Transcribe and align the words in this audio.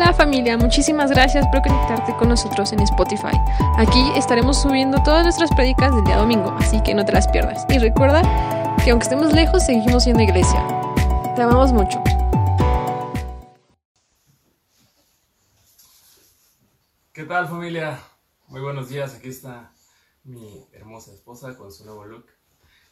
Hola 0.00 0.12
familia, 0.12 0.56
muchísimas 0.56 1.10
gracias 1.10 1.44
por 1.48 1.60
conectarte 1.60 2.14
con 2.14 2.28
nosotros 2.28 2.72
en 2.72 2.78
Spotify. 2.82 3.36
Aquí 3.78 4.12
estaremos 4.14 4.62
subiendo 4.62 5.02
todas 5.02 5.24
nuestras 5.24 5.50
prédicas 5.50 5.92
del 5.92 6.04
día 6.04 6.18
domingo, 6.18 6.54
así 6.56 6.80
que 6.84 6.94
no 6.94 7.04
te 7.04 7.10
las 7.10 7.26
pierdas. 7.26 7.66
Y 7.68 7.78
recuerda 7.78 8.22
que 8.84 8.92
aunque 8.92 9.02
estemos 9.02 9.32
lejos, 9.32 9.66
seguimos 9.66 10.04
siendo 10.04 10.22
iglesia. 10.22 10.64
Te 11.34 11.42
amamos 11.42 11.72
mucho. 11.72 12.00
¿Qué 17.12 17.24
tal 17.24 17.48
familia? 17.48 17.98
Muy 18.46 18.60
buenos 18.60 18.90
días, 18.90 19.16
aquí 19.16 19.30
está 19.30 19.72
mi 20.22 20.68
hermosa 20.74 21.12
esposa 21.12 21.56
con 21.56 21.72
su 21.72 21.84
nuevo 21.84 22.04
look. 22.04 22.26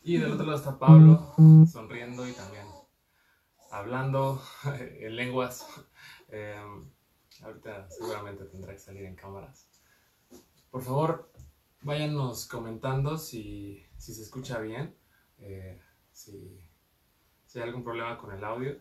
Y 0.02 0.18
del 0.18 0.32
otro 0.32 0.44
lado 0.44 0.58
está 0.58 0.76
Pablo, 0.76 1.32
sonriendo 1.70 2.26
y 2.26 2.32
también 2.32 2.66
hablando 3.70 4.42
en 5.00 5.14
lenguas. 5.14 5.64
Eh, 6.30 6.56
ahorita 7.42 7.90
seguramente 7.90 8.44
tendrá 8.44 8.72
que 8.72 8.78
salir 8.78 9.04
en 9.04 9.16
cámaras. 9.16 9.66
Por 10.70 10.82
favor, 10.82 11.30
váyanos 11.82 12.46
comentando 12.46 13.18
si, 13.18 13.84
si 13.96 14.14
se 14.14 14.22
escucha 14.22 14.58
bien, 14.58 14.94
eh, 15.38 15.80
si, 16.12 16.60
si, 17.46 17.58
hay 17.58 17.64
algún 17.64 17.84
problema 17.84 18.18
con 18.18 18.32
el 18.32 18.44
audio. 18.44 18.78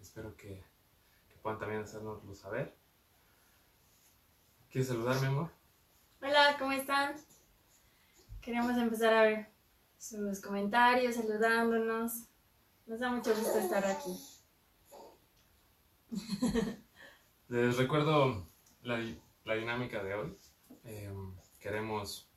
Espero 0.00 0.36
que, 0.36 0.64
puedan 1.42 1.58
también 1.60 1.82
hacérnoslo 1.82 2.34
saber. 2.34 2.74
¿Quieres 4.68 4.88
saludar, 4.88 5.20
mi 5.20 5.26
amor? 5.26 5.50
Hola, 6.20 6.56
¿cómo 6.58 6.72
están? 6.72 7.14
Queremos 8.40 8.76
empezar 8.76 9.14
a 9.14 9.22
ver 9.22 9.52
sus 9.96 10.40
comentarios, 10.40 11.14
saludándonos. 11.14 12.24
Nos 12.86 13.00
da 13.00 13.10
mucho 13.10 13.34
gusto 13.34 13.58
estar 13.58 13.84
aquí. 13.84 14.18
Les 17.48 17.76
recuerdo 17.76 18.48
la, 18.82 18.98
la 19.44 19.54
dinámica 19.54 20.02
de 20.02 20.14
hoy. 20.14 20.36
Eh, 20.82 21.14
queremos 21.60 22.28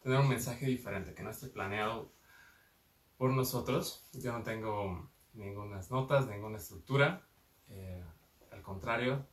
tener 0.00 0.20
un 0.20 0.28
mensaje 0.28 0.66
diferente, 0.66 1.12
que 1.12 1.24
no 1.24 1.30
esté 1.30 1.48
planeado 1.48 2.12
por 3.16 3.32
nosotros. 3.32 4.06
Yo 4.12 4.32
no 4.32 4.44
tengo 4.44 5.10
ninguna 5.32 5.80
notas, 5.90 6.28
ninguna 6.28 6.58
estructura. 6.58 7.26
Eh, 7.68 8.04
al 8.52 8.62
contrario, 8.62 9.26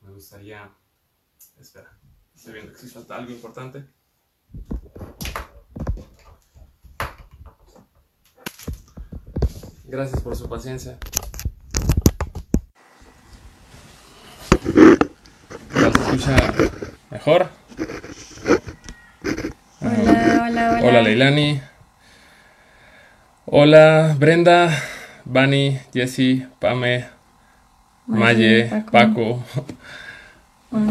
me 0.00 0.12
gustaría... 0.12 0.74
Espera, 1.58 1.98
estoy 2.34 2.54
viendo 2.54 2.72
que 2.72 2.78
si 2.78 2.88
falta 2.88 3.16
algo 3.16 3.32
importante. 3.32 3.86
Gracias 9.84 10.22
por 10.22 10.34
su 10.34 10.48
paciencia. 10.48 10.98
¿Tal 15.74 15.92
se 15.92 16.01
escucha 16.12 16.36
mejor? 17.10 17.48
Hola, 19.80 20.44
hola, 20.46 20.46
hola. 20.46 20.80
Hola 20.82 21.02
Leilani. 21.02 21.60
Hola 23.46 24.14
Brenda, 24.18 24.70
Bani, 25.24 25.78
Jessy, 25.92 26.46
Pame, 26.58 27.06
Maye, 28.06 28.84
Paco. 28.90 29.42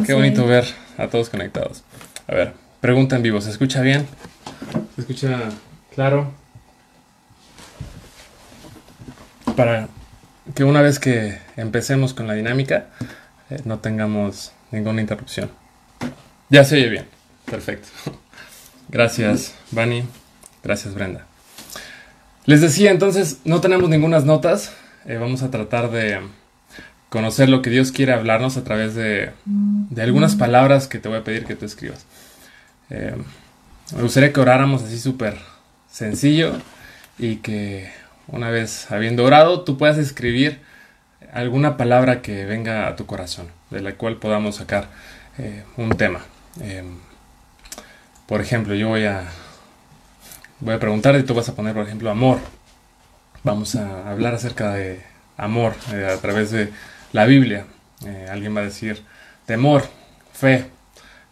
Qué 0.05 0.13
bonito 0.13 0.47
ver 0.47 0.65
a 0.97 1.07
todos 1.07 1.29
conectados. 1.29 1.83
A 2.27 2.33
ver, 2.33 2.53
pregunta 2.79 3.15
en 3.15 3.21
vivo, 3.21 3.41
¿se 3.41 3.51
escucha 3.51 3.81
bien? 3.81 4.07
¿Se 4.95 5.01
escucha 5.01 5.37
claro? 5.93 6.31
Para 9.55 9.87
que 10.55 10.63
una 10.63 10.81
vez 10.81 10.97
que 10.97 11.37
empecemos 11.57 12.15
con 12.15 12.25
la 12.25 12.33
dinámica 12.33 12.87
eh, 13.51 13.61
no 13.65 13.79
tengamos 13.79 14.53
ninguna 14.71 15.01
interrupción. 15.01 15.49
Ya 16.49 16.63
se 16.63 16.75
oye 16.75 16.89
bien. 16.89 17.05
Perfecto. 17.45 17.87
Gracias, 18.89 19.53
Bani. 19.71 20.03
Gracias, 20.63 20.93
Brenda. 20.93 21.25
Les 22.45 22.61
decía, 22.61 22.91
entonces, 22.91 23.39
no 23.45 23.61
tenemos 23.61 23.89
ninguna 23.89 24.19
notas. 24.19 24.73
Eh, 25.05 25.17
vamos 25.17 25.43
a 25.43 25.51
tratar 25.51 25.91
de 25.91 26.19
conocer 27.09 27.49
lo 27.49 27.61
que 27.61 27.69
Dios 27.69 27.91
quiere 27.91 28.13
hablarnos 28.13 28.57
a 28.57 28.63
través 28.63 28.95
de, 28.95 29.31
de 29.45 30.01
algunas 30.01 30.35
palabras 30.35 30.87
que 30.87 30.99
te 30.99 31.09
voy 31.09 31.17
a 31.17 31.23
pedir 31.23 31.45
que 31.45 31.55
tú 31.55 31.65
escribas. 31.65 32.05
Eh, 32.89 33.15
me 33.95 34.01
gustaría 34.01 34.31
que 34.31 34.39
oráramos 34.39 34.83
así 34.83 34.99
súper 34.99 35.37
sencillo 35.89 36.53
y 37.19 37.37
que 37.37 37.91
una 38.27 38.49
vez 38.49 38.89
habiendo 38.91 39.25
orado 39.25 39.61
tú 39.61 39.77
puedas 39.77 39.97
escribir 39.97 40.59
alguna 41.31 41.77
palabra 41.77 42.21
que 42.21 42.45
venga 42.45 42.87
a 42.87 42.95
tu 42.95 43.05
corazón, 43.05 43.47
de 43.69 43.81
la 43.81 43.93
cual 43.93 44.17
podamos 44.17 44.55
sacar 44.55 44.89
eh, 45.37 45.63
un 45.77 45.89
tema. 45.91 46.21
Eh, 46.61 46.83
por 48.27 48.41
ejemplo, 48.41 48.75
yo 48.75 48.89
voy 48.89 49.05
a, 49.05 49.25
voy 50.59 50.73
a 50.73 50.79
preguntar 50.79 51.15
y 51.15 51.23
tú 51.23 51.33
vas 51.33 51.49
a 51.49 51.55
poner, 51.55 51.73
por 51.73 51.85
ejemplo, 51.85 52.09
amor. 52.09 52.39
Vamos 53.43 53.75
a 53.75 54.09
hablar 54.09 54.35
acerca 54.35 54.71
de 54.73 55.01
amor 55.35 55.73
eh, 55.91 56.05
a 56.05 56.17
través 56.21 56.51
de 56.51 56.71
la 57.11 57.25
Biblia. 57.25 57.65
Eh, 58.05 58.27
alguien 58.29 58.55
va 58.55 58.61
a 58.61 58.65
decir 58.65 59.03
temor, 59.45 59.83
fe, 60.31 60.69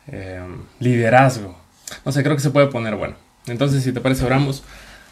eh, 0.07 0.41
liderazgo. 0.79 1.57
No 2.03 2.11
sé, 2.11 2.23
creo 2.23 2.35
que 2.35 2.41
se 2.41 2.51
puede 2.51 2.67
poner 2.67 2.95
bueno. 2.95 3.15
Entonces, 3.47 3.83
si 3.83 3.91
te 3.93 4.01
parece, 4.01 4.25
oramos. 4.25 4.63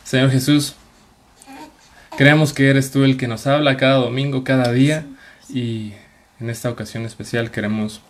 Señor 0.03 0.31
Jesús, 0.31 0.75
creemos 2.17 2.51
que 2.51 2.69
eres 2.69 2.91
tú 2.91 3.03
el 3.03 3.15
que 3.15 3.27
nos 3.27 3.47
habla 3.47 3.77
cada 3.77 3.97
domingo, 3.97 4.43
cada 4.43 4.73
día. 4.73 5.05
Y 5.49 5.93
en 6.41 6.49
esta 6.49 6.69
ocasión 6.69 7.05
especial 7.05 7.51
queremos 7.51 8.01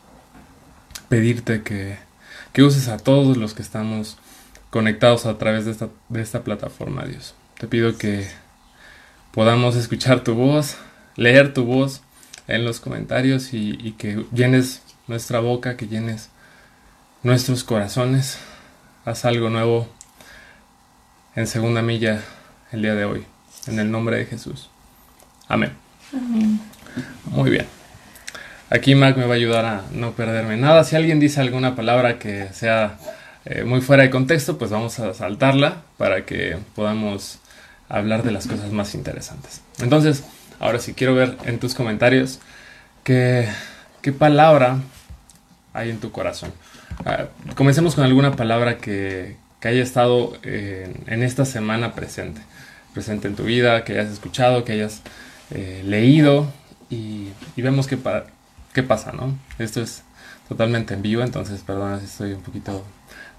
pedirte 1.09 1.61
que, 1.61 1.97
uses 2.63 2.87
a 2.87 2.97
todos 2.97 3.37
los 3.37 3.53
que 3.53 3.61
estamos 3.61 4.17
conectados 4.71 5.27
a 5.27 5.37
través 5.37 5.65
de 5.65 5.71
esta, 5.71 5.89
de 6.09 6.21
esta 6.21 6.43
plataforma, 6.43 7.05
Dios. 7.05 7.35
Te 7.59 7.67
pido 7.67 7.99
que 7.99 8.27
podamos 9.31 9.75
escuchar 9.75 10.23
tu 10.23 10.33
voz, 10.33 10.75
leer 11.15 11.53
tu 11.53 11.65
voz 11.65 12.01
en 12.47 12.65
los 12.65 12.79
comentarios 12.79 13.53
y, 13.53 13.77
y 13.79 13.91
que 13.91 14.25
llenes 14.33 14.81
nuestra 15.05 15.39
boca, 15.39 15.77
que 15.77 15.87
llenes 15.87 16.29
nuestros 17.21 17.63
corazones. 17.63 18.39
Haz 19.05 19.25
algo 19.25 19.51
nuevo 19.51 19.87
en 21.35 21.45
segunda 21.45 21.83
milla 21.83 22.23
el 22.71 22.81
día 22.81 22.95
de 22.95 23.05
hoy. 23.05 23.36
En 23.67 23.79
el 23.79 23.91
nombre 23.91 24.17
de 24.17 24.25
Jesús. 24.25 24.69
Amén. 25.47 25.71
Amén. 26.13 26.59
Muy 27.25 27.49
bien. 27.49 27.65
Aquí 28.69 28.95
Mac 28.95 29.15
me 29.15 29.25
va 29.25 29.33
a 29.33 29.37
ayudar 29.37 29.65
a 29.65 29.83
no 29.91 30.11
perderme 30.11 30.57
nada. 30.57 30.83
Si 30.83 30.95
alguien 30.95 31.19
dice 31.19 31.39
alguna 31.39 31.75
palabra 31.75 32.19
que 32.19 32.49
sea 32.51 32.97
eh, 33.45 33.63
muy 33.63 33.79
fuera 33.81 34.03
de 34.03 34.09
contexto, 34.09 34.57
pues 34.57 34.71
vamos 34.71 34.99
a 34.99 35.13
saltarla 35.13 35.83
para 35.97 36.25
que 36.25 36.57
podamos 36.75 37.39
hablar 37.87 38.23
de 38.23 38.31
las 38.31 38.47
cosas 38.47 38.71
más 38.71 38.93
interesantes. 38.93 39.61
Entonces, 39.79 40.23
ahora 40.59 40.79
sí 40.79 40.93
quiero 40.93 41.15
ver 41.15 41.37
en 41.45 41.59
tus 41.59 41.75
comentarios 41.75 42.39
qué, 43.05 43.47
qué 44.01 44.11
palabra 44.11 44.79
hay 45.73 45.89
en 45.89 45.99
tu 45.99 46.11
corazón. 46.11 46.51
Ah, 47.05 47.27
comencemos 47.55 47.95
con 47.95 48.03
alguna 48.03 48.35
palabra 48.35 48.79
que, 48.79 49.37
que 49.61 49.67
haya 49.69 49.83
estado 49.83 50.33
en, 50.43 51.03
en 51.07 51.23
esta 51.23 51.45
semana 51.45 51.93
presente. 51.93 52.41
Presente 52.97 53.27
en 53.27 53.35
tu 53.35 53.43
vida, 53.43 53.83
que 53.83 53.93
hayas 53.93 54.11
escuchado, 54.11 54.63
que 54.65 54.71
hayas 54.71 55.03
eh, 55.51 55.83
leído 55.85 56.51
y, 56.89 57.27
y 57.55 57.61
vemos 57.61 57.85
qué, 57.85 57.95
pa- 57.95 58.25
qué 58.73 58.81
pasa, 58.81 59.11
¿no? 59.11 59.37
Esto 59.59 59.83
es 59.83 60.01
totalmente 60.49 60.95
en 60.95 61.03
vivo, 61.03 61.21
entonces 61.21 61.61
perdona 61.61 61.99
si 61.99 62.05
estoy 62.05 62.33
un 62.33 62.41
poquito 62.41 62.83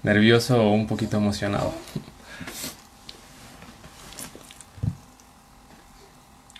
nervioso 0.01 0.63
o 0.63 0.71
un 0.71 0.87
poquito 0.87 1.17
emocionado. 1.17 1.73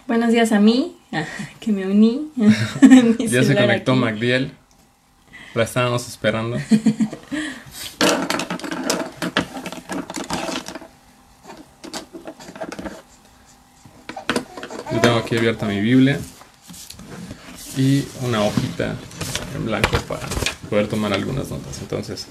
Buenos 0.05 0.31
días 0.33 0.51
a 0.51 0.59
mí, 0.59 0.97
que 1.61 1.71
me 1.71 1.85
uní. 1.87 2.31
Ya 3.19 3.43
se 3.43 3.55
conectó 3.55 3.93
aquí. 3.93 4.01
Magdiel. 4.01 4.51
La 5.53 5.63
estábamos 5.63 6.05
esperando. 6.07 6.57
Aquí 15.29 15.37
abierta 15.37 15.67
mi 15.67 15.79
Biblia 15.79 16.19
y 17.77 18.03
una 18.23 18.41
hojita 18.41 18.95
en 19.55 19.63
blanco 19.63 19.95
para 20.07 20.27
poder 20.71 20.87
tomar 20.87 21.13
algunas 21.13 21.51
notas. 21.51 21.79
Entonces, 21.81 22.25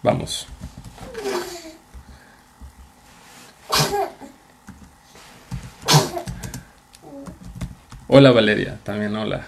vamos. 0.00 0.46
Hola 8.06 8.30
Valeria, 8.30 8.78
también 8.84 9.16
hola. 9.16 9.44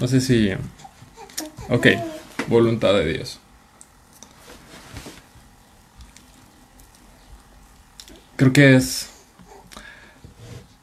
No 0.00 0.08
sé 0.08 0.20
si... 0.20 0.50
Ok, 1.68 1.86
voluntad 2.48 2.92
de 2.94 3.04
Dios. 3.04 3.38
Creo 8.36 8.52
que 8.52 8.76
es 8.76 9.08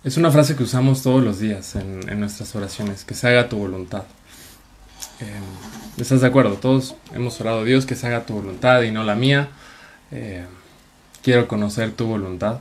es 0.04 0.18
una 0.18 0.32
frase 0.32 0.58
que 0.58 0.64
usamos 0.64 1.02
todos 1.02 1.24
los 1.24 1.40
días 1.40 1.76
en, 1.76 2.20
nuestras 2.20 2.54
oraciones, 2.58 3.06
que 3.06 3.14
se 3.14 3.30
haga 3.30 3.48
tu 3.48 3.58
voluntad. 3.58 4.04
Eh, 5.22 5.40
¿Estás 5.96 6.20
de 6.20 6.28
acuerdo? 6.28 6.56
Todos 6.56 6.96
hemos 7.14 7.40
orado 7.40 7.62
a 7.62 7.64
Dios 7.64 7.86
que 7.86 7.96
se 7.96 8.08
haga 8.08 8.26
tu 8.26 8.34
voluntad 8.34 8.82
y 8.82 8.92
no 8.92 9.06
la 9.06 9.16
mía. 9.16 9.48
Eh, 10.12 10.44
quiero 11.22 11.48
conocer 11.48 11.94
tu 11.94 12.06
voluntad. 12.06 12.60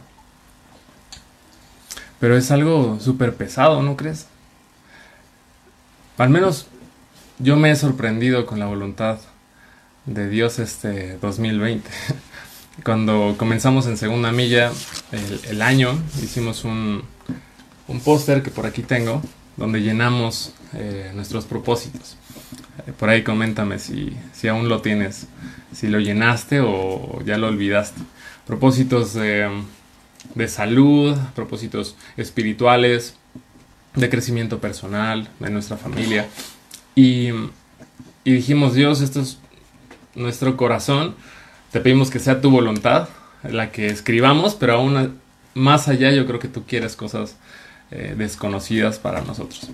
Pero 2.20 2.36
es 2.36 2.52
algo 2.52 3.00
súper 3.00 3.34
pesado, 3.34 3.82
¿no 3.82 3.96
crees? 3.96 4.28
Al 6.18 6.30
menos 6.30 6.68
yo 7.40 7.56
me 7.56 7.72
he 7.72 7.76
sorprendido 7.76 8.46
con 8.46 8.60
la 8.60 8.66
voluntad 8.66 9.18
de 10.06 10.28
Dios 10.28 10.60
este 10.60 11.18
2020. 11.18 11.90
Cuando 12.84 13.36
comenzamos 13.38 13.86
en 13.86 13.96
segunda 13.96 14.32
milla 14.32 14.72
el, 15.48 15.62
año, 15.62 15.98
hicimos 16.22 16.64
un, 16.64 17.02
un 17.88 18.00
póster 18.00 18.42
que 18.42 18.50
por 18.50 18.66
aquí 18.66 18.82
tengo, 18.82 19.22
donde 19.56 19.80
llenamos 19.80 20.52
eh, 20.74 21.12
nuestros 21.14 21.44
propósitos. 21.44 22.16
Eh, 22.86 22.92
por 22.98 23.10
ahí 23.10 23.22
coméntame 23.22 23.78
si, 23.78 24.16
si 24.32 24.48
aún 24.48 24.68
lo 24.68 24.80
tienes, 24.80 25.26
si 25.72 25.88
lo 25.88 26.00
llenaste 26.00 26.60
o 26.60 27.22
ya 27.24 27.36
lo 27.38 27.48
olvidaste. 27.48 28.00
Propósitos 28.46 29.14
de 29.14 29.48
de 30.34 30.48
salud, 30.48 31.16
propósitos 31.34 31.96
espirituales, 32.16 33.16
de 33.94 34.08
crecimiento 34.08 34.60
personal, 34.60 35.28
de 35.40 35.50
nuestra 35.50 35.76
familia. 35.76 36.26
Y, 36.94 37.30
dijimos, 38.24 38.74
Dios, 38.74 39.00
esto 39.00 39.20
es 39.20 39.38
nuestro 40.14 40.56
corazón, 40.56 41.14
te 41.72 41.80
pedimos 41.80 42.10
que 42.10 42.18
sea 42.18 42.40
tu 42.40 42.50
voluntad 42.50 43.08
la 43.42 43.72
que 43.72 43.86
escribamos, 43.86 44.54
pero 44.54 44.74
aún 44.74 45.18
más 45.54 45.88
allá 45.88 46.10
yo 46.10 46.26
creo 46.26 46.38
que 46.38 46.48
tú 46.48 46.64
quieres 46.64 46.96
cosas 46.96 47.36
eh, 47.90 48.14
desconocidas 48.16 48.98
para 48.98 49.20
nosotros. 49.22 49.68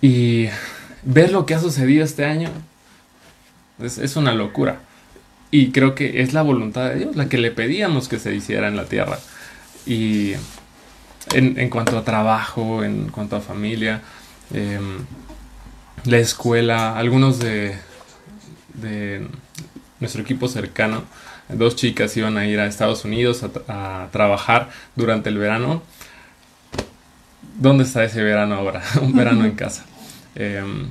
Y 0.00 0.48
ver 1.04 1.32
lo 1.32 1.46
que 1.46 1.54
ha 1.54 1.60
sucedido 1.60 2.04
este 2.04 2.24
año 2.24 2.50
es, 3.80 4.16
una 4.16 4.34
locura. 4.34 4.80
Y 5.50 5.70
creo 5.70 5.94
que 5.94 6.20
es 6.20 6.32
la 6.32 6.42
voluntad 6.42 6.90
de 6.90 6.96
Dios 6.96 7.16
la 7.16 7.28
que 7.28 7.38
le 7.38 7.50
pedíamos 7.50 8.08
que 8.08 8.18
se 8.18 8.34
hiciera 8.34 8.68
en 8.68 8.76
la 8.76 8.84
tierra. 8.84 9.18
Y 9.86 10.32
en, 11.32 11.70
cuanto 11.70 11.96
a 11.96 12.04
trabajo, 12.04 12.84
en 12.84 13.08
cuanto 13.08 13.36
a 13.36 13.40
familia, 13.40 14.02
em, 14.52 14.98
la 16.04 16.18
escuela, 16.18 16.98
algunos 16.98 17.38
de, 17.38 17.78
nuestro 20.00 20.22
equipo 20.22 20.48
cercano, 20.48 21.04
dos 21.48 21.76
chicas 21.76 22.16
iban 22.16 22.36
a 22.36 22.46
ir 22.46 22.60
a 22.60 22.66
Estados 22.66 23.04
Unidos 23.04 23.44
a, 23.68 24.08
trabajar 24.12 24.70
durante 24.96 25.28
el 25.28 25.38
verano. 25.38 25.82
¿Dónde 27.58 27.84
está 27.84 28.04
ese 28.04 28.22
verano 28.22 28.54
ahora? 28.54 28.82
Un 29.02 29.14
verano 29.14 29.44
en 29.44 29.52
casa. 29.52 29.84
Em, 30.34 30.90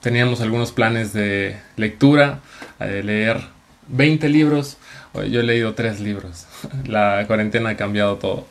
teníamos 0.00 0.40
algunos 0.40 0.72
planes 0.72 1.12
de 1.12 1.58
lectura, 1.76 2.40
de 2.78 3.02
leer 3.02 3.40
20 3.88 4.28
libros. 4.28 4.76
Yo 5.14 5.40
he 5.40 5.42
leído 5.42 5.74
3 5.74 6.00
libros. 6.00 6.46
La 6.86 7.24
cuarentena 7.26 7.70
ha 7.70 7.76
cambiado 7.76 8.16
todo. 8.16 8.46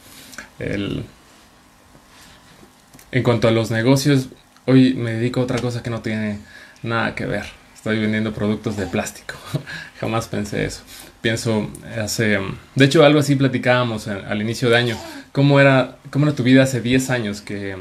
En 3.11 3.23
cuanto 3.23 3.47
a 3.47 3.51
los 3.51 3.71
negocios, 3.71 4.29
hoy 4.65 4.93
me 4.93 5.13
dedico 5.13 5.39
a 5.39 5.43
otra 5.43 5.59
cosa 5.59 5.81
que 5.81 5.89
no 5.89 6.01
tiene 6.01 6.39
nada 6.83 7.15
que 7.15 7.25
ver. 7.25 7.58
Estoy 7.79 7.97
vendiendo 7.97 8.33
productos 8.33 8.75
de 8.75 8.87
plástico. 8.87 9.35
Jamás 10.01 10.27
pensé 10.27 10.65
eso. 10.65 10.81
Pienso 11.21 11.71
hace... 11.97 12.37
De 12.75 12.83
hecho, 12.83 13.05
algo 13.05 13.19
así 13.19 13.37
platicábamos 13.37 14.09
al 14.09 14.41
inicio 14.41 14.69
de 14.69 14.75
año. 14.75 14.97
¿Cómo 15.31 15.61
era, 15.61 15.95
cómo 16.09 16.25
era 16.25 16.35
tu 16.35 16.43
vida 16.43 16.63
hace 16.63 16.81
10 16.81 17.09
años 17.09 17.39
que, 17.39 17.77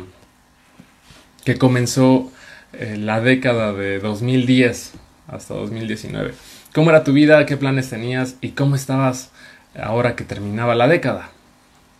que 1.45 1.59
comenzó 1.59 2.31
eh, 2.75 2.97
la 2.97 3.21
década 3.21 3.73
de 3.73 3.99
2010 3.99 4.93
hasta 5.27 5.55
2019? 5.55 6.33
¿Cómo 6.73 6.91
era 6.91 7.03
tu 7.03 7.12
vida? 7.12 7.44
¿Qué 7.44 7.56
planes 7.56 7.91
tenías? 7.91 8.37
¿Y 8.41 8.51
cómo 8.51 8.77
estabas 8.77 9.33
ahora 9.75 10.15
que 10.15 10.23
terminaba 10.23 10.77
la 10.77 10.87
década? 10.87 11.31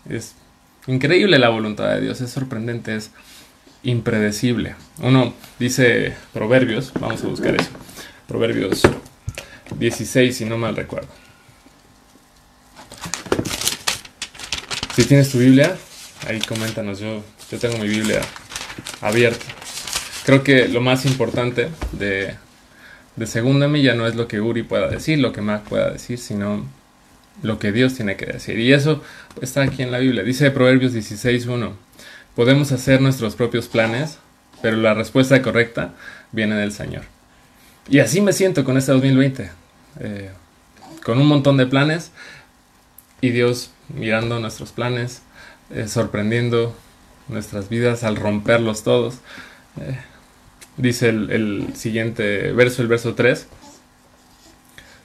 Es 0.09 0.37
increíble 0.87 1.41
la 1.41 1.49
voluntad 1.49 1.93
de 1.95 2.03
Dios, 2.03 2.21
es 2.21 2.31
sorprendente, 2.31 2.95
es 2.95 3.11
impredecible. 3.83 4.77
Uno 5.03 5.35
dice 5.59 6.15
Proverbios, 6.33 6.93
vamos 7.01 7.25
a 7.25 7.27
buscar 7.27 7.57
eso. 7.57 7.71
Proverbios 8.29 8.83
16, 9.77 10.37
si 10.37 10.45
no 10.45 10.57
mal 10.57 10.77
recuerdo. 10.77 11.09
Si 14.95 15.05
tienes 15.05 15.31
tu 15.31 15.39
Biblia, 15.39 15.77
ahí 16.29 16.39
coméntanos. 16.41 17.01
Yo, 17.01 17.25
yo 17.51 17.59
tengo 17.59 17.79
mi 17.79 17.89
Biblia 17.89 18.21
abierta. 19.01 19.45
Creo 20.25 20.45
que 20.45 20.69
lo 20.69 20.81
más 20.81 21.05
importante 21.07 21.71
de 21.93 22.37
de 23.19 23.27
segunda 23.27 23.67
milla 23.67 23.95
no 23.95 24.07
es 24.07 24.15
lo 24.15 24.29
que 24.29 24.41
Uri 24.41 24.63
pueda 24.63 24.89
decir, 24.89 25.19
lo 25.19 25.33
que 25.33 25.41
Mac 25.41 25.63
pueda 25.65 25.91
decir, 25.91 26.19
sino 26.19 26.65
lo 27.43 27.59
que 27.59 27.73
Dios 27.73 27.95
tiene 27.95 28.17
que 28.17 28.27
decir. 28.27 28.59
Y 28.59 28.73
eso 28.73 29.03
está 29.43 29.63
aquí 29.63 29.83
en 29.83 29.91
la 29.91 29.99
Biblia. 29.99 30.23
Dice 30.23 30.51
Proverbios 30.53 30.95
16.1, 30.95 31.73
podemos 32.37 32.71
hacer 32.71 33.01
nuestros 33.01 33.35
propios 33.35 33.67
planes, 33.67 34.19
pero 34.63 34.77
la 34.77 34.95
respuesta 34.95 35.43
correcta 35.43 35.95
viene 36.31 36.55
del 36.55 36.73
Señor. 36.73 37.03
Y 37.89 38.01
así 38.01 38.21
me 38.21 38.35
siento 38.35 38.65
con 38.65 38.77
este 38.77 38.93
2020, 38.93 39.51
eh, 40.01 40.31
con 41.05 41.19
un 41.19 41.27
montón 41.27 41.57
de 41.57 41.67
planes 41.67 42.11
y 43.23 43.31
Dios 43.31 43.71
mirando 43.89 44.39
nuestros 44.41 44.73
planes, 44.73 45.23
eh, 45.71 45.89
sorprendiendo 45.89 46.77
nuestras 47.29 47.71
vidas 47.71 48.05
al 48.05 48.17
romperlos 48.17 48.83
todos. 48.83 49.17
Eh, 49.81 49.99
dice 50.77 51.09
el, 51.09 51.69
siguiente 51.75 52.53
verso, 52.53 52.83
el 52.83 52.89
verso 52.89 53.15
3. 53.15 53.47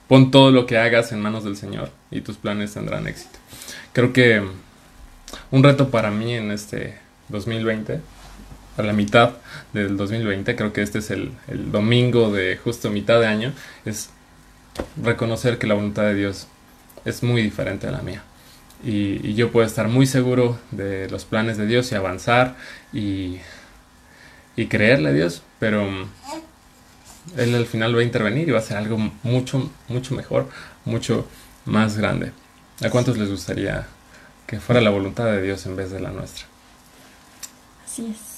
Pon 0.09 0.31
todo 0.31 0.51
lo 0.51 0.65
que 0.65 0.77
hagas 0.77 1.13
en 1.13 1.21
manos 1.21 1.45
del 1.45 1.56
Señor 1.56 1.89
y 2.12 2.19
tus 2.19 2.36
planes 2.36 2.74
tendrán 2.74 3.07
éxito. 3.07 3.39
Creo 3.94 4.12
que 4.12 4.44
un 5.51 5.63
reto 5.63 5.89
para 5.89 6.12
mí 6.12 6.33
en 6.33 6.51
este 6.51 6.97
2020, 7.29 8.01
a 8.78 8.81
la 8.84 8.94
mitad 8.94 9.34
del 9.74 9.98
2020, 9.98 10.56
creo 10.56 10.74
que 10.74 10.81
este 10.81 11.00
es 11.00 11.12
el, 11.12 11.31
domingo 11.72 12.31
de 12.31 12.58
justo 12.58 12.90
mitad 12.90 13.20
de 13.20 13.28
año, 13.28 13.54
es 13.86 14.10
reconocer 15.02 15.58
que 15.58 15.68
la 15.68 15.75
voluntad 15.75 16.04
de 16.04 16.16
Dios 16.16 16.48
es 17.06 17.24
muy 17.24 17.42
diferente 17.42 17.88
a 17.88 17.92
la 17.92 18.01
mía. 18.01 18.24
Y, 18.84 19.34
yo 19.34 19.51
puedo 19.51 19.65
estar 19.65 19.88
muy 19.88 20.06
seguro 20.06 20.60
de 20.72 21.10
los 21.10 21.25
planes 21.25 21.58
de 21.58 21.68
Dios 21.68 21.92
y 21.92 21.96
avanzar 21.96 22.56
y 22.92 23.39
y 24.56 24.68
creerle 24.68 25.10
a 25.10 25.13
Dios, 25.13 25.42
pero 25.60 25.88
Él 27.38 27.56
al 27.56 27.65
final 27.65 27.96
va 27.96 28.01
a 28.01 28.03
intervenir 28.03 28.48
y 28.48 28.51
va 28.51 28.60
a 28.60 28.62
hacer 28.62 28.77
algo 28.77 28.98
mucho, 29.24 29.72
mucho 29.88 30.15
mejor, 30.15 30.50
mucho 30.86 31.27
más 31.65 31.98
grande. 31.98 32.32
¿A 32.84 32.89
cuántos 32.89 33.18
les 33.18 33.30
gustaría 33.30 33.88
que 34.46 34.60
fuera 34.60 34.82
la 34.82 34.89
voluntad 34.89 35.25
de 35.25 35.42
Dios 35.42 35.65
en 35.65 35.75
vez 35.75 35.92
de 35.92 36.00
la 36.00 36.12
nuestra? 36.12 36.46
Así 37.86 38.08
es. 38.12 38.33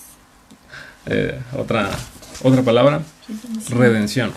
Eh, 1.07 1.39
otra, 1.57 1.89
otra 2.43 2.61
palabra, 2.63 3.01
redención. 3.69 4.31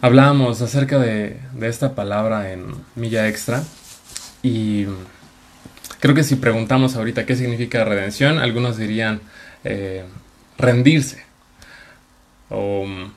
Hablábamos 0.00 0.60
acerca 0.62 0.98
de, 0.98 1.38
de 1.52 1.68
esta 1.68 1.94
palabra 1.94 2.52
en 2.52 2.74
Milla 2.96 3.28
Extra 3.28 3.62
y 4.42 4.86
Creo 6.02 6.16
que 6.16 6.24
si 6.24 6.34
preguntamos 6.34 6.96
ahorita 6.96 7.26
qué 7.26 7.36
significa 7.36 7.84
redención, 7.84 8.40
algunos 8.40 8.76
dirían 8.76 9.20
eh, 9.62 10.02
rendirse 10.58 11.22
o 12.48 12.84
mm, 12.84 13.12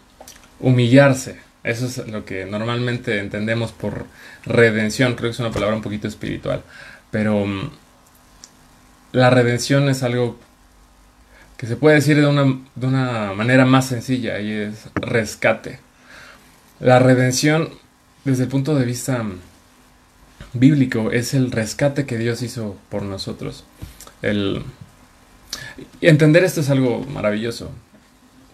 humillarse. 0.59 1.39
Eso 1.63 1.87
es 1.87 2.07
lo 2.07 2.25
que 2.25 2.45
normalmente 2.45 3.17
entendemos 3.17 3.71
por 3.71 4.05
redención. 4.45 5.15
Creo 5.15 5.31
que 5.31 5.33
es 5.33 5.39
una 5.39 5.49
palabra 5.49 5.75
un 5.75 5.81
poquito 5.81 6.07
espiritual. 6.07 6.61
Pero 7.09 7.47
mm, 7.47 7.71
la 9.13 9.31
redención 9.31 9.89
es 9.89 10.03
algo 10.03 10.39
que 11.57 11.67
se 11.67 11.75
puede 11.75 11.95
decir 11.95 12.17
de 12.17 12.27
una, 12.27 12.59
de 12.75 12.87
una 12.87 13.33
manera 13.33 13.65
más 13.65 13.87
sencilla 13.87 14.39
y 14.39 14.51
es 14.51 14.89
rescate. 14.95 15.79
La 16.79 16.99
redención, 16.99 17.69
desde 18.25 18.43
el 18.43 18.49
punto 18.49 18.75
de 18.75 18.85
vista 18.85 19.23
mm, 19.23 19.39
bíblico 20.53 21.11
es 21.11 21.33
el 21.33 21.51
rescate 21.51 22.05
que 22.05 22.17
Dios 22.17 22.41
hizo 22.41 22.75
por 22.89 23.03
nosotros. 23.03 23.63
El 24.21 24.63
entender 26.01 26.43
esto 26.43 26.61
es 26.61 26.69
algo 26.69 27.05
maravilloso. 27.05 27.71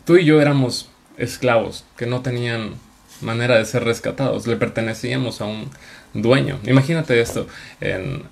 Tú 0.05 0.17
y 0.17 0.25
yo 0.25 0.41
éramos 0.41 0.89
esclavos 1.17 1.85
que 1.97 2.05
no 2.05 2.21
tenían 2.21 2.75
manera 3.21 3.57
de 3.57 3.65
ser 3.65 3.83
rescatados, 3.83 4.47
le 4.47 4.55
pertenecíamos 4.55 5.41
a 5.41 5.45
un 5.45 5.69
dueño. 6.13 6.59
Imagínate 6.65 7.19
esto 7.21 7.47
en, 7.79 8.23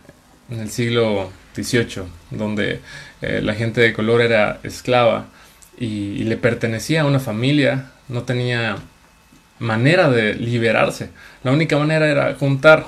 el 0.50 0.70
siglo 0.72 1.32
XVIII, 1.56 2.03
donde 2.32 2.79
eh, 3.22 3.41
la 3.44 3.53
gente 3.53 3.82
de 3.82 3.94
color 3.94 4.22
era 4.22 4.60
esclava 4.63 5.25
y 5.77 6.24
le 6.24 6.38
pertenecía 6.38 7.01
a 7.01 7.06
una 7.06 7.20
familia, 7.20 7.91
no 8.10 8.24
tenía 8.24 8.77
manera 9.60 10.10
de 10.10 10.36
liberarse. 10.36 11.10
La 11.44 11.51
única 11.51 11.77
manera 11.77 12.10
era 12.10 12.36
juntar 12.36 12.86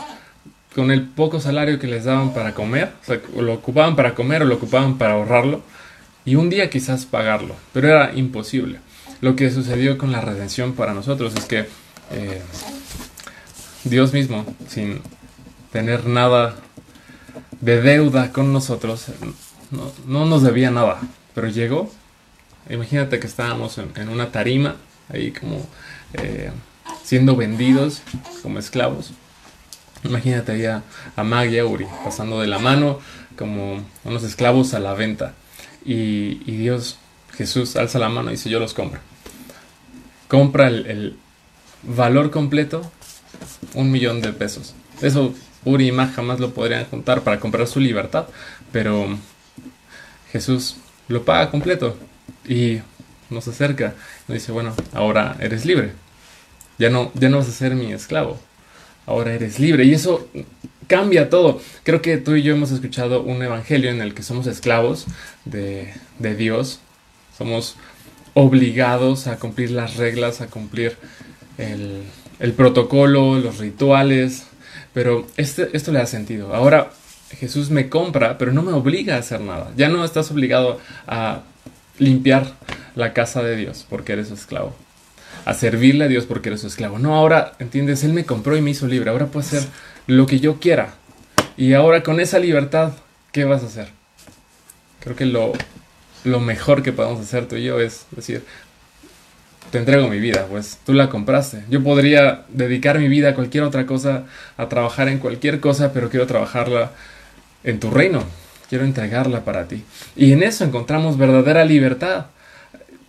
con 0.76 0.92
el 0.92 1.04
poco 1.04 1.40
salario 1.40 1.80
que 1.80 1.88
les 1.88 2.06
daban 2.06 2.34
para 2.34 2.54
comer, 2.54 2.92
o 3.36 3.42
lo 3.42 3.54
ocupaban 3.54 3.96
para 3.96 4.16
comer 4.16 4.42
o 4.44 4.46
lo 4.46 4.56
ocupaban 4.56 4.98
para 4.98 5.14
ahorrarlo, 5.14 5.62
y 6.26 6.36
un 6.36 6.50
día 6.50 6.70
quizás 6.70 7.06
pagarlo, 7.06 7.56
pero 7.74 7.88
era 7.88 8.12
imposible. 8.14 8.80
Lo 9.22 9.36
que 9.36 9.52
sucedió 9.52 9.98
con 9.98 10.12
la 10.12 10.22
redención 10.22 10.74
para 10.74 10.94
nosotros 10.94 11.34
es 11.36 11.46
que 11.46 11.66
eh, 12.12 12.42
Dios 13.84 14.14
mismo, 14.14 14.46
sin 14.68 15.02
tener 15.72 16.06
nada 16.06 16.56
de 17.62 17.82
deuda 17.82 18.32
con 18.32 18.52
nosotros, 18.52 19.06
no, 20.06 20.26
nos 20.26 20.44
debía 20.44 20.72
nada, 20.72 21.00
pero 21.34 21.48
llegó. 21.48 21.92
Imagínate 22.70 23.20
que 23.20 23.28
estábamos 23.28 23.78
en, 23.78 24.10
una 24.10 24.32
tarima, 24.32 24.76
ahí 25.10 25.32
como 25.32 25.66
eh, 26.14 26.52
siendo 27.04 27.36
vendidos 27.36 28.02
como 28.44 28.60
esclavos. 28.60 29.12
Imagínate 30.04 30.52
ahí 30.54 30.66
a, 30.66 30.84
a 31.16 31.24
Mag 31.24 31.50
y 31.52 31.60
a 31.60 31.66
Uri 31.66 31.86
pasando 32.04 32.42
de 32.42 32.48
la 32.48 32.60
mano 32.60 33.00
como 33.38 33.84
unos 34.04 34.24
esclavos 34.24 34.74
a 34.74 34.80
la 34.80 34.94
venta. 34.94 35.34
Y, 35.84 36.36
Dios, 36.46 36.98
Jesús, 37.34 37.76
alza 37.76 38.00
la 38.00 38.10
mano 38.10 38.30
y 38.30 38.34
dice, 38.34 38.50
yo 38.50 38.60
los 38.60 38.74
compro. 38.74 39.00
Compra 40.28 40.68
el, 40.68 41.18
valor 41.84 42.30
completo, 42.30 42.92
un 43.74 43.92
millón 43.92 44.22
de 44.22 44.34
pesos. 44.34 44.76
Eso 45.02 45.34
Uri 45.66 45.88
y 45.88 45.92
Mag 45.92 46.14
jamás 46.14 46.40
lo 46.40 46.54
podrían 46.54 46.86
juntar 46.86 47.22
para 47.22 47.40
comprar 47.40 47.68
su 47.68 47.80
libertad, 47.80 48.26
pero 48.72 49.18
Jesús 50.32 50.78
lo 51.08 51.24
paga 51.24 51.52
completo 51.52 51.98
y 52.48 52.80
nos 53.30 53.48
acerca. 53.48 53.96
Nos 54.28 54.36
dice, 54.36 54.52
bueno, 54.52 54.74
ahora 54.94 55.36
eres 55.40 55.66
libre. 55.66 55.92
Ya 56.78 56.90
no, 56.90 57.12
ya 57.14 57.30
no 57.30 57.38
vas 57.38 57.48
a 57.48 57.52
ser 57.52 57.76
mi 57.76 57.92
esclavo. 57.94 58.40
Ahora 59.06 59.34
eres 59.34 59.60
libre. 59.60 59.84
Y 59.86 59.94
eso 59.94 60.28
cambia 60.88 61.30
todo. 61.30 61.62
Creo 61.84 62.02
que 62.02 62.18
tú 62.18 62.36
y 62.36 62.44
yo 62.44 62.54
hemos 62.54 62.72
escuchado 62.72 63.24
un 63.24 63.42
evangelio 63.42 63.90
en 63.90 64.02
el 64.02 64.14
que 64.14 64.24
somos 64.24 64.48
esclavos 64.48 65.06
de, 65.46 65.94
Dios. 66.38 66.80
Somos 67.38 67.78
obligados 68.34 69.28
a 69.28 69.38
cumplir 69.38 69.72
las 69.72 69.96
reglas, 69.96 70.42
a 70.42 70.48
cumplir 70.48 70.98
el, 71.58 72.54
protocolo, 72.54 73.40
los 73.40 73.58
rituales. 73.60 74.48
Pero 74.94 75.28
este, 75.38 75.70
esto 75.74 75.92
le 75.92 76.00
da 76.00 76.06
sentido. 76.06 76.54
Ahora 76.54 76.92
Jesús 77.40 77.70
me 77.70 77.90
compra, 77.90 78.38
pero 78.38 78.52
no 78.52 78.62
me 78.62 78.74
obliga 78.74 79.16
a 79.16 79.20
hacer 79.20 79.42
nada. 79.42 79.72
Ya 79.78 79.90
no 79.90 80.04
estás 80.04 80.32
obligado 80.32 80.80
a 81.08 81.44
limpiar 81.98 82.54
la 82.96 83.14
casa 83.14 83.42
de 83.44 83.56
Dios 83.56 83.86
porque 83.90 84.14
eres 84.14 84.32
esclavo. 84.32 84.76
A 85.46 85.54
servirle 85.54 86.06
a 86.06 86.08
Dios 86.08 86.26
porque 86.26 86.50
eres 86.50 86.62
su 86.62 86.68
esclavo. 86.68 87.00
No, 87.00 87.16
ahora, 87.16 87.54
entiendes, 87.60 88.04
Él 88.04 88.14
me 88.14 88.26
compró 88.26 88.58
y 88.58 88.62
me 88.62 88.72
hizo 88.72 88.88
libre. 88.88 89.10
Ahora 89.10 89.28
puedo 89.28 89.46
hacer 89.46 89.64
lo 90.08 90.26
que 90.26 90.40
yo 90.40 90.60
quiera. 90.60 90.96
Y 91.58 91.74
ahora 91.74 92.04
con 92.04 92.20
esa 92.20 92.40
libertad, 92.40 92.94
¿qué 93.32 93.46
vas 93.46 93.64
a 93.64 93.68
hacer? 93.68 93.90
Creo 95.00 95.16
que 95.16 95.26
lo, 95.26 95.54
lo 96.24 96.40
mejor 96.40 96.84
que 96.84 96.92
podemos 96.92 97.20
hacer 97.22 97.48
tú 97.48 97.56
y 97.56 97.64
yo 97.64 97.80
es 97.80 98.06
decir, 98.12 98.44
te 99.72 99.78
entrego 99.78 100.10
mi 100.10 100.20
vida, 100.20 100.48
pues 100.50 100.78
tú 100.86 100.94
la 100.94 101.10
compraste. 101.10 101.64
Yo 101.70 101.82
podría 101.82 102.44
dedicar 102.50 103.00
mi 103.00 103.08
vida 103.08 103.30
a 103.30 103.36
cualquier 103.36 103.64
otra 103.64 103.86
cosa, 103.86 104.26
a 104.58 104.68
trabajar 104.68 105.08
en 105.08 105.18
cualquier 105.18 105.62
cosa, 105.62 105.94
pero 105.94 106.10
quiero 106.10 106.28
trabajarla 106.28 106.92
en 107.64 107.80
tu 107.80 107.90
reino. 107.90 108.24
Quiero 108.70 108.86
entregarla 108.86 109.44
para 109.44 109.68
ti. 109.68 109.84
Y 110.16 110.34
en 110.34 110.44
eso 110.44 110.64
encontramos 110.64 111.18
verdadera 111.18 111.66
libertad. 111.66 112.28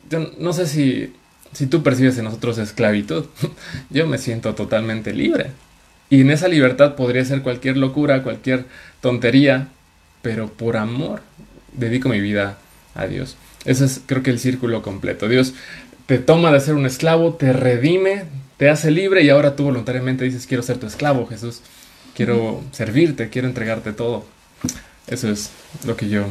Yo 0.08 0.30
no 0.38 0.52
sé 0.52 0.66
si, 0.66 1.12
si 1.52 1.66
tú 1.66 1.82
percibes 1.82 2.16
en 2.18 2.24
nosotros 2.24 2.58
esclavitud. 2.58 3.26
Yo 3.90 4.06
me 4.06 4.18
siento 4.18 4.54
totalmente 4.54 5.12
libre. 5.12 5.50
Y 6.10 6.20
en 6.20 6.30
esa 6.30 6.46
libertad 6.46 6.94
podría 6.94 7.24
ser 7.24 7.42
cualquier 7.42 7.76
locura, 7.76 8.22
cualquier 8.22 8.66
tontería, 9.00 9.68
pero 10.20 10.48
por 10.48 10.76
amor 10.76 11.22
dedico 11.72 12.08
mi 12.08 12.20
vida 12.20 12.58
a 12.94 13.06
Dios. 13.06 13.36
Ese 13.64 13.84
es 13.84 14.00
creo 14.04 14.22
que 14.22 14.30
el 14.30 14.38
círculo 14.38 14.82
completo. 14.82 15.28
Dios 15.28 15.54
te 16.12 16.18
toma 16.18 16.52
de 16.52 16.60
ser 16.60 16.74
un 16.74 16.84
esclavo, 16.84 17.32
te 17.32 17.54
redime, 17.54 18.24
te 18.58 18.68
hace 18.68 18.90
libre 18.90 19.22
y 19.22 19.30
ahora 19.30 19.56
tú 19.56 19.64
voluntariamente 19.64 20.26
dices 20.26 20.46
quiero 20.46 20.62
ser 20.62 20.76
tu 20.76 20.86
esclavo, 20.86 21.26
Jesús. 21.26 21.62
Quiero 22.14 22.60
servirte, 22.70 23.30
quiero 23.30 23.48
entregarte 23.48 23.94
todo. 23.94 24.26
Eso 25.06 25.30
es 25.30 25.52
lo 25.86 25.96
que 25.96 26.10
yo 26.10 26.26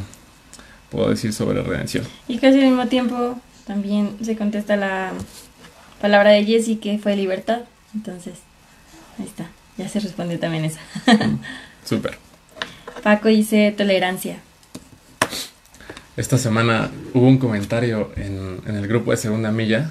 puedo 0.88 1.10
decir 1.10 1.32
sobre 1.32 1.58
la 1.58 1.64
redención. 1.64 2.04
Y 2.28 2.38
casi 2.38 2.60
al 2.60 2.66
mismo 2.66 2.86
tiempo 2.86 3.40
también 3.66 4.18
se 4.22 4.36
contesta 4.36 4.76
la 4.76 5.14
palabra 6.00 6.30
de 6.30 6.44
Jesse 6.44 6.78
que 6.78 6.98
fue 6.98 7.16
libertad. 7.16 7.62
Entonces, 7.92 8.34
ahí 9.18 9.26
está. 9.26 9.48
Ya 9.78 9.88
se 9.88 9.98
respondió 9.98 10.38
también 10.38 10.64
esa. 10.64 10.78
Súper. 11.84 12.18
Paco 13.02 13.26
dice 13.26 13.74
tolerancia. 13.76 14.36
Esta 16.16 16.36
semana 16.38 16.90
hubo 17.14 17.26
un 17.26 17.38
comentario 17.38 18.10
en, 18.16 18.60
el 18.66 18.86
grupo 18.86 19.12
de 19.12 19.16
Segunda 19.16 19.50
Milla 19.50 19.90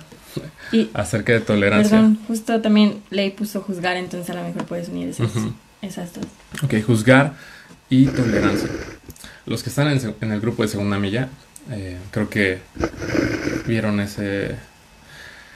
acerca 0.94 1.34
de 1.34 1.40
tolerancia. 1.40 1.98
Perdón, 1.98 2.20
justo 2.28 2.62
también 2.62 3.02
Ley 3.10 3.32
puso 3.32 3.62
juzgar, 3.62 3.98
entonces 3.98 4.30
a 4.30 4.40
lo 4.40 4.44
mejor 4.44 4.66
puedes 4.66 4.90
unir 4.90 5.10
esas, 5.10 5.32
esas 5.82 6.14
dos. 6.14 6.26
Ok, 6.64 6.76
juzgar 6.86 7.34
y 7.90 8.06
tolerancia. 8.06 8.70
Los 9.46 9.64
que 9.64 9.70
están 9.70 9.88
en, 9.88 10.32
el 10.32 10.40
grupo 10.40 10.62
de 10.62 10.70
Segunda 10.70 11.00
Milla, 11.00 11.30
eh, 11.72 11.98
creo 12.12 12.30
que 12.30 12.60
vieron 13.66 14.00
ese 14.00 14.56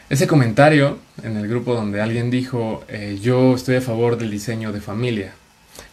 ese 0.09 0.27
comentario 0.27 0.99
en 1.23 1.35
el 1.37 1.47
grupo 1.47 1.73
donde 1.73 2.01
alguien 2.01 2.29
dijo, 2.29 2.83
eh, 2.87 3.17
yo 3.21 3.55
estoy 3.55 3.77
a 3.77 3.81
favor 3.81 4.17
del 4.17 4.29
diseño 4.29 4.71
de 4.71 4.79
familia, 4.79 5.33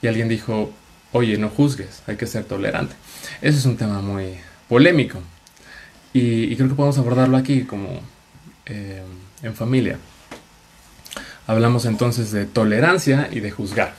y 0.03 0.07
alguien 0.07 0.29
dijo, 0.29 0.71
oye, 1.13 1.39
no 1.39 1.49
juzgues, 1.49 2.03
hay 2.07 2.17
que 2.17 2.27
ser 2.27 2.45
tolerante. 2.45 2.95
Ese 3.41 3.59
es 3.59 3.65
un 3.65 3.77
tema 3.77 4.03
muy 4.03 4.35
polémico, 4.73 5.19
y, 6.15 6.57
creo 6.57 6.71
que 6.71 6.75
podemos 6.75 6.97
abordarlo 6.97 7.37
aquí 7.37 7.65
como 7.65 8.01
eh, 8.65 9.03
en 9.43 9.55
familia. 9.55 9.99
Hablamos 11.47 11.85
entonces 11.85 12.33
de 12.33 12.47
tolerancia 12.47 13.29
y 13.31 13.41
de 13.41 13.51
juzgar. 13.51 13.93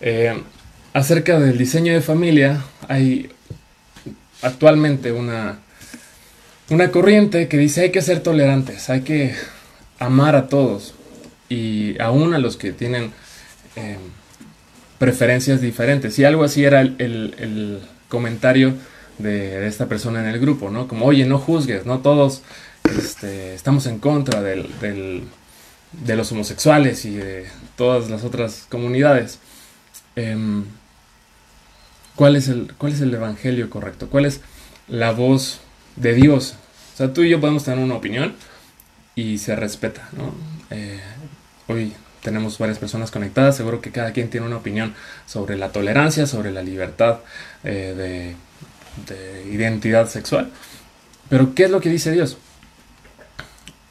Eh, 0.00 0.42
acerca 0.94 1.38
del 1.38 1.58
diseño 1.58 1.92
de 1.92 2.00
familia, 2.00 2.62
hay 2.88 3.30
actualmente 4.40 5.12
una 5.12 5.58
una 6.70 6.90
corriente 6.90 7.46
que 7.48 7.58
dice 7.58 7.82
hay 7.82 7.90
que 7.90 8.00
ser 8.00 8.20
tolerantes, 8.20 8.88
hay 8.90 9.02
que 9.02 9.34
amar 9.98 10.34
a 10.34 10.48
todos 10.48 10.94
y 11.50 12.00
aún 12.00 12.32
a 12.32 12.38
los 12.38 12.56
que 12.56 12.72
tienen 12.72 13.12
em, 13.76 13.98
preferencias 14.98 15.60
diferentes. 15.60 16.18
Y 16.18 16.24
algo 16.24 16.42
así 16.42 16.64
era 16.64 16.80
el, 16.80 17.80
comentario 18.08 18.74
de, 19.18 19.66
esta 19.66 19.86
persona 19.86 20.20
en 20.20 20.26
el 20.26 20.38
grupo, 20.40 20.70
¿no? 20.70 20.88
Como, 20.88 21.06
oye, 21.06 21.24
no 21.26 21.38
juzgues, 21.38 21.86
no 21.86 22.00
todos 22.00 22.42
este, 22.84 23.54
estamos 23.54 23.86
en 23.86 23.98
contra 23.98 24.42
del, 24.42 24.68
de 25.92 26.16
los 26.16 26.32
homosexuales 26.32 27.04
y 27.04 27.14
de 27.14 27.46
todas 27.76 28.10
las 28.10 28.24
otras 28.24 28.66
comunidades. 28.68 29.38
Em, 30.16 30.64
¿cuál, 32.14 32.36
es 32.36 32.48
el, 32.48 32.72
¿Cuál 32.78 32.92
es 32.92 33.00
el 33.00 33.12
evangelio 33.14 33.70
correcto? 33.70 34.08
¿Cuál 34.08 34.26
es 34.26 34.40
la 34.88 35.12
voz 35.12 35.60
de 35.96 36.14
Dios. 36.14 36.54
O 36.94 36.96
sea, 36.96 37.12
tú 37.12 37.22
y 37.22 37.30
yo 37.30 37.40
podemos 37.40 37.64
tener 37.64 37.82
una 37.82 37.94
opinión 37.94 38.34
y 39.14 39.38
se 39.38 39.56
respeta, 39.56 40.08
¿no? 40.16 40.34
Eh, 40.70 41.00
hoy 41.68 41.92
tenemos 42.22 42.58
varias 42.58 42.78
personas 42.78 43.10
conectadas, 43.10 43.56
seguro 43.56 43.80
que 43.80 43.90
cada 43.90 44.12
quien 44.12 44.30
tiene 44.30 44.46
una 44.46 44.56
opinión 44.56 44.94
sobre 45.26 45.56
la 45.56 45.70
tolerancia, 45.72 46.26
sobre 46.26 46.52
la 46.52 46.62
libertad 46.62 47.20
eh, 47.64 47.94
de, 47.96 48.36
identidad 49.50 50.08
sexual. 50.08 50.50
Pero, 51.28 51.54
¿qué 51.54 51.64
es 51.64 51.70
lo 51.70 51.80
que 51.80 51.90
dice 51.90 52.12
Dios? 52.12 52.38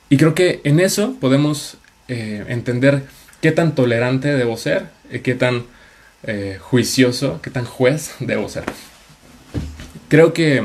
Y 0.09 0.17
creo 0.17 0.35
que 0.35 0.61
en 0.63 0.79
eso 0.79 1.15
podemos 1.19 1.77
eh, 2.07 2.45
entender 2.47 3.03
qué 3.41 3.51
tan 3.51 3.75
tolerante 3.75 4.33
debo 4.33 4.57
ser, 4.57 4.89
y 5.11 5.19
qué 5.19 5.35
tan 5.35 5.65
juicioso, 6.59 7.39
qué 7.43 7.51
tan 7.51 7.65
juez 7.65 8.15
debo 8.19 8.49
ser. 8.49 8.63
Creo 10.09 10.33
que 10.33 10.63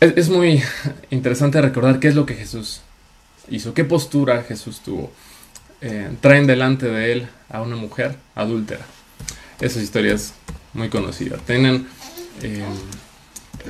es, 0.00 0.28
muy 0.28 0.62
interesante 1.10 1.60
recordar 1.62 1.98
qué 1.98 2.08
es 2.08 2.14
lo 2.14 2.26
que 2.26 2.34
Jesús 2.34 2.82
hizo, 3.48 3.72
qué 3.74 3.84
postura 3.84 4.42
Jesús 4.42 4.80
tuvo. 4.80 5.10
Eh, 5.80 6.10
traen 6.20 6.46
delante 6.46 6.86
de 6.86 7.12
él 7.12 7.28
a 7.48 7.62
una 7.62 7.76
mujer 7.76 8.16
adúltera. 8.34 8.84
Esa 9.64 9.80
historia 9.80 10.12
es 10.12 10.34
muy 10.74 10.90
conocida. 10.90 11.38
Tienen 11.38 11.86
eh, 12.42 12.66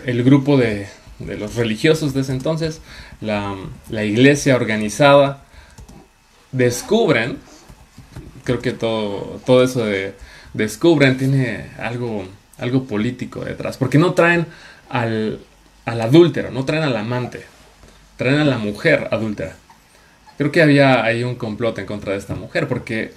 el 0.04 0.24
grupo 0.24 0.56
de, 0.56 0.88
los 1.20 1.54
religiosos 1.54 2.12
de 2.12 2.22
ese 2.22 2.32
entonces, 2.32 2.80
la, 3.20 3.54
iglesia 4.04 4.56
organizada, 4.56 5.44
descubren, 6.50 7.38
creo 8.42 8.58
que 8.58 8.72
todo, 8.72 9.40
todo 9.46 9.62
eso 9.62 9.84
de 9.84 10.14
descubren 10.52 11.16
tiene 11.16 11.70
algo, 11.78 12.26
algo 12.58 12.88
político 12.88 13.44
detrás, 13.44 13.76
porque 13.76 13.98
no 13.98 14.14
traen 14.14 14.46
al, 14.90 15.38
al 15.84 16.00
adúltero, 16.00 16.50
no 16.50 16.64
traen 16.64 16.82
al 16.82 16.96
amante, 16.96 17.44
traen 18.16 18.40
a 18.40 18.44
la 18.44 18.58
mujer 18.58 19.06
adúltera. 19.12 19.54
creo 20.38 20.50
que 20.50 20.60
había 20.60 21.04
ahí 21.04 21.22
un 21.22 21.36
complot 21.36 21.78
en 21.78 21.86
contra 21.86 22.14
de 22.14 22.18
esta 22.18 22.34
mujer, 22.34 22.66
porque 22.66 23.12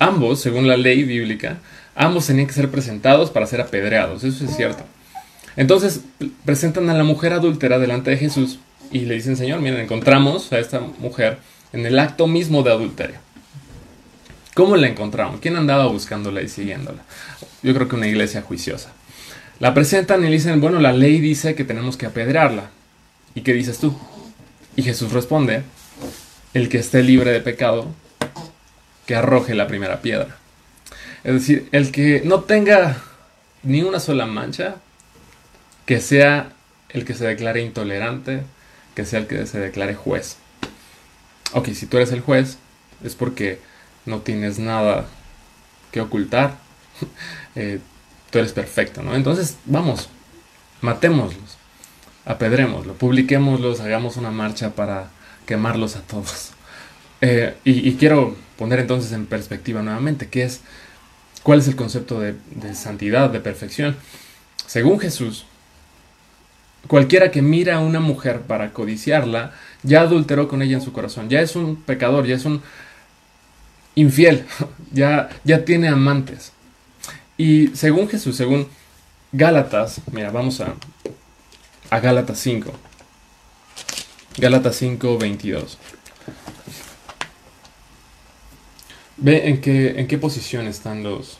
ambos, 0.00 0.40
según 0.40 0.66
la 0.66 0.76
ley 0.76 1.04
bíblica, 1.04 1.60
ambos 1.96 2.26
tenían 2.26 2.46
que 2.46 2.52
ser 2.52 2.70
presentados 2.70 3.30
para 3.30 3.46
ser 3.46 3.60
apedreados, 3.60 4.22
eso 4.22 4.44
es 4.44 4.54
cierto. 4.54 4.84
Entonces 5.56 6.02
presentan 6.44 6.88
a 6.90 6.94
la 6.94 7.04
mujer 7.04 7.32
adúltera 7.32 7.78
delante 7.78 8.10
de 8.10 8.18
Jesús 8.18 8.58
y 8.92 9.00
le 9.00 9.14
dicen, 9.14 9.36
Señor, 9.36 9.60
miren, 9.60 9.80
encontramos 9.80 10.52
a 10.52 10.58
esta 10.58 10.80
mujer 10.80 11.38
en 11.72 11.86
el 11.86 11.98
acto 11.98 12.26
mismo 12.26 12.62
de 12.62 12.70
adulterio. 12.70 13.16
¿Cómo 14.54 14.76
la 14.76 14.88
encontraron? 14.88 15.38
¿Quién 15.38 15.56
andaba 15.56 15.86
buscándola 15.86 16.42
y 16.42 16.48
siguiéndola? 16.48 17.02
Yo 17.62 17.74
creo 17.74 17.88
que 17.88 17.96
una 17.96 18.06
iglesia 18.06 18.42
juiciosa. 18.42 18.90
La 19.58 19.74
presentan 19.74 20.20
y 20.20 20.26
le 20.26 20.32
dicen, 20.32 20.60
bueno, 20.60 20.80
la 20.80 20.92
ley 20.92 21.20
dice 21.20 21.54
que 21.54 21.64
tenemos 21.64 21.96
que 21.96 22.06
apedrearla. 22.06 22.70
¿Y 23.34 23.40
qué 23.40 23.52
dices 23.52 23.78
tú? 23.78 23.94
Y 24.76 24.82
Jesús 24.82 25.12
responde, 25.12 25.62
el 26.54 26.68
que 26.68 26.78
esté 26.78 27.02
libre 27.02 27.32
de 27.32 27.40
pecado, 27.40 27.86
que 29.06 29.14
arroje 29.14 29.54
la 29.54 29.66
primera 29.66 30.00
piedra. 30.00 30.36
Es 31.26 31.34
decir, 31.34 31.68
el 31.72 31.90
que 31.90 32.22
no 32.24 32.42
tenga 32.42 33.02
ni 33.64 33.82
una 33.82 33.98
sola 33.98 34.26
mancha, 34.26 34.76
que 35.84 36.00
sea 36.00 36.52
el 36.90 37.04
que 37.04 37.14
se 37.14 37.26
declare 37.26 37.62
intolerante, 37.62 38.42
que 38.94 39.04
sea 39.04 39.18
el 39.18 39.26
que 39.26 39.44
se 39.46 39.58
declare 39.58 39.96
juez. 39.96 40.36
Ok, 41.52 41.70
si 41.70 41.86
tú 41.86 41.96
eres 41.96 42.12
el 42.12 42.20
juez, 42.20 42.58
es 43.02 43.16
porque 43.16 43.58
no 44.04 44.20
tienes 44.20 44.60
nada 44.60 45.06
que 45.90 46.00
ocultar. 46.00 46.58
Eh, 47.58 47.80
tú 48.30 48.38
eres 48.38 48.52
perfecto, 48.52 49.02
¿no? 49.02 49.14
Entonces, 49.14 49.56
vamos, 49.64 50.10
matémoslos, 50.82 51.56
apedrémoslo, 52.26 52.92
publiquémoslos, 52.92 53.80
hagamos 53.80 54.18
una 54.18 54.30
marcha 54.30 54.74
para 54.74 55.08
quemarlos 55.46 55.96
a 55.96 56.02
todos. 56.02 56.50
Eh, 57.22 57.56
y, 57.64 57.94
quiero 57.94 58.36
poner 58.58 58.78
entonces 58.78 59.10
en 59.12 59.24
perspectiva 59.24 59.80
nuevamente 59.80 60.28
qué 60.28 60.42
es, 60.42 60.60
cuál 61.46 61.60
es 61.60 61.68
el 61.68 61.76
concepto 61.76 62.18
de, 62.18 62.34
santidad, 62.74 63.30
de 63.30 63.38
perfección. 63.38 63.96
Según 64.66 64.98
Jesús, 64.98 65.46
cualquiera 66.88 67.30
que 67.30 67.40
mira 67.40 67.76
a 67.76 67.78
una 67.78 68.00
mujer 68.00 68.40
para 68.40 68.72
codiciarla, 68.72 69.52
ya 69.84 70.00
adulteró 70.00 70.48
con 70.48 70.60
ella 70.60 70.74
en 70.74 70.82
su 70.82 70.92
corazón, 70.92 71.28
ya 71.28 71.40
es 71.40 71.54
un 71.54 71.76
pecador, 71.76 72.26
ya 72.26 72.34
es 72.34 72.46
un 72.46 72.62
infiel, 73.94 74.44
ya, 74.92 75.28
ya 75.44 75.64
tiene 75.64 75.86
amantes. 75.86 76.50
Y 77.38 77.68
según 77.76 78.08
Jesús, 78.08 78.36
según 78.36 78.66
Gálatas, 79.30 80.00
mira, 80.10 80.32
vamos 80.32 80.60
a, 80.60 80.74
a 81.90 82.00
Gálatas 82.00 82.40
5. 82.40 82.72
Gálatas 84.38 84.74
5, 84.74 85.16
22. 85.16 85.78
Ve 89.18 89.48
en 89.48 89.60
qué, 89.60 89.98
en 89.98 90.06
qué 90.06 90.18
posición 90.18 90.66
están 90.66 91.02
los, 91.02 91.38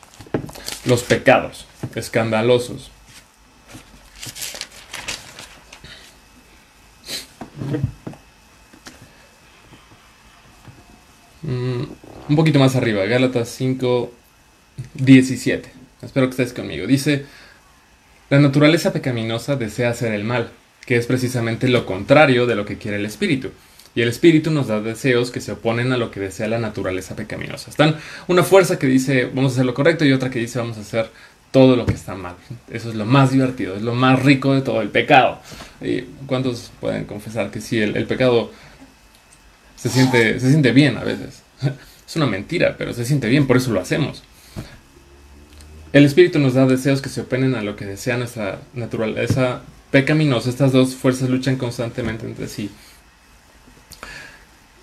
los 0.87 1.03
pecados 1.03 1.67
escandalosos. 1.95 2.91
Mm, 11.43 11.85
un 12.29 12.37
poquito 12.37 12.59
más 12.59 12.77
arriba, 12.77 13.05
Gálatas 13.05 13.49
5, 13.51 14.13
17. 14.95 15.71
Espero 16.03 16.27
que 16.27 16.31
estés 16.31 16.53
conmigo. 16.53 16.87
Dice, 16.87 17.25
la 18.31 18.41
naturaleza 18.41 18.93
pecaminosa 18.93 19.57
desea 19.57 19.91
hacer 19.91 20.13
el 20.13 20.25
mal, 20.25 20.51
que 20.87 20.97
es 20.97 21.07
precisamente 21.07 21.69
lo 21.69 21.87
contrario 21.87 22.47
de 22.47 22.57
lo 22.57 22.65
que 22.65 22.79
quiere 22.79 22.97
el 22.97 23.07
espíritu. 23.07 23.53
Y 23.97 24.03
el 24.03 24.09
espíritu 24.09 24.51
nos 24.51 24.69
da 24.69 24.81
deseos 24.81 25.31
que 25.31 25.41
se 25.41 25.53
oponen 25.53 25.91
a 25.91 25.97
lo 25.97 26.11
que 26.11 26.21
desea 26.21 26.47
la 26.47 26.59
naturaleza 26.59 27.17
pecaminosa. 27.17 27.71
Están 27.71 27.97
una 28.29 28.45
fuerza 28.45 28.79
que 28.79 28.87
dice 28.87 29.25
vamos 29.25 29.53
a 29.53 29.55
hacer 29.55 29.65
lo 29.65 29.73
correcto 29.75 30.05
y 30.05 30.13
otra 30.13 30.31
que 30.31 30.39
dice 30.39 30.59
vamos 30.59 30.77
a 30.77 30.83
hacer 30.83 31.11
todo 31.51 31.77
lo 31.77 31.87
que 31.87 31.95
está 31.95 32.15
mal. 32.15 32.35
Eso 32.71 32.91
es 32.91 32.95
lo 32.95 33.07
más 33.07 33.31
divertido, 33.31 33.75
es 33.75 33.81
lo 33.81 33.95
más 33.95 34.23
rico 34.23 34.53
de 34.53 34.61
todo 34.61 34.83
el 34.83 34.91
pecado. 34.91 35.41
¿Y 35.81 36.03
¿Cuántos 36.27 36.71
pueden 36.79 37.07
confesar 37.07 37.51
que 37.51 37.63
sí, 37.63 37.79
el, 37.81 37.97
el 37.97 38.05
pecado 38.07 38.53
se 39.77 39.89
siente, 39.89 40.39
se 40.41 40.51
siente 40.51 40.73
bien 40.73 40.99
a 40.99 41.03
veces? 41.03 41.43
Es 42.07 42.15
una 42.15 42.27
mentira, 42.27 42.77
pero 42.79 42.93
se 42.93 43.05
siente 43.05 43.29
bien, 43.29 43.49
por 43.49 43.57
eso 43.57 43.73
lo 43.73 43.81
hacemos. 43.81 44.23
El 45.93 46.05
espíritu 46.05 46.39
nos 46.39 46.55
da 46.55 46.65
deseos 46.65 47.03
que 47.03 47.09
se 47.09 47.23
oponen 47.23 47.57
a 47.57 47.63
lo 47.63 47.75
que 47.75 47.85
desea 47.85 48.17
nuestra 48.17 48.61
naturaleza 48.75 49.63
pecaminosa. 49.91 50.51
Estas 50.51 50.71
dos 50.71 50.95
fuerzas 50.95 51.31
luchan 51.31 51.57
constantemente 51.57 52.25
entre 52.25 52.47
sí. 52.47 52.71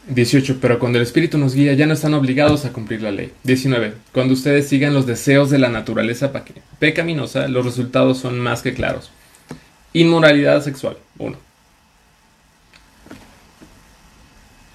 18. 0.07 0.57
Pero 0.61 0.79
cuando 0.79 0.97
el 0.97 1.03
Espíritu 1.03 1.37
nos 1.37 1.55
guía 1.55 1.73
ya 1.73 1.85
no 1.85 1.93
están 1.93 2.13
obligados 2.13 2.65
a 2.65 2.73
cumplir 2.73 3.01
la 3.01 3.11
ley. 3.11 3.31
19. 3.43 3.93
Cuando 4.11 4.33
ustedes 4.33 4.67
sigan 4.67 4.93
los 4.93 5.05
deseos 5.05 5.49
de 5.49 5.59
la 5.59 5.69
naturaleza 5.69 6.31
pecaminosa, 6.79 7.47
los 7.47 7.65
resultados 7.65 8.19
son 8.19 8.39
más 8.39 8.61
que 8.61 8.73
claros. 8.73 9.11
Inmoralidad 9.93 10.63
sexual. 10.63 10.97
1. 11.19 11.37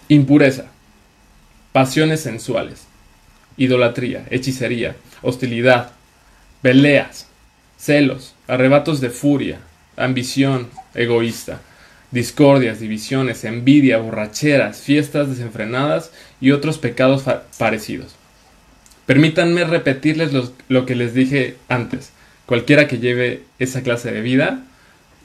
Impureza. 0.09 0.67
Pasiones 1.73 2.21
sensuales. 2.21 2.87
Idolatría. 3.57 4.27
Hechicería. 4.31 4.97
Hostilidad 5.23 5.99
peleas, 6.63 7.27
celos, 7.77 8.35
arrebatos 8.47 9.01
de 9.01 9.11
furia, 9.11 9.61
ambición 9.97 10.69
egoísta, 10.95 11.61
discordias, 12.11 12.81
divisiones, 12.81 13.45
envidia, 13.45 13.99
borracheras, 13.99 14.81
fiestas 14.81 15.29
desenfrenadas 15.29 16.11
y 16.41 16.53
otros 16.53 16.79
pecados 16.79 17.25
parecidos. 17.59 18.15
Permítanme 19.07 19.65
repetirles 19.65 20.33
lo 20.69 20.87
que 20.87 20.95
les 20.95 21.15
dije 21.15 21.57
antes. 21.69 22.13
Cualquiera 22.47 22.89
que 22.89 22.99
lleve 22.99 23.43
esa 23.59 23.83
clase 23.83 24.11
de 24.11 24.23
vida 24.23 24.63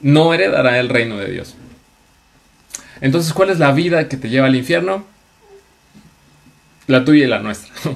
no 0.02 0.34
heredará 0.34 0.78
el 0.78 0.90
reino 0.90 1.16
de 1.16 1.30
Dios. 1.30 1.54
Entonces, 3.00 3.32
¿cuál 3.32 3.50
es 3.50 3.58
la 3.58 3.72
vida 3.72 4.08
que 4.08 4.16
te 4.16 4.28
lleva 4.28 4.46
al 4.46 4.56
infierno? 4.56 5.06
La 6.86 7.04
tuya 7.04 7.24
y 7.24 7.28
la 7.28 7.40
nuestra. 7.40 7.72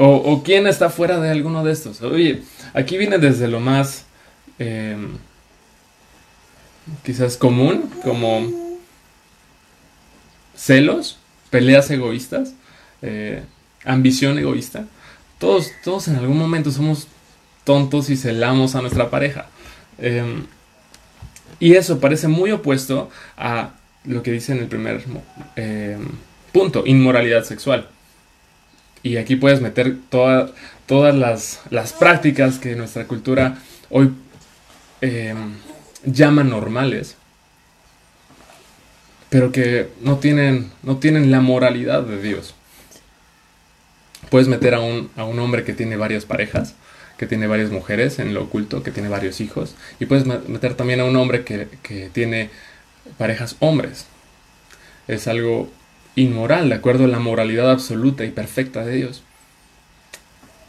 O, 0.00 0.44
quién 0.44 0.68
está 0.68 0.90
fuera 0.90 1.18
de 1.18 1.28
alguno 1.28 1.64
de 1.64 1.72
estos. 1.72 2.02
Oye, 2.02 2.42
aquí 2.72 2.96
viene 2.96 3.18
desde 3.18 3.48
lo 3.48 3.58
más 3.58 4.04
em, 4.60 5.18
quizás 7.04 7.36
común, 7.36 7.90
como 8.02 8.46
celos, 10.56 11.18
peleas 11.50 11.90
egoístas, 11.90 12.54
eh, 13.02 13.42
ambición 13.84 14.38
egoísta. 14.38 14.86
Todos, 15.38 15.70
todos 15.84 16.08
en 16.08 16.16
algún 16.16 16.38
momento 16.38 16.70
somos 16.70 17.06
tontos 17.64 18.10
y 18.10 18.16
celamos 18.16 18.74
a 18.74 18.80
nuestra 18.80 19.10
pareja. 19.10 19.46
Em, 19.98 20.46
y 21.60 21.74
eso 21.74 22.00
parece 22.00 22.28
muy 22.28 22.50
opuesto 22.50 23.10
a 23.36 23.70
lo 24.04 24.22
que 24.22 24.32
dice 24.32 24.52
en 24.52 24.58
el 24.58 24.66
primer 24.66 25.04
em, 25.56 26.08
punto, 26.52 26.84
inmoralidad 26.86 27.44
sexual. 27.44 27.88
Y 29.02 29.16
aquí 29.16 29.36
puedes 29.36 29.60
meter 29.60 29.96
todas 30.08 30.50
las, 31.14 31.92
prácticas 31.98 32.58
que 32.58 32.74
nuestra 32.74 33.06
cultura 33.06 33.58
hoy 33.90 34.12
em, 35.00 35.54
llama 36.04 36.44
normales, 36.44 37.16
pero 39.30 39.52
que 39.52 39.88
no 40.00 40.18
tienen, 40.18 40.70
no 40.82 40.98
tienen 40.98 41.30
la 41.30 41.40
moralidad 41.40 42.02
de 42.02 42.20
Dios. 42.22 42.54
Puedes 44.30 44.48
meter 44.48 44.74
a 44.74 44.80
un, 44.80 45.10
a 45.16 45.24
un 45.24 45.38
hombre 45.38 45.64
que 45.64 45.74
tiene 45.74 45.96
varias 45.96 46.24
parejas, 46.24 46.74
que 47.16 47.26
tiene 47.26 47.46
varias 47.46 47.70
mujeres 47.70 48.18
en 48.18 48.34
lo 48.34 48.44
oculto, 48.44 48.82
que 48.82 48.90
tiene 48.90 49.08
varios 49.08 49.40
hijos, 49.40 49.74
y 49.98 50.06
puedes 50.06 50.26
meter 50.26 50.74
también 50.74 51.00
a 51.00 51.04
un 51.04 51.16
hombre 51.16 51.44
que, 51.44 51.68
que 51.82 52.10
tiene 52.10 52.50
parejas 53.16 53.56
hombres. 53.60 54.06
Es 55.08 55.26
algo 55.28 55.70
inmoral, 56.14 56.68
de 56.68 56.74
acuerdo 56.74 57.06
la 57.06 57.18
moralidad 57.18 57.70
absoluta 57.70 58.24
y 58.24 58.30
perfecta 58.30 58.84
de 58.84 58.96
Dios. 58.96 59.22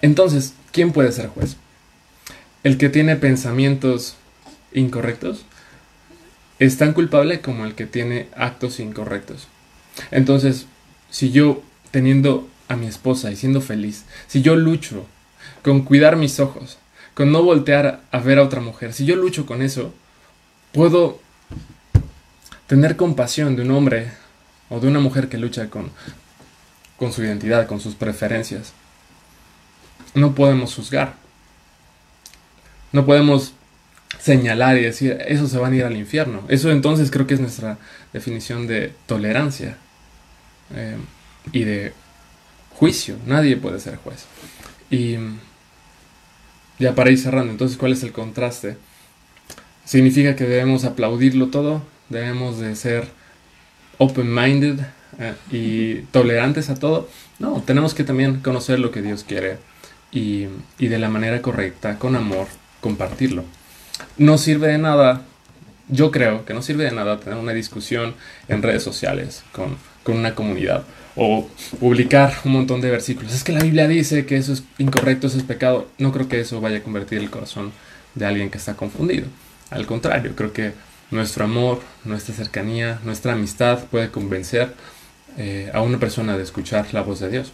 Entonces, 0.02 0.54
¿quién 0.72 0.92
puede 0.92 1.12
ser 1.12 1.28
juez? 1.28 1.58
¿El 2.64 2.78
que 2.78 2.90
tiene 2.90 3.16
pensamientos 3.16 4.16
incorrectos? 4.74 5.46
Es 6.60 6.78
tan 6.78 6.94
culpable 6.94 7.42
como 7.42 7.66
el 7.66 7.76
que 7.76 7.86
tiene 7.86 8.28
actos 8.36 8.80
incorrectos. 8.80 9.48
Entonces, 10.12 10.66
si 11.10 11.32
yo, 11.32 11.64
teniendo 11.92 12.48
a 12.68 12.76
mi 12.76 12.88
esposa 12.88 13.32
y 13.32 13.36
siendo 13.36 13.62
feliz, 13.62 14.06
si 14.28 14.42
yo 14.42 14.56
lucho 14.56 15.06
con 15.64 15.82
cuidar 15.82 16.16
mis 16.16 16.40
ojos, 16.40 16.78
con 17.14 17.32
no 17.32 17.44
voltear 17.44 18.02
a 18.12 18.20
ver 18.20 18.40
a 18.40 18.44
otra 18.44 18.62
mujer, 18.62 18.94
si 18.94 19.06
yo 19.06 19.16
lucho 19.16 19.46
con 19.46 19.62
eso, 19.62 19.94
puedo 20.72 21.20
tener 22.68 22.96
compasión 22.96 23.56
de 23.56 23.64
un 23.64 23.72
hombre 23.72 24.12
o 24.70 24.80
de 24.80 24.88
una 24.88 25.00
mujer 25.00 25.28
que 25.30 25.38
lucha 25.38 25.70
con, 25.70 25.92
con 26.98 27.12
su 27.12 27.24
identidad, 27.24 27.68
con 27.68 27.80
sus 27.80 27.96
preferencias. 27.96 28.74
No 30.14 30.36
podemos 30.36 30.76
juzgar. 30.76 31.16
No 32.92 33.06
podemos 33.06 33.54
señalar 34.20 34.78
y 34.78 34.84
decir, 34.84 35.18
eso 35.28 35.48
se 35.48 35.58
van 35.60 35.74
a 35.74 35.78
ir 35.78 35.86
al 35.86 35.98
infierno. 35.98 36.44
Eso 36.50 36.72
entonces 36.72 37.12
creo 37.12 37.28
que 37.28 37.36
es 37.36 37.42
nuestra 37.42 37.80
definición 38.14 38.68
de 38.68 38.94
tolerancia. 39.08 39.78
eh, 40.76 40.98
y 41.54 41.64
de 41.66 41.94
juicio. 42.72 43.18
Nadie 43.26 43.58
puede 43.58 43.80
ser 43.80 43.98
juez. 43.98 44.28
Y 44.92 45.18
ya 46.80 46.96
para 46.96 47.12
ir 47.12 47.18
cerrando, 47.20 47.52
entonces, 47.52 47.78
¿cuál 47.78 47.94
es 47.94 48.04
el 48.04 48.12
contraste? 48.14 48.78
¿Significa 49.86 50.36
que 50.36 50.46
debemos 50.46 50.86
aplaudirlo 50.86 51.50
todo? 51.50 51.84
¿Debemos 52.10 52.60
de 52.60 52.76
ser 52.76 53.10
open-minded 53.98 54.80
eh, 55.20 55.36
y 55.52 56.02
tolerantes 56.12 56.70
a 56.70 56.76
todo? 56.80 57.10
No, 57.40 57.64
tenemos 57.64 57.94
que 57.94 58.04
también 58.04 58.42
conocer 58.42 58.80
lo 58.80 58.92
que 58.92 59.02
Dios 59.02 59.24
quiere 59.24 59.60
y, 60.12 60.48
y 60.78 60.88
de 60.88 61.00
la 61.00 61.10
manera 61.10 61.42
correcta, 61.42 62.00
con 62.00 62.16
amor, 62.16 62.48
compartirlo. 62.82 63.46
No 64.18 64.38
sirve 64.38 64.68
de 64.68 64.78
nada 64.78 65.24
yo 65.90 66.12
creo 66.12 66.46
que 66.46 66.54
no 66.54 66.62
sirve 66.62 66.86
de 66.86 66.92
nada 66.92 67.20
tener 67.20 67.38
una 67.38 67.52
discusión 67.52 68.14
en 68.48 68.62
redes 68.62 68.84
sociales 68.84 69.44
con, 69.52 69.76
con, 70.04 70.18
una 70.18 70.36
comunidad 70.36 70.84
o 71.16 71.50
publicar 71.80 72.34
un 72.46 72.54
montón 72.54 72.80
de 72.80 72.92
versículos. 72.92 73.34
Es 73.34 73.44
que 73.44 73.52
la 73.52 73.64
Biblia 73.64 73.88
dice 73.88 74.26
que 74.26 74.38
eso 74.38 74.54
es 74.54 74.64
incorrecto, 74.78 75.28
eso 75.28 75.38
es 75.38 75.44
pecado. 75.44 75.88
No 75.98 76.12
creo 76.12 76.30
que 76.30 76.40
eso 76.40 76.62
vaya 76.62 76.78
a 76.78 76.84
convertir 76.84 77.18
el 77.18 77.30
corazón 77.30 77.72
de 78.16 78.26
alguien 78.26 78.50
que 78.50 78.60
está 78.60 78.76
confundido. 78.76 79.28
Al 79.72 79.86
contrario, 79.86 80.34
creo 80.36 80.54
que 80.54 80.74
nuestro 81.12 81.46
amor, 81.46 81.82
nuestra 82.06 82.36
cercanía, 82.36 83.00
nuestra 83.04 83.34
amistad 83.34 83.80
puede 83.86 84.12
convencer 84.12 84.74
eh, 85.38 85.72
a 85.74 85.82
una 85.82 86.00
persona 86.00 86.38
de 86.38 86.44
escuchar 86.44 86.94
la 86.94 87.02
voz 87.02 87.20
de 87.20 87.30
Dios. 87.30 87.52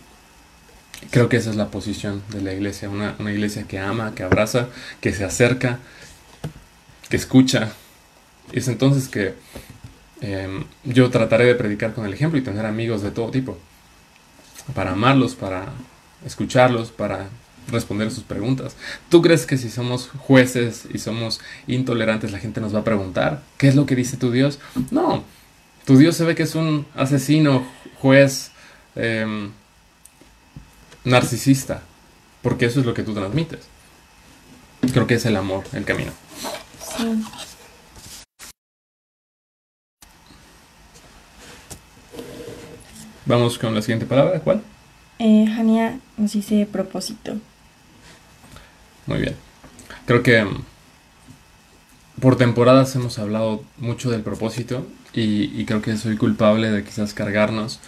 Creo 1.10 1.30
que 1.30 1.38
esa 1.38 1.50
es 1.50 1.56
la 1.56 1.70
posición 1.70 2.22
de 2.30 2.42
la 2.42 2.54
iglesia, 2.54 2.90
una, 2.90 3.16
una 3.20 3.32
iglesia 3.32 3.64
que 3.64 3.80
ama, 3.80 4.14
que 4.14 4.24
abraza, 4.24 4.68
que 5.02 5.14
se 5.14 5.24
acerca, 5.24 5.80
que 7.10 7.18
escucha, 7.18 7.72
es 8.52 8.68
entonces 8.68 9.08
que 9.08 9.34
em, 10.22 10.64
yo 10.84 11.10
trataré 11.10 11.46
de 11.46 11.56
predicar 11.56 11.94
con 11.94 12.06
el 12.06 12.14
ejemplo 12.14 12.40
y 12.40 12.44
tener 12.44 12.66
amigos 12.66 13.02
de 13.02 13.12
todo 13.12 13.32
tipo. 13.32 13.58
Para 14.74 14.92
amarlos, 14.92 15.36
para 15.36 15.74
escucharlos, 16.26 16.92
para 16.92 17.30
responder 17.72 18.12
sus 18.12 18.24
preguntas. 18.24 18.76
¿Tú 19.10 19.22
crees 19.22 19.46
que 19.46 19.58
si 19.58 19.70
somos 19.70 20.10
jueces 20.20 20.88
y 20.94 21.00
somos 21.00 21.42
intolerantes 21.68 22.32
la 22.32 22.40
gente 22.40 22.62
nos 22.62 22.76
va 22.76 22.80
a 22.80 22.84
preguntar 22.84 23.42
qué 23.58 23.68
es 23.68 23.76
lo 23.76 23.86
que 23.86 23.96
dice 23.96 24.18
tu 24.18 24.32
Dios? 24.32 24.60
No, 24.92 25.24
tu 25.86 25.98
Dios 25.98 26.16
se 26.16 26.26
ve 26.26 26.36
que 26.36 26.44
es 26.44 26.56
un 26.56 26.86
asesino, 26.96 27.66
juez, 28.00 28.52
em, 28.96 29.52
narcisista, 31.04 31.82
porque 32.42 32.66
eso 32.66 32.80
es 32.80 32.86
lo 32.86 32.94
que 32.94 33.04
tú 33.04 33.14
transmites. 33.14 33.62
Creo 34.94 35.08
que 35.08 35.16
es 35.16 35.26
el 35.26 35.36
amor, 35.36 35.64
el 35.74 35.86
camino. 35.86 36.12
Sí. 36.98 37.24
Vamos 43.26 43.58
con 43.58 43.74
la 43.74 43.82
siguiente 43.82 44.06
palabra, 44.06 44.40
¿cuál? 44.40 44.62
Eh, 45.18 45.48
nos 46.18 46.34
dice 46.34 46.68
propósito. 46.72 47.38
Muy 49.08 49.20
bien. 49.20 49.36
Creo 50.06 50.22
que 50.22 50.44
mm, 50.44 50.64
por 52.22 52.38
temporadas 52.38 52.96
hemos 52.96 53.18
hablado 53.18 53.64
mucho 53.78 54.12
del 54.12 54.22
propósito 54.22 54.86
y, 55.14 55.60
y, 55.60 55.66
creo 55.66 55.82
que 55.82 55.98
soy 55.98 56.18
culpable 56.18 56.70
de 56.70 56.84
quizás 56.84 57.14
cargarnos, 57.14 57.80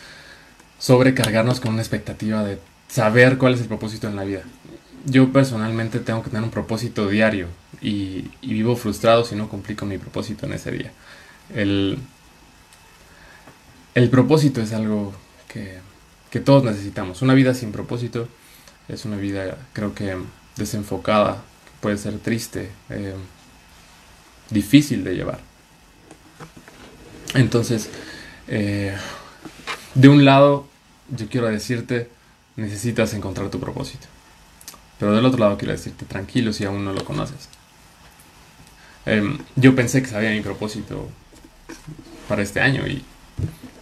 sobrecargarnos 0.79 1.59
con 1.59 1.73
una 1.73 1.81
expectativa 1.81 2.43
de 2.43 2.59
saber 2.87 3.37
cuál 3.37 3.53
es 3.53 3.61
el 3.61 3.67
propósito 3.67 4.07
en 4.07 4.15
la 4.15 4.23
vida. 4.23 4.43
Yo 5.09 5.31
personalmente 5.31 5.99
tengo 5.99 6.21
que 6.21 6.29
tener 6.29 6.43
un 6.43 6.51
propósito 6.51 7.07
diario 7.07 7.47
y, 7.81 8.29
vivo 8.41 8.75
frustrado 8.75 9.23
si 9.23 9.35
no 9.35 9.47
cumplí 9.47 9.73
con 9.73 9.87
mi 9.87 9.97
propósito 9.97 10.45
en 10.45 10.51
ese 10.51 10.69
día. 10.69 10.91
El, 11.55 11.97
el 13.95 14.09
propósito 14.09 14.61
es 14.61 14.73
algo 14.73 15.13
que, 15.47 15.79
todos 16.41 16.63
necesitamos. 16.63 17.21
Una 17.21 17.33
vida 17.33 17.53
sin 17.55 17.71
propósito 17.71 18.27
es 18.89 19.05
una 19.05 19.15
vida, 19.15 19.57
creo 19.73 19.95
que, 19.95 20.17
desenfocada, 20.57 21.41
puede 21.79 21.97
ser 21.97 22.19
triste, 22.19 22.69
eh, 22.89 23.15
difícil 24.49 25.05
de 25.05 25.15
llevar. 25.15 25.39
Entonces, 27.33 27.89
eh, 28.49 28.95
de 29.95 30.09
un 30.09 30.25
lado, 30.25 30.67
yo 31.09 31.27
quiero 31.29 31.47
decirte, 31.47 32.09
necesitas 32.57 33.13
encontrar 33.13 33.49
tu 33.49 33.59
propósito. 33.59 34.07
Pero 34.99 35.13
del 35.13 35.25
otro 35.25 35.39
lado 35.39 35.57
quiero 35.57 35.73
decirte, 35.73 36.05
tranquilo 36.05 36.53
si 36.53 36.65
aún 36.65 36.83
no 36.83 36.93
lo 36.93 37.05
conoces. 37.05 37.49
Em, 39.05 39.37
yo 39.55 39.75
pensé 39.75 40.01
que 40.01 40.09
sabía 40.09 40.31
mi 40.31 40.41
propósito 40.41 41.07
para 42.27 42.41
este 42.41 42.59
año 42.59 42.85
y 42.87 43.03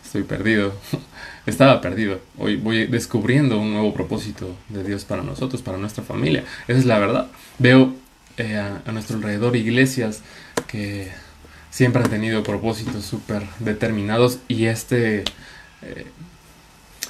estoy 0.03 0.23
perdido. 0.23 0.73
estaba 1.45 1.81
perdido. 1.81 2.19
Hoy 2.37 2.57
voy 2.57 2.87
descubriendo 2.87 3.59
un 3.59 3.71
nuevo 3.71 3.93
propósito 3.93 4.55
de 4.69 4.83
Dios 4.83 5.05
para 5.05 5.23
nosotros, 5.23 5.61
para 5.61 5.77
nuestra 5.77 6.03
familia. 6.03 6.43
Esa 6.67 6.79
es 6.79 6.85
la 6.85 6.99
verdad. 6.99 7.27
Veo 7.59 7.93
eh, 8.37 8.57
a, 8.57 8.91
nuestro 8.91 9.17
alrededor 9.17 9.55
iglesias 9.55 10.21
que 10.67 11.11
siempre 11.69 12.03
han 12.03 12.09
tenido 12.09 12.43
propósitos 12.43 13.05
súper 13.05 13.43
determinados 13.59 14.39
y 14.47 14.65
este, 14.65 15.23
eh, 15.81 16.07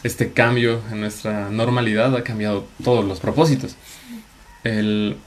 este 0.05 0.33
cambio 0.33 0.81
en 0.91 0.99
nuestra 0.99 1.49
normalidad 1.49 2.15
ha 2.15 2.23
cambiado 2.23 2.67
todos 2.83 3.03
los 3.03 3.19
propósitos. 3.19 3.75
El, 4.63 5.17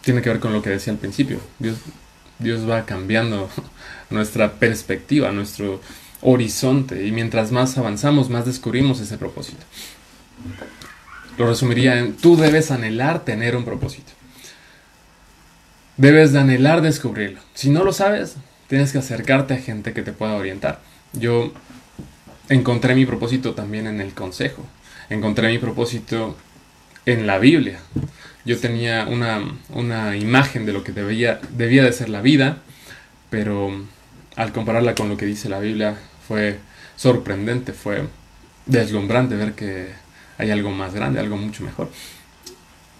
tiene 0.00 0.22
que 0.22 0.30
ver 0.30 0.40
con 0.40 0.54
lo 0.54 0.62
que 0.62 0.70
decía 0.70 0.94
al 0.94 0.98
principio. 0.98 1.40
Dios, 1.58 1.76
Dios 2.38 2.68
va 2.68 2.86
cambiando 2.86 3.50
nuestra 4.10 4.54
perspectiva, 4.54 5.30
nuestro 5.30 5.82
horizonte 6.22 7.06
y 7.06 7.12
mientras 7.12 7.52
más 7.52 7.76
avanzamos, 7.76 8.30
más 8.30 8.46
descubrimos 8.46 8.98
ese 9.00 9.18
propósito. 9.18 9.62
Lo 11.36 11.46
resumiría 11.46 11.98
en, 11.98 12.16
tú 12.16 12.38
debes 12.38 12.70
anhelar 12.70 13.26
tener 13.26 13.56
un 13.56 13.66
propósito. 13.66 14.12
Debes 15.98 16.32
de 16.32 16.38
anhelar 16.38 16.80
descubrirlo. 16.80 17.40
Si 17.52 17.68
no 17.68 17.84
lo 17.84 17.92
sabes, 17.92 18.36
tienes 18.68 18.90
que 18.90 18.98
acercarte 18.98 19.52
a 19.52 19.58
gente 19.58 19.92
que 19.92 20.00
te 20.00 20.12
pueda 20.14 20.34
orientar. 20.34 20.80
Yo 21.12 21.52
encontré 22.48 22.94
mi 22.94 23.06
propósito 23.06 23.54
también 23.54 23.86
en 23.86 24.00
el 24.00 24.14
consejo. 24.14 24.64
Encontré 25.10 25.48
mi 25.48 25.58
propósito 25.58 26.36
en 27.06 27.26
la 27.26 27.38
Biblia. 27.38 27.80
Yo 28.44 28.58
tenía 28.58 29.06
una, 29.06 29.42
una 29.70 30.16
imagen 30.16 30.66
de 30.66 30.72
lo 30.72 30.84
que 30.84 30.92
debía, 30.92 31.40
debía 31.50 31.84
de 31.84 31.92
ser 31.92 32.08
la 32.08 32.22
vida, 32.22 32.58
pero 33.30 33.70
al 34.36 34.52
compararla 34.52 34.94
con 34.94 35.08
lo 35.08 35.16
que 35.16 35.26
dice 35.26 35.48
la 35.48 35.58
Biblia, 35.58 35.96
fue 36.26 36.58
sorprendente, 36.96 37.72
fue 37.72 38.06
deslumbrante 38.66 39.36
ver 39.36 39.54
que 39.54 39.88
hay 40.38 40.50
algo 40.50 40.70
más 40.70 40.94
grande, 40.94 41.20
algo 41.20 41.36
mucho 41.36 41.64
mejor. 41.64 41.90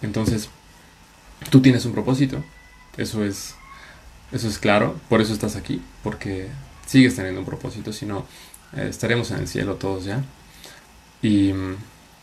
Entonces, 0.02 0.48
tú 1.50 1.60
tienes 1.60 1.84
un 1.84 1.92
propósito, 1.92 2.42
eso 2.96 3.24
es, 3.24 3.54
eso 4.32 4.48
es 4.48 4.58
claro, 4.58 4.98
por 5.08 5.20
eso 5.20 5.32
estás 5.32 5.56
aquí, 5.56 5.82
porque 6.02 6.48
sigues 6.86 7.14
teniendo 7.14 7.40
un 7.40 7.46
propósito, 7.46 7.92
si 7.92 8.06
no, 8.06 8.26
eh, 8.76 8.86
estaremos 8.88 9.30
en 9.30 9.38
el 9.38 9.48
cielo 9.48 9.76
todos 9.76 10.04
ya. 10.04 10.22
Y, 11.22 11.52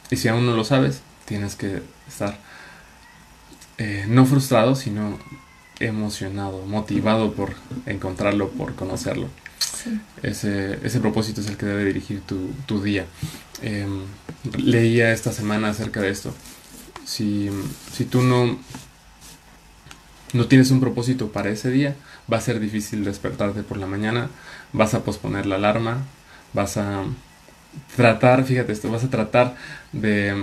y, 0.10 0.15
si 0.15 0.27
aún 0.27 0.45
no 0.45 0.55
lo 0.55 0.63
sabes, 0.63 1.01
tienes 1.25 1.55
que 1.55 1.81
estar 2.08 2.38
eh, 3.77 4.05
no 4.08 4.25
frustrado, 4.25 4.75
sino 4.75 5.19
emocionado, 5.79 6.65
motivado 6.65 7.34
por 7.34 7.53
encontrarlo, 7.86 8.49
por 8.49 8.75
conocerlo. 8.75 9.29
Ese, 10.23 10.79
ese, 10.84 10.99
propósito 10.99 11.41
es 11.41 11.47
el 11.47 11.58
que 11.58 11.65
debe 11.65 11.86
dirigir 11.86 12.21
tu, 12.21 12.49
tu 12.65 12.81
día. 12.81 13.05
Em, 13.62 14.03
leía 14.58 15.12
esta 15.12 15.31
semana 15.31 15.69
acerca 15.69 16.01
de 16.01 16.10
esto. 16.10 16.34
Si, 17.05 17.49
si 17.91 18.05
tú 18.05 18.23
no, 18.23 18.58
no 20.34 20.47
tienes 20.47 20.71
un 20.71 20.79
propósito 20.79 21.31
para 21.31 21.49
ese 21.49 21.69
día, 21.69 21.95
va 22.31 22.38
a 22.38 22.41
ser 22.41 22.60
difícil 22.60 23.03
despertarte 23.03 23.62
por 23.63 23.77
la 23.77 23.88
mañana, 23.88 24.29
vas 24.73 24.93
a 24.93 25.03
posponer 25.03 25.45
la 25.45 25.55
alarma, 25.55 26.03
vas 26.56 26.78
a 26.78 27.04
tratar, 27.96 28.44
fíjate 28.46 28.72
esto, 28.72 28.89
vas 28.89 29.04
a 29.04 29.10
tratar 29.10 29.56
de 29.91 30.34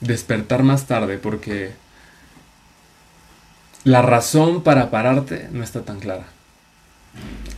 despertar 0.00 0.62
más 0.62 0.86
tarde 0.86 1.18
porque 1.18 1.72
la 3.84 4.02
razón 4.02 4.62
para 4.62 4.90
pararte 4.90 5.48
no 5.50 5.64
está 5.64 5.82
tan 5.82 5.98
clara. 5.98 6.26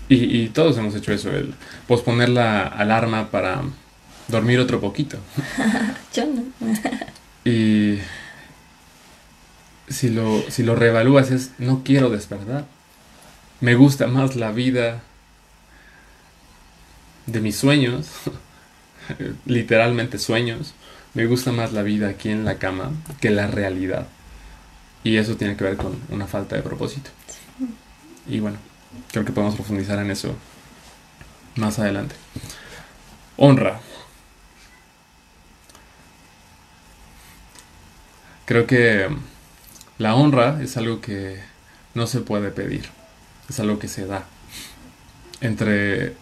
Y, 0.09 0.49
todos 0.49 0.77
hemos 0.79 0.95
hecho 0.95 1.13
eso, 1.13 1.31
el 1.31 1.55
posponer 1.89 2.29
la 2.29 2.67
alarma 2.67 3.31
para 3.31 3.63
dormir 4.29 4.61
otro 4.61 4.81
poquito. 4.81 5.19
Yo 6.15 6.27
no. 6.27 6.43
y 7.51 7.99
si 9.89 10.11
lo, 10.11 10.43
si 10.51 10.63
lo 10.63 10.77
reevalúas 10.77 11.31
es, 11.31 11.53
no 11.59 11.83
quiero 11.85 12.11
despertar. 12.11 12.67
Me 13.61 13.75
gusta 13.75 14.07
más 14.07 14.37
la 14.37 14.53
vida 14.53 15.03
de 17.27 17.41
mis 17.41 17.57
sueños, 17.57 18.09
literalmente 19.47 20.19
sueños, 20.19 20.75
me 21.15 21.27
gusta 21.27 21.53
más 21.53 21.73
la 21.73 21.83
vida 21.83 22.09
aquí 22.09 22.31
en 22.31 22.45
la 22.45 22.59
cama 22.59 22.93
que 23.21 23.31
la 23.31 23.47
realidad. 23.47 24.09
Y 25.05 25.17
eso 25.17 25.37
tiene 25.37 25.57
que 25.57 25.65
ver 25.65 25.77
con 25.77 26.01
una 26.11 26.27
falta 26.27 26.57
de 26.57 26.63
propósito. 26.63 27.11
Y 28.27 28.41
bueno, 28.41 28.59
creo 29.13 29.25
que 29.25 29.33
podemos 29.33 29.55
profundizar 29.55 29.99
en 29.99 30.11
eso 30.11 30.35
más 31.57 31.79
adelante. 31.79 32.17
Honra. 33.37 33.81
Creo 38.47 38.67
que 38.67 39.09
la 39.99 40.15
honra 40.15 40.61
es 40.63 40.77
algo 40.77 41.01
que 41.01 41.41
no 41.95 42.07
se 42.07 42.21
puede 42.21 42.51
pedir, 42.51 42.89
es 43.49 43.61
algo 43.61 43.79
que 43.79 43.89
se 43.89 44.07
da. 44.07 44.27
Entre 45.41 46.15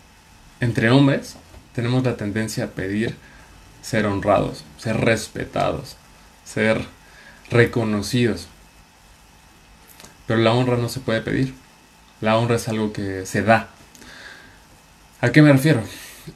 entre 0.62 0.90
hombres 0.90 1.34
tenemos 1.74 2.04
la 2.04 2.16
tendencia 2.16 2.64
a 2.64 2.68
pedir 2.68 3.16
ser 3.82 4.06
honrados, 4.06 4.64
ser 4.78 4.96
respetados, 4.96 5.96
ser 6.44 6.86
reconocidos. 7.50 8.46
Pero 10.28 10.38
la 10.38 10.52
honra 10.52 10.76
no 10.76 10.88
se 10.88 11.00
puede 11.00 11.20
pedir. 11.20 11.52
La 12.20 12.38
honra 12.38 12.54
es 12.54 12.68
algo 12.68 12.92
que 12.92 13.26
se 13.26 13.42
da. 13.42 13.70
¿A 15.20 15.32
qué 15.32 15.42
me 15.42 15.52
refiero? 15.52 15.82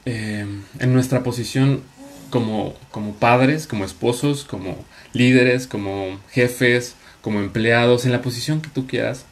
Eh, 0.03 0.45
en 0.79 0.93
nuestra 0.93 1.23
posición 1.23 1.81
como, 2.29 2.75
como 2.91 3.13
padres, 3.13 3.65
como 3.65 3.85
esposos, 3.85 4.43
como 4.43 4.83
líderes, 5.13 5.67
como 5.67 6.19
jefes, 6.31 6.95
como 7.21 7.39
empleados, 7.39 8.05
en 8.05 8.11
la 8.11 8.21
posición 8.21 8.59
que 8.59 8.69
tú 8.69 8.87
quieras, 8.87 9.23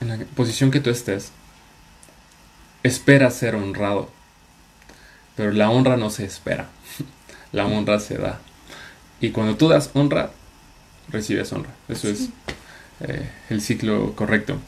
en 0.00 0.08
la 0.08 0.18
posición 0.34 0.72
que 0.72 0.80
tú 0.80 0.90
estés, 0.90 1.30
espera 2.82 3.30
ser 3.30 3.54
honrado. 3.54 4.10
Pero 5.36 5.52
la 5.52 5.70
honra 5.70 5.96
no 5.96 6.10
se 6.10 6.24
espera, 6.24 6.68
la 7.52 7.66
honra 7.66 7.98
se 8.00 8.18
da. 8.18 8.40
Y 9.20 9.30
cuando 9.30 9.56
tú 9.56 9.68
das 9.68 9.90
honra, 9.94 10.30
recibes 11.08 11.52
honra. 11.52 11.70
Eso 11.88 12.08
es 12.08 12.28
eh, 13.00 13.30
el 13.48 13.60
ciclo 13.60 14.14
correcto. 14.14 14.58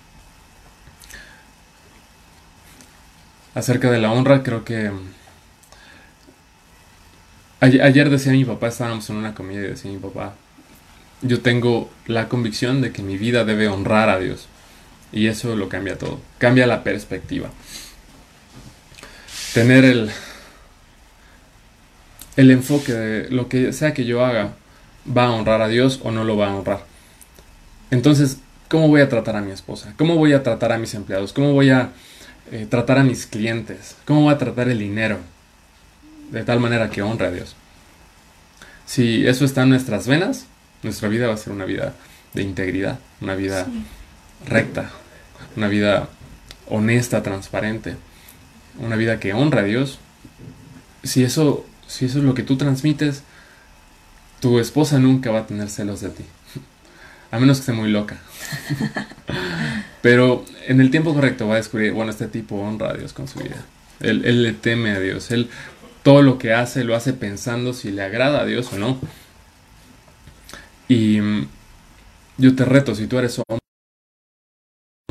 Acerca 3.55 3.91
de 3.91 3.99
la 3.99 4.13
honra, 4.13 4.43
creo 4.43 4.65
que 4.65 4.91
Ayer 7.63 8.11
decía 8.11 8.33
mi 8.33 8.45
papá, 8.45 8.67
estábamos 8.67 9.09
en 9.09 9.15
una 9.15 9.35
comida 9.35 9.61
y 9.61 9.69
decía 9.69 9.89
mi 9.89 9.99
papá, 9.99 10.35
yo 11.21 11.43
tengo 11.43 11.93
la 12.07 12.29
convicción 12.29 12.81
de 12.81 12.91
que 12.91 13.05
mi 13.05 13.17
vida 13.17 13.45
debe 13.45 13.69
honrar 13.69 14.09
a 14.09 14.19
Dios. 14.19 14.49
Y 15.13 15.29
eso 15.29 15.55
lo 15.55 15.69
cambia 15.69 15.97
todo, 15.97 16.21
cambia 16.39 16.67
la 16.67 16.83
perspectiva. 16.83 17.51
Tener 19.55 19.85
el, 19.85 20.11
el 22.37 22.51
enfoque 22.51 22.93
de 22.93 23.31
lo 23.31 23.49
que 23.49 23.73
sea 23.73 23.93
que 23.93 24.05
yo 24.05 24.25
haga, 24.25 24.55
va 25.07 25.27
a 25.27 25.31
honrar 25.33 25.61
a 25.63 25.69
Dios 25.69 26.01
o 26.03 26.11
no 26.11 26.25
lo 26.25 26.37
va 26.37 26.49
a 26.49 26.57
honrar. 26.57 26.85
Entonces, 27.91 28.39
¿cómo 28.69 28.89
voy 28.89 29.03
a 29.03 29.09
tratar 29.09 29.37
a 29.37 29.43
mi 29.43 29.51
esposa? 29.51 29.93
¿Cómo 29.99 30.17
voy 30.17 30.33
a 30.33 30.43
tratar 30.43 30.73
a 30.73 30.79
mis 30.79 30.95
empleados? 30.95 31.33
¿Cómo 31.33 31.53
voy 31.53 31.71
a 31.71 31.91
eh, 32.51 32.67
tratar 32.69 32.99
a 32.99 33.05
mis 33.05 33.27
clientes? 33.27 33.97
¿Cómo 34.07 34.23
voy 34.23 34.35
a 34.35 34.39
tratar 34.39 34.69
el 34.69 34.79
dinero? 34.79 35.19
de 36.33 36.43
tal 36.45 36.59
manera 36.59 36.91
que 36.91 37.03
honre 37.03 37.27
a 37.27 37.31
Dios. 37.31 37.55
Si 38.87 39.27
eso 39.27 39.45
está 39.45 39.63
en 39.63 39.69
nuestras 39.69 40.09
venas, 40.09 40.47
nuestra 40.83 41.09
vida 41.09 41.29
va 41.29 41.35
a 41.35 41.37
ser 41.37 41.53
una 41.53 41.67
vida 41.67 41.95
de 42.33 42.43
integridad, 42.43 42.99
una 43.21 43.35
vida 43.37 43.67
recta, 44.49 44.91
una 45.57 45.69
vida 45.69 46.09
honesta, 46.69 47.23
transparente, 47.23 47.97
una 48.79 48.97
vida 48.97 49.21
que 49.21 49.35
honra 49.35 49.61
a 49.61 49.65
Dios. 49.65 49.99
Si 51.03 51.25
eso, 51.25 51.67
si 51.87 52.07
eso 52.07 52.19
es 52.19 52.25
lo 52.25 52.35
que 52.35 52.43
tú 52.43 52.57
transmites, 52.57 53.23
tu 54.41 54.59
esposa 54.59 54.99
nunca 54.99 55.31
va 55.31 55.41
a 55.41 55.47
tener 55.47 55.69
celos 55.71 56.01
de 56.01 56.11
ti. 56.11 56.25
A 57.31 57.39
menos 57.39 57.59
que 57.59 57.61
esté 57.63 57.73
muy 57.73 57.91
loca. 57.91 58.19
Pero 60.03 60.45
en 60.67 60.81
el 60.81 60.91
tiempo 60.91 61.15
correcto 61.15 61.49
va 61.49 61.55
a 61.55 61.59
descubrir, 61.59 61.93
bueno, 61.93 62.11
este 62.11 62.27
tipo 62.27 62.57
honra 62.57 62.91
a 62.91 62.95
Dios 62.95 63.13
con 63.13 63.29
su 63.29 63.39
vida. 63.39 63.65
Él, 64.01 64.25
él 64.25 64.43
le 64.43 64.53
teme 64.53 64.91
a 64.91 65.01
Dios. 65.01 65.31
Él 65.31 65.49
todo 66.03 66.23
lo 66.23 66.39
que 66.39 66.53
hace 66.53 66.85
lo 66.85 66.97
hace 66.97 67.13
pensando 67.13 67.73
si 67.73 67.91
le 67.91 68.03
agrada 68.03 68.41
a 68.41 68.45
Dios 68.45 68.73
o 68.73 68.79
no. 68.79 68.99
Y 70.89 71.21
yo 72.37 72.55
te 72.57 72.65
reto, 72.65 72.95
si 72.95 73.07
tú 73.07 73.19
eres 73.19 73.39
hombre, 73.39 73.61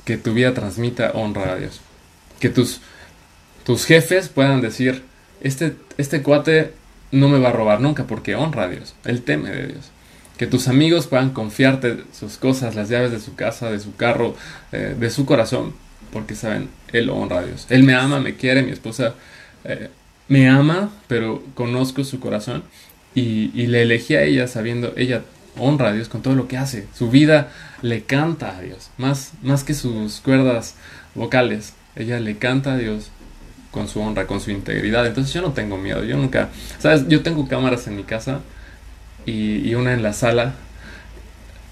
que 0.04 0.18
tu 0.18 0.34
vida 0.34 0.54
transmita 0.54 1.12
honra 1.14 1.54
a 1.54 1.56
Dios. 1.56 1.82
Que 2.40 2.50
tus, 2.50 2.82
tus 3.72 3.86
jefes 3.86 4.28
puedan 4.28 4.60
decir, 4.60 5.02
este, 5.40 5.76
este 5.98 6.22
cuate 6.22 6.74
no 7.14 7.30
me 7.30 7.40
va 7.40 7.48
a 7.48 7.54
robar 7.54 7.80
nunca 7.80 8.06
porque 8.06 8.36
honra 8.36 8.64
a 8.64 8.68
Dios, 8.68 8.96
él 9.06 9.22
teme 9.22 9.50
de 9.50 9.68
Dios. 9.68 9.92
Que 10.38 10.46
tus 10.46 10.68
amigos 10.68 11.08
puedan 11.08 11.30
confiarte 11.30 12.04
sus 12.12 12.36
cosas, 12.36 12.76
las 12.76 12.90
llaves 12.90 13.14
de 13.14 13.22
su 13.22 13.36
casa, 13.36 13.72
de 13.72 13.80
su 13.80 13.96
carro, 13.96 14.36
eh, 14.74 14.94
de 15.00 15.10
su 15.10 15.26
corazón, 15.26 15.74
porque 16.12 16.36
saben, 16.36 16.68
él 16.92 17.10
honra 17.10 17.38
a 17.40 17.46
Dios. 17.46 17.66
Él 17.70 17.84
me 17.84 17.96
ama, 17.96 18.20
me 18.20 18.36
quiere, 18.36 18.62
mi 18.62 18.72
esposa 18.72 19.16
eh, 19.64 19.88
me 20.28 20.50
ama, 20.50 20.92
pero 21.08 21.42
conozco 21.54 22.04
su 22.04 22.20
corazón 22.20 22.64
y, 23.16 23.68
le 23.68 23.84
elegí 23.84 24.16
a 24.16 24.24
ella 24.24 24.50
sabiendo, 24.50 24.92
ella 24.98 25.22
honra 25.58 25.92
a 25.92 25.94
Dios 25.94 26.10
con 26.10 26.22
todo 26.22 26.36
lo 26.36 26.50
que 26.50 26.58
hace. 26.58 26.88
Su 26.94 27.10
vida 27.10 27.54
le 27.82 28.04
canta 28.04 28.58
a 28.58 28.62
Dios, 28.62 28.90
más, 28.98 29.32
más 29.42 29.64
que 29.64 29.74
sus 29.74 30.20
cuerdas 30.20 30.76
vocales. 31.16 31.72
Ella 31.96 32.20
le 32.20 32.38
canta 32.38 32.74
a 32.74 32.78
Dios 32.78 33.12
con 33.72 33.88
su 33.88 34.02
honra, 34.02 34.28
con 34.28 34.40
su 34.40 34.52
integridad. 34.52 35.06
Entonces 35.08 35.34
yo 35.34 35.42
no 35.42 35.54
tengo 35.54 35.78
miedo, 35.78 36.04
yo 36.04 36.18
nunca, 36.18 36.50
sabes, 36.80 37.08
yo 37.08 37.22
tengo 37.24 37.48
cámaras 37.48 37.88
en 37.88 37.96
mi 37.96 38.04
casa 38.04 38.42
y, 39.26 39.68
y 39.68 39.76
una 39.76 39.94
en 39.94 40.04
la 40.04 40.14
sala. 40.14 40.56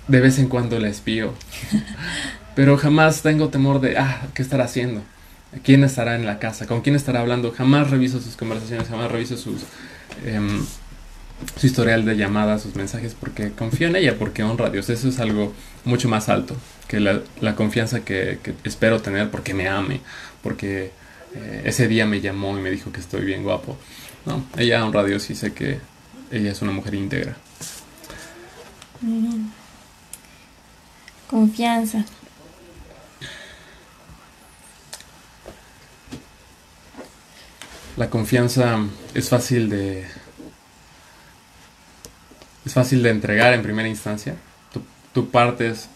De 0.08 0.20
vez 0.20 0.40
en 0.40 0.48
cuando 0.48 0.80
la 0.80 0.88
espío. 0.88 1.34
Pero 2.56 2.78
jamás 2.78 3.22
tengo 3.22 3.50
temor 3.50 3.80
de, 3.80 3.98
ah, 3.98 4.28
¿qué 4.34 4.42
estará 4.42 4.64
haciendo? 4.64 5.04
quién 5.64 5.84
estará 5.84 6.16
en 6.16 6.26
la 6.26 6.40
casa, 6.40 6.68
con 6.68 6.82
quién 6.82 6.96
estará 6.96 7.22
hablando. 7.22 7.52
Jamás 7.52 7.90
reviso 7.90 8.20
sus 8.20 8.36
conversaciones, 8.36 8.88
jamás 8.88 9.12
reviso 9.12 9.38
sus, 9.38 9.62
em, 10.26 10.66
su 11.56 11.68
historial 11.68 12.06
de 12.06 12.18
llamadas, 12.18 12.62
sus 12.62 12.76
mensajes, 12.76 13.16
porque 13.20 13.52
confío 13.52 13.88
en 13.88 13.96
ella, 13.96 14.18
porque 14.18 14.44
honra 14.44 14.68
a 14.68 14.70
Dios. 14.70 14.90
Eso 14.90 15.10
es 15.10 15.20
algo 15.20 15.54
mucho 15.86 16.10
más 16.10 16.30
alto 16.30 16.56
que 16.88 17.00
la, 17.00 17.56
confianza 17.56 18.02
que, 18.02 18.40
espero 18.64 19.02
tener 19.02 19.30
porque 19.30 19.54
me 19.54 19.68
ame, 19.68 20.02
porque 20.44 20.92
eh, 21.36 21.62
ese 21.66 21.88
día 21.88 22.06
me 22.06 22.22
llamó 22.22 22.58
y 22.58 22.62
me 22.62 22.72
dijo 22.72 22.92
que 22.92 23.00
estoy 23.00 23.26
bien 23.26 23.44
guapo. 23.44 23.78
No, 24.26 24.44
ella 24.58 24.86
honra 24.86 25.02
a 25.02 25.06
Dios 25.06 25.30
y 25.30 25.36
sé 25.36 25.54
que 25.54 25.80
ella 26.32 26.52
es 26.52 26.62
una 26.62 26.72
mujer 26.72 26.96
íntegra. 26.96 27.38
Confianza. 31.30 32.06
La 37.96 38.10
confianza 38.10 38.80
es 39.14 39.30
fácil 39.30 39.70
de. 39.70 40.08
Es 42.66 42.74
fácil 42.74 43.04
de 43.04 43.10
entregar 43.10 43.54
en 43.54 43.64
primera 43.64 43.88
instancia. 43.88 44.36
Tú, 45.14 45.30
partes, 45.30 45.90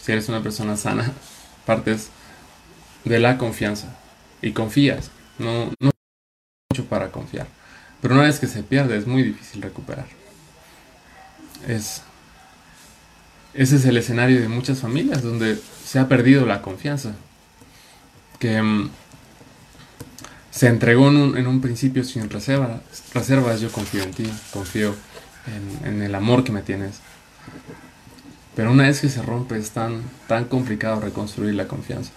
si 0.00 0.12
eres 0.12 0.28
una 0.28 0.42
persona 0.42 0.76
sana, 0.76 1.12
partes 1.66 2.08
de 3.04 3.18
la 3.18 3.38
confianza 3.38 3.97
y 4.42 4.52
confías. 4.52 5.10
No, 5.38 5.72
no 5.80 5.90
mucho 6.70 6.84
para 6.88 7.10
confiar. 7.10 7.46
Pero 8.00 8.14
una 8.14 8.24
vez 8.24 8.38
que 8.38 8.46
se 8.46 8.62
pierde 8.62 8.96
es 8.96 9.06
muy 9.06 9.22
difícil 9.22 9.62
recuperar. 9.62 10.06
Es, 11.66 12.02
ese 13.54 13.76
es 13.76 13.84
el 13.84 13.96
escenario 13.96 14.40
de 14.40 14.48
muchas 14.48 14.80
familias 14.80 15.22
donde 15.22 15.58
se 15.84 15.98
ha 15.98 16.08
perdido 16.08 16.46
la 16.46 16.62
confianza. 16.62 17.14
Que 18.38 18.62
mm, 18.62 18.90
se 20.50 20.68
entregó 20.68 21.08
en 21.08 21.16
un, 21.16 21.36
en 21.38 21.46
un 21.46 21.60
principio 21.60 22.04
sin 22.04 22.30
reserva, 22.30 22.80
reservas. 23.14 23.60
Yo 23.60 23.72
confío 23.72 24.02
en 24.02 24.12
ti, 24.12 24.30
confío 24.52 24.94
en, 25.84 26.02
el 26.02 26.14
amor 26.14 26.44
que 26.44 26.52
me 26.52 26.62
tienes. 26.62 27.00
Pero 28.54 28.72
una 28.72 28.84
vez 28.84 29.00
que 29.00 29.08
se 29.08 29.22
rompe 29.22 29.56
es 29.56 29.70
tan, 29.70 30.02
tan 30.26 30.44
complicado 30.46 31.00
reconstruir 31.00 31.54
la 31.54 31.68
confianza. 31.68 32.10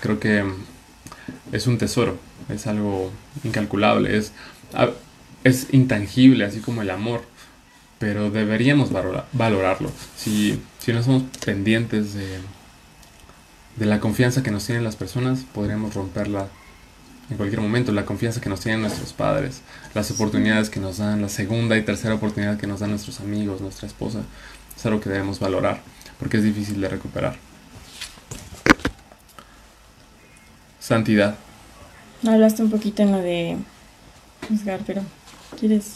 Creo 0.00 0.18
que 0.18 0.42
mm, 0.42 0.54
es 1.52 1.66
un 1.66 1.78
tesoro, 1.78 2.18
es 2.48 2.66
algo 2.66 3.10
incalculable, 3.44 4.16
es, 4.16 4.32
es 5.44 5.68
intangible, 5.72 6.44
así 6.44 6.60
como 6.60 6.82
el 6.82 6.90
amor. 6.90 7.22
Pero 7.98 8.30
deberíamos 8.30 8.90
valorarlo. 9.32 9.90
Si, 10.16 10.60
si 10.78 10.92
no 10.92 11.02
somos 11.02 11.22
pendientes 11.44 12.12
de, 12.12 12.38
de 13.76 13.86
la 13.86 14.00
confianza 14.00 14.42
que 14.42 14.50
nos 14.50 14.66
tienen 14.66 14.84
las 14.84 14.96
personas, 14.96 15.40
podríamos 15.54 15.94
romperla 15.94 16.48
en 17.30 17.36
cualquier 17.36 17.60
momento, 17.60 17.92
la 17.92 18.04
confianza 18.04 18.40
que 18.40 18.50
nos 18.50 18.60
tienen 18.60 18.82
nuestros 18.82 19.12
padres, 19.12 19.62
las 19.94 20.10
oportunidades 20.10 20.68
que 20.68 20.80
nos 20.80 20.98
dan, 20.98 21.22
la 21.22 21.28
segunda 21.28 21.76
y 21.76 21.82
tercera 21.82 22.14
oportunidad 22.14 22.58
que 22.58 22.66
nos 22.66 22.80
dan 22.80 22.90
nuestros 22.90 23.20
amigos, 23.20 23.60
nuestra 23.60 23.86
esposa, 23.86 24.20
es 24.76 24.84
algo 24.84 25.00
que 25.00 25.08
debemos 25.08 25.40
valorar, 25.40 25.80
porque 26.18 26.36
es 26.36 26.42
difícil 26.42 26.80
de 26.80 26.88
recuperar. 26.88 27.36
Santidad. 30.84 31.36
Hablaste 32.26 32.62
un 32.62 32.70
poquito 32.70 33.02
en 33.02 33.12
lo 33.12 33.18
de 33.22 33.56
juzgar, 34.46 34.80
pero 34.86 35.00
¿quieres 35.58 35.94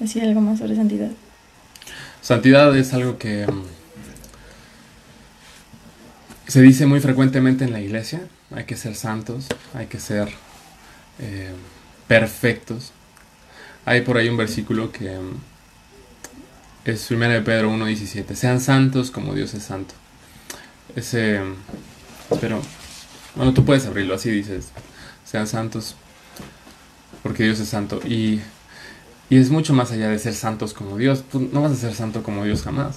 decir 0.00 0.22
algo 0.22 0.40
más 0.40 0.60
sobre 0.60 0.76
santidad? 0.76 1.10
Santidad 2.22 2.74
es 2.74 2.94
algo 2.94 3.18
que 3.18 3.46
mm, 3.46 3.64
se 6.46 6.62
dice 6.62 6.86
muy 6.86 7.00
frecuentemente 7.00 7.64
en 7.64 7.74
la 7.74 7.82
iglesia. 7.82 8.22
Hay 8.54 8.64
que 8.64 8.76
ser 8.76 8.94
santos, 8.94 9.48
hay 9.74 9.88
que 9.88 10.00
ser 10.00 10.30
eh, 11.18 11.52
perfectos. 12.08 12.92
Hay 13.84 14.00
por 14.00 14.16
ahí 14.16 14.30
un 14.30 14.38
versículo 14.38 14.90
que, 14.90 15.18
es 16.86 17.10
1 17.10 17.28
de 17.28 17.42
Pedro 17.42 17.70
1.17. 17.70 18.34
Sean 18.34 18.62
santos 18.62 19.10
como 19.10 19.34
Dios 19.34 19.52
es 19.52 19.64
santo. 19.64 19.92
Ese, 20.96 21.42
pero, 22.40 22.62
bueno, 23.34 23.52
tú 23.54 23.64
puedes 23.64 23.86
abrirlo 23.86 24.14
así, 24.14 24.30
dices, 24.30 24.68
sean 25.24 25.46
santos 25.46 25.96
porque 27.24 27.44
Dios 27.44 27.58
es 27.58 27.68
santo. 27.68 28.00
Y, 28.06 28.40
y 29.30 29.38
es 29.38 29.50
mucho 29.50 29.72
más 29.72 29.90
allá 29.90 30.08
de 30.10 30.18
ser 30.18 30.34
santos 30.34 30.74
como 30.74 30.98
Dios. 30.98 31.24
No 31.32 31.62
vas 31.62 31.72
a 31.72 31.76
ser 31.76 31.94
santo 31.94 32.22
como 32.22 32.44
Dios 32.44 32.62
jamás. 32.62 32.96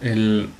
El, 0.00 0.50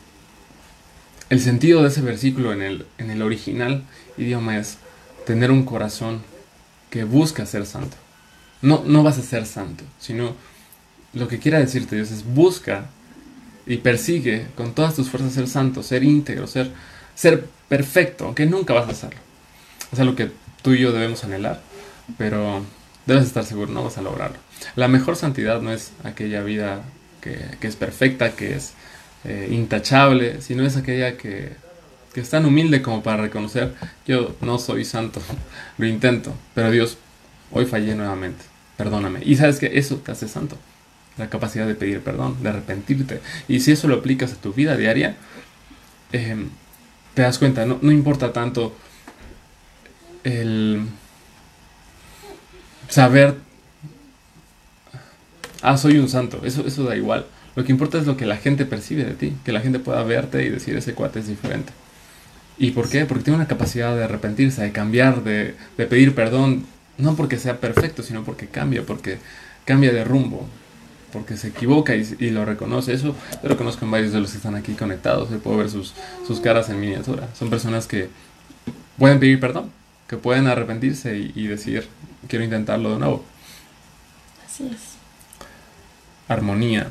el 1.28 1.40
sentido 1.40 1.82
de 1.82 1.88
ese 1.88 2.00
versículo 2.00 2.52
en 2.52 2.62
el, 2.62 2.86
en 2.98 3.10
el 3.10 3.22
original 3.22 3.84
idioma 4.16 4.58
es 4.58 4.78
tener 5.26 5.50
un 5.50 5.64
corazón 5.64 6.22
que 6.88 7.04
busca 7.04 7.44
ser 7.46 7.66
santo. 7.66 7.96
No, 8.62 8.82
no 8.86 9.02
vas 9.02 9.18
a 9.18 9.22
ser 9.22 9.44
santo, 9.46 9.84
sino 10.00 10.34
lo 11.12 11.28
que 11.28 11.38
quiera 11.38 11.58
decirte 11.58 11.96
Dios 11.96 12.10
es 12.10 12.24
busca 12.24 12.86
y 13.66 13.78
persigue 13.78 14.46
con 14.56 14.72
todas 14.72 14.94
tus 14.94 15.10
fuerzas 15.10 15.34
ser 15.34 15.48
santo, 15.48 15.82
ser 15.82 16.04
íntegro, 16.04 16.46
ser, 16.46 16.72
ser 17.14 17.46
perfecto, 17.68 18.26
aunque 18.26 18.46
nunca 18.46 18.74
vas 18.74 18.88
a 18.88 18.92
hacerlo. 18.92 19.20
Es 19.92 20.00
algo 20.00 20.14
que 20.14 20.30
tú 20.62 20.72
y 20.72 20.80
yo 20.80 20.92
debemos 20.92 21.24
anhelar, 21.24 21.60
pero 22.18 22.64
debes 23.06 23.24
estar 23.24 23.44
seguro, 23.44 23.72
no 23.72 23.84
vas 23.84 23.98
a 23.98 24.02
lograrlo. 24.02 24.36
La 24.76 24.88
mejor 24.88 25.16
santidad 25.16 25.60
no 25.60 25.72
es 25.72 25.92
aquella 26.04 26.42
vida 26.42 26.82
que, 27.20 27.56
es 27.60 27.76
perfecta, 27.76 28.32
que 28.32 28.54
es 28.56 28.74
eh, 29.24 29.48
intachable, 29.50 30.40
sino 30.40 30.64
es 30.64 30.76
aquella 30.76 31.16
que, 31.16 31.52
que 32.12 32.20
es 32.20 32.30
tan 32.30 32.46
humilde 32.46 32.82
como 32.82 33.02
para 33.02 33.22
reconocer, 33.22 33.74
yo 34.06 34.34
no 34.40 34.58
soy 34.58 34.84
santo, 34.84 35.20
lo 35.78 35.86
intento, 35.86 36.34
pero 36.54 36.70
Dios, 36.70 36.98
hoy 37.50 37.66
fallé 37.66 37.94
nuevamente, 37.94 38.44
perdóname. 38.76 39.20
Y 39.24 39.36
sabes 39.36 39.58
que 39.58 39.78
eso 39.78 39.96
te 39.96 40.12
hace 40.12 40.28
santo 40.28 40.56
la 41.18 41.28
capacidad 41.28 41.66
de 41.66 41.74
pedir 41.74 42.00
perdón, 42.00 42.42
de 42.42 42.48
arrepentirte. 42.48 43.20
Y 43.48 43.60
si 43.60 43.72
eso 43.72 43.88
lo 43.88 43.96
aplicas 43.96 44.32
a 44.32 44.36
tu 44.36 44.52
vida 44.52 44.76
diaria, 44.76 45.16
em, 46.12 46.50
te 47.14 47.22
das 47.22 47.38
cuenta, 47.38 47.66
no, 47.66 47.78
no, 47.82 47.92
importa 47.92 48.32
tanto 48.32 48.74
el 50.24 50.82
saber, 52.88 53.36
ah, 55.62 55.76
soy 55.76 55.98
un 55.98 56.08
santo, 56.08 56.40
eso, 56.44 56.66
eso 56.66 56.84
da 56.84 56.96
igual. 56.96 57.26
Lo 57.54 57.64
que 57.64 57.72
importa 57.72 57.98
es 57.98 58.06
lo 58.06 58.16
que 58.16 58.24
la 58.24 58.36
gente 58.36 58.64
percibe 58.64 59.04
de 59.04 59.14
ti, 59.14 59.34
que 59.44 59.52
la 59.52 59.60
gente 59.60 59.78
pueda 59.78 60.02
verte 60.04 60.44
y 60.44 60.48
decir 60.48 60.76
ese 60.76 60.94
cuate 60.94 61.20
es 61.20 61.28
diferente. 61.28 61.72
¿Y 62.58 62.70
por 62.70 62.88
qué? 62.88 63.04
Porque 63.04 63.24
tiene 63.24 63.36
una 63.36 63.48
capacidad 63.48 63.94
de 63.94 64.04
arrepentirse, 64.04 64.62
de 64.62 64.72
cambiar, 64.72 65.22
de, 65.22 65.54
de 65.76 65.86
pedir 65.86 66.14
perdón, 66.14 66.66
no 66.96 67.16
porque 67.16 67.38
sea 67.38 67.58
perfecto, 67.58 68.02
sino 68.02 68.24
porque 68.24 68.46
cambia, 68.46 68.84
porque 68.84 69.18
cambia 69.64 69.92
de 69.92 70.04
rumbo, 70.04 70.48
porque 71.12 71.36
se 71.36 71.48
equivoca 71.48 71.94
y, 71.94 72.30
lo 72.30 72.44
reconoce. 72.44 72.92
Eso 72.92 73.14
lo 73.42 73.56
conozco 73.56 73.84
en 73.84 73.90
varios 73.90 74.12
de 74.12 74.20
los 74.20 74.30
que 74.30 74.38
están 74.38 74.54
aquí 74.54 74.72
conectados. 74.72 75.30
Yo 75.30 75.38
puedo 75.38 75.58
ver 75.58 75.70
sus, 75.70 75.94
sus 76.26 76.40
caras 76.40 76.68
en 76.70 76.80
miniatura. 76.80 77.28
Son 77.34 77.50
personas 77.50 77.86
que 77.86 78.08
pueden 78.98 79.20
pedir 79.20 79.38
perdón, 79.38 79.70
que 80.08 80.16
pueden 80.16 80.46
arrepentirse 80.46 81.16
y, 81.18 81.46
decir, 81.46 81.88
quiero 82.28 82.44
intentarlo 82.44 82.92
de 82.94 82.98
nuevo. 82.98 83.24
Así 84.46 84.70
es. 84.72 84.92
Armonía. 86.28 86.88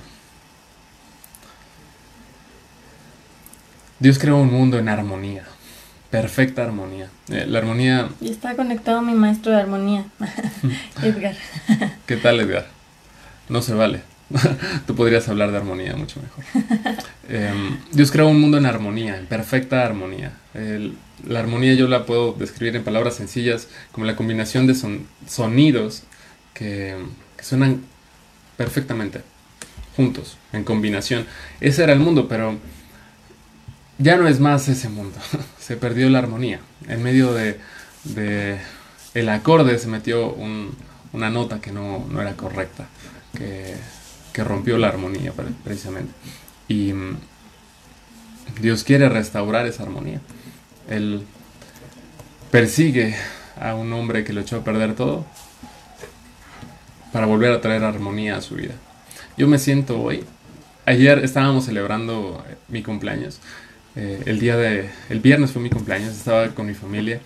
Dios 4.00 4.18
creó 4.18 4.38
un 4.38 4.52
mundo 4.52 4.80
en 4.80 4.90
armonía, 4.90 5.44
perfecta 6.10 6.64
armonía. 6.64 7.10
Eh, 7.30 7.46
la 7.48 7.60
armonía... 7.60 8.10
Y 8.20 8.32
está 8.32 8.56
conectado 8.56 9.04
mi 9.04 9.14
maestro 9.14 9.52
de 9.52 9.60
armonía, 9.60 10.06
Edgar. 11.04 11.36
¿Qué 12.08 12.18
tal, 12.18 12.40
Edgar? 12.40 12.66
No 13.48 13.62
se 13.62 13.76
vale. 13.76 14.11
Tú 14.88 14.96
podrías 14.96 15.28
hablar 15.30 15.52
de 15.52 15.58
armonía 15.58 15.96
mucho 15.96 16.20
mejor. 16.22 16.44
Em, 17.30 17.78
Dios 17.94 18.12
creó 18.12 18.28
un 18.28 18.42
mundo 18.42 18.58
en 18.58 18.66
armonía, 18.66 19.18
en 19.18 19.26
perfecta 19.26 19.86
armonía. 19.86 20.34
la 21.26 21.40
armonía 21.40 21.76
yo 21.76 21.88
la 21.88 22.06
puedo 22.06 22.34
describir 22.34 22.76
en 22.76 22.84
palabras 22.84 23.16
sencillas 23.16 23.70
como 23.94 24.06
la 24.06 24.18
combinación 24.18 24.68
de 24.68 24.76
sonidos 25.28 26.04
que, 26.54 26.98
suenan 27.42 27.84
perfectamente, 28.58 29.22
juntos, 29.96 30.38
en 30.52 30.66
combinación. 30.66 31.26
Ese 31.62 31.84
era 31.84 31.94
el 31.94 32.00
mundo, 32.00 32.28
pero 32.28 32.58
ya 33.98 34.18
no 34.18 34.28
es 34.28 34.42
más 34.42 34.68
ese 34.68 34.90
mundo. 34.90 35.18
se 35.60 35.78
perdió 35.78 36.10
la 36.10 36.20
armonía. 36.20 36.60
En 36.90 37.02
medio 37.02 37.34
de, 37.34 37.60
el 39.14 39.30
acorde 39.30 39.80
se 39.80 39.88
metió 39.88 40.36
una 41.14 41.30
nota 41.30 41.62
que 41.62 41.72
no, 41.72 42.06
no 42.10 42.22
era 42.22 42.34
correcta. 42.36 42.88
Que 43.38 43.76
que 44.34 44.44
rompió 44.44 44.78
la 44.78 44.88
armonía 44.88 45.34
precisamente. 45.64 46.14
Y 46.68 46.94
mm, 46.94 47.18
Dios 48.62 48.84
quiere 48.84 49.10
restaurar 49.10 49.66
esa 49.66 49.84
armonía. 49.84 50.22
Él 50.90 51.24
persigue 52.50 53.16
a 53.60 53.76
un 53.76 53.92
hombre 53.94 54.24
que 54.24 54.34
lo 54.34 54.42
echó 54.42 54.58
a 54.58 54.64
perder 54.64 54.96
todo 54.96 55.26
para 57.12 57.26
volver 57.26 57.52
a 57.52 57.62
traer 57.62 57.84
armonía 57.84 58.38
a 58.38 58.42
su 58.42 58.56
vida. 58.56 58.74
Yo 59.38 59.48
me 59.48 59.58
siento 59.58 60.02
hoy, 60.02 60.24
ayer 60.86 61.20
estábamos 61.20 61.66
celebrando 61.66 62.44
eh, 62.50 62.56
mi 62.68 62.84
cumpleaños, 62.84 63.40
eh, 63.96 64.22
el 64.26 64.40
día 64.40 64.56
de, 64.56 64.90
el 65.10 65.20
viernes 65.20 65.52
fue 65.52 65.62
mi 65.62 65.70
cumpleaños, 65.70 66.16
estaba 66.16 66.48
con 66.50 66.68
mi 66.68 66.74
familia, 66.74 67.20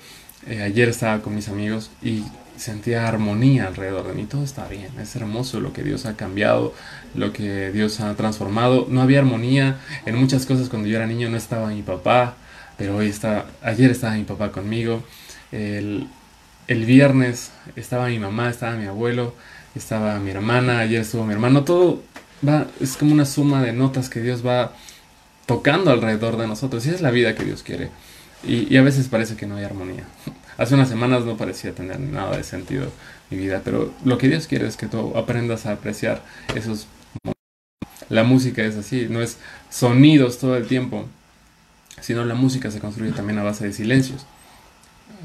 eh, 0.47 0.61
ayer 0.61 0.89
estaba 0.89 1.21
con 1.21 1.35
mis 1.35 1.47
amigos 1.49 1.91
y 2.01 2.23
sentía 2.57 3.07
armonía 3.07 3.67
alrededor 3.67 4.07
de 4.07 4.13
mí, 4.13 4.25
todo 4.25 4.43
está 4.43 4.67
bien, 4.67 4.91
es 4.99 5.15
hermoso 5.15 5.59
lo 5.59 5.73
que 5.73 5.83
Dios 5.83 6.05
ha 6.05 6.15
cambiado, 6.15 6.73
lo 7.13 7.33
que 7.33 7.71
Dios 7.71 7.99
ha 7.99 8.13
transformado. 8.15 8.87
No 8.89 9.01
había 9.01 9.19
armonía 9.19 9.77
en 10.05 10.15
muchas 10.15 10.45
cosas 10.45 10.69
cuando 10.69 10.87
yo 10.87 10.97
era 10.97 11.07
niño, 11.07 11.29
no 11.29 11.37
estaba 11.37 11.67
mi 11.67 11.81
papá, 11.81 12.35
pero 12.77 12.97
hoy 12.97 13.07
está, 13.07 13.45
ayer 13.61 13.91
estaba 13.91 14.15
mi 14.15 14.23
papá 14.23 14.51
conmigo, 14.51 15.03
el, 15.51 16.07
el 16.67 16.85
viernes 16.85 17.51
estaba 17.75 18.07
mi 18.07 18.19
mamá, 18.19 18.49
estaba 18.49 18.75
mi 18.75 18.85
abuelo, 18.85 19.33
estaba 19.75 20.19
mi 20.19 20.31
hermana, 20.31 20.79
ayer 20.79 21.01
estuvo 21.01 21.25
mi 21.25 21.33
hermano, 21.33 21.63
todo 21.63 22.03
va, 22.47 22.67
es 22.79 22.97
como 22.97 23.13
una 23.13 23.25
suma 23.25 23.61
de 23.61 23.73
notas 23.73 24.09
que 24.09 24.21
Dios 24.21 24.45
va 24.45 24.73
tocando 25.45 25.91
alrededor 25.91 26.37
de 26.37 26.47
nosotros 26.47 26.85
y 26.85 26.89
es 26.89 27.01
la 27.01 27.11
vida 27.11 27.35
que 27.35 27.43
Dios 27.43 27.63
quiere. 27.63 27.89
Y, 28.43 28.73
y 28.73 28.77
a 28.77 28.81
veces 28.81 29.07
parece 29.07 29.35
que 29.35 29.47
no 29.47 29.55
hay 29.55 29.63
armonía. 29.63 30.03
Hace 30.57 30.75
unas 30.75 30.87
semanas 30.87 31.25
no 31.25 31.35
parecía 31.35 31.73
tener 31.73 31.99
nada 31.99 32.37
de 32.37 32.43
sentido 32.43 32.89
mi 33.29 33.37
vida, 33.37 33.61
pero 33.63 33.93
lo 34.05 34.17
que 34.17 34.29
Dios 34.29 34.47
quiere 34.47 34.67
es 34.67 34.77
que 34.77 34.87
tú 34.87 35.17
aprendas 35.17 35.65
a 35.65 35.73
apreciar 35.73 36.23
esos 36.55 36.87
momentos. 37.23 37.35
La 38.09 38.23
música 38.23 38.63
es 38.63 38.75
así, 38.75 39.07
no 39.09 39.21
es 39.21 39.37
sonidos 39.69 40.37
todo 40.37 40.55
el 40.55 40.67
tiempo, 40.67 41.07
sino 42.01 42.23
la 42.23 42.35
música 42.35 42.71
se 42.71 42.79
construye 42.79 43.11
también 43.11 43.39
a 43.39 43.43
base 43.43 43.65
de 43.65 43.73
silencios. 43.73 44.25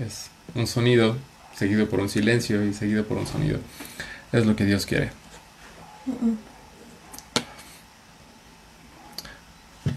Es 0.04 0.30
un 0.54 0.66
sonido 0.66 1.16
seguido 1.54 1.88
por 1.88 2.00
un 2.00 2.08
silencio 2.08 2.64
y 2.64 2.72
seguido 2.72 3.04
por 3.04 3.18
un 3.18 3.26
sonido. 3.26 3.58
Es 4.32 4.46
lo 4.46 4.56
que 4.56 4.64
Dios 4.64 4.86
quiere. 4.86 5.12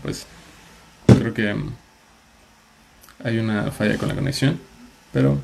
Pues 0.01 0.27
creo 1.07 1.33
que 1.33 1.55
hay 3.23 3.37
una 3.37 3.71
falla 3.71 3.97
con 3.97 4.09
la 4.09 4.15
conexión. 4.15 4.59
Pero 5.13 5.39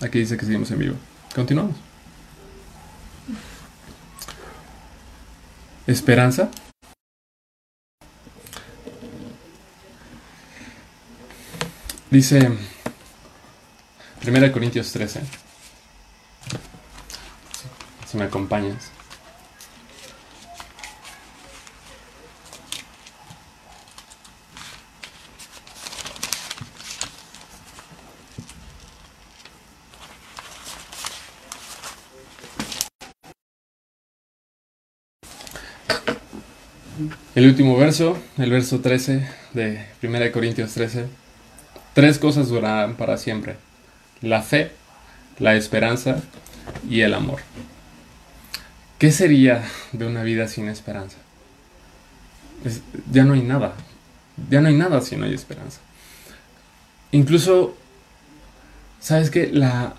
aquí 0.00 0.18
dice 0.18 0.36
que 0.36 0.46
seguimos 0.46 0.70
en 0.70 0.78
vivo. 0.78 0.96
Continuamos. 1.34 1.76
Esperanza. 5.86 6.50
Dice 12.10 12.50
1 14.26 14.52
Corintios 14.52 14.90
13. 14.90 15.20
Si 18.08 18.16
me 18.16 18.24
acompañas. 18.24 18.90
El 37.40 37.46
último 37.46 37.74
verso, 37.78 38.18
el 38.36 38.50
verso 38.50 38.80
13 38.80 39.26
de 39.54 39.86
1 40.02 40.30
Corintios 40.30 40.74
13. 40.74 41.06
Tres 41.94 42.18
cosas 42.18 42.48
durarán 42.48 42.96
para 42.96 43.16
siempre. 43.16 43.56
La 44.20 44.42
fe, 44.42 44.72
la 45.38 45.54
esperanza 45.54 46.20
y 46.86 47.00
el 47.00 47.14
amor. 47.14 47.40
¿Qué 48.98 49.10
sería 49.10 49.64
de 49.92 50.06
una 50.06 50.22
vida 50.22 50.48
sin 50.48 50.68
esperanza? 50.68 51.16
ya 53.10 53.24
no 53.24 53.32
hay 53.32 53.40
nada. 53.40 53.72
Ya 54.50 54.60
no 54.60 54.68
hay 54.68 54.76
nada 54.76 55.00
si 55.00 55.16
no 55.16 55.24
hay 55.24 55.32
esperanza. 55.32 55.80
Incluso, 57.10 57.74
¿sabes 59.00 59.30
qué? 59.30 59.48
La, 59.50 59.94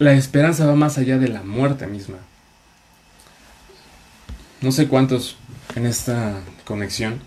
la 0.00 0.14
esperanza 0.14 0.66
va 0.66 0.74
más 0.74 0.98
allá 0.98 1.16
de 1.16 1.28
la 1.28 1.44
muerte 1.44 1.86
misma. 1.86 2.18
no 4.60 4.72
sé 4.72 4.88
cuántos 4.88 5.36
en 5.76 5.86
esta 5.86 6.40
conexión 6.66 7.20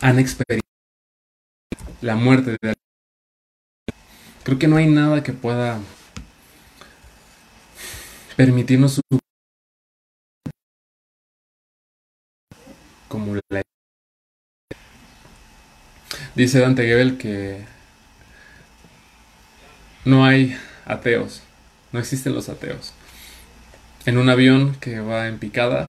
han 0.00 0.20
experimentado 0.20 0.70
la 2.00 2.14
muerte 2.14 2.56
de. 2.62 2.74
Creo 4.44 4.58
que 4.58 4.68
no 4.68 4.76
hay 4.76 4.86
nada 4.86 5.22
que 5.24 5.32
pueda 5.32 5.80
permitirnos 8.36 9.00
como 13.08 13.34
la 13.34 13.62
dice 16.34 16.58
Dante 16.58 16.84
Gebel 16.84 17.16
que 17.16 17.64
no 20.04 20.24
hay 20.26 20.58
ateos, 20.84 21.42
no 21.92 22.00
existen 22.00 22.34
los 22.34 22.48
ateos. 22.48 22.92
En 24.04 24.18
un 24.18 24.28
avión 24.28 24.74
que 24.80 25.00
va 25.00 25.28
en 25.28 25.38
picada 25.38 25.86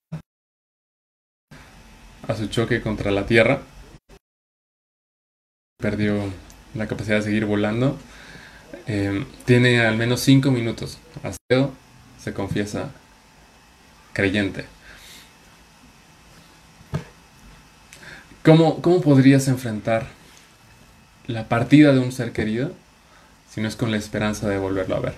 a 2.28 2.36
su 2.36 2.48
choque 2.48 2.82
contra 2.82 3.12
la 3.12 3.26
Tierra, 3.26 3.62
perdió 5.78 6.32
la 6.74 6.88
capacidad 6.88 7.18
de 7.18 7.24
seguir 7.24 7.46
volando, 7.46 7.98
eh, 8.88 9.26
tiene 9.46 9.82
al 9.82 9.98
menos 9.98 10.22
cinco 10.22 10.52
minutos. 10.52 10.98
Ateo 11.24 11.72
se 12.22 12.34
confiesa 12.34 12.92
creyente. 14.14 14.66
¿Cómo, 18.44 18.82
¿Cómo 18.82 19.02
podrías 19.02 19.48
enfrentar 19.48 20.08
la 21.28 21.48
partida 21.48 21.94
de 21.94 22.00
un 22.00 22.12
ser 22.12 22.32
querido 22.32 22.74
si 23.50 23.62
no 23.62 23.68
es 23.68 23.76
con 23.76 23.92
la 23.92 23.98
esperanza 23.98 24.48
de 24.48 24.58
volverlo 24.58 24.96
a 24.96 25.00
ver? 25.00 25.14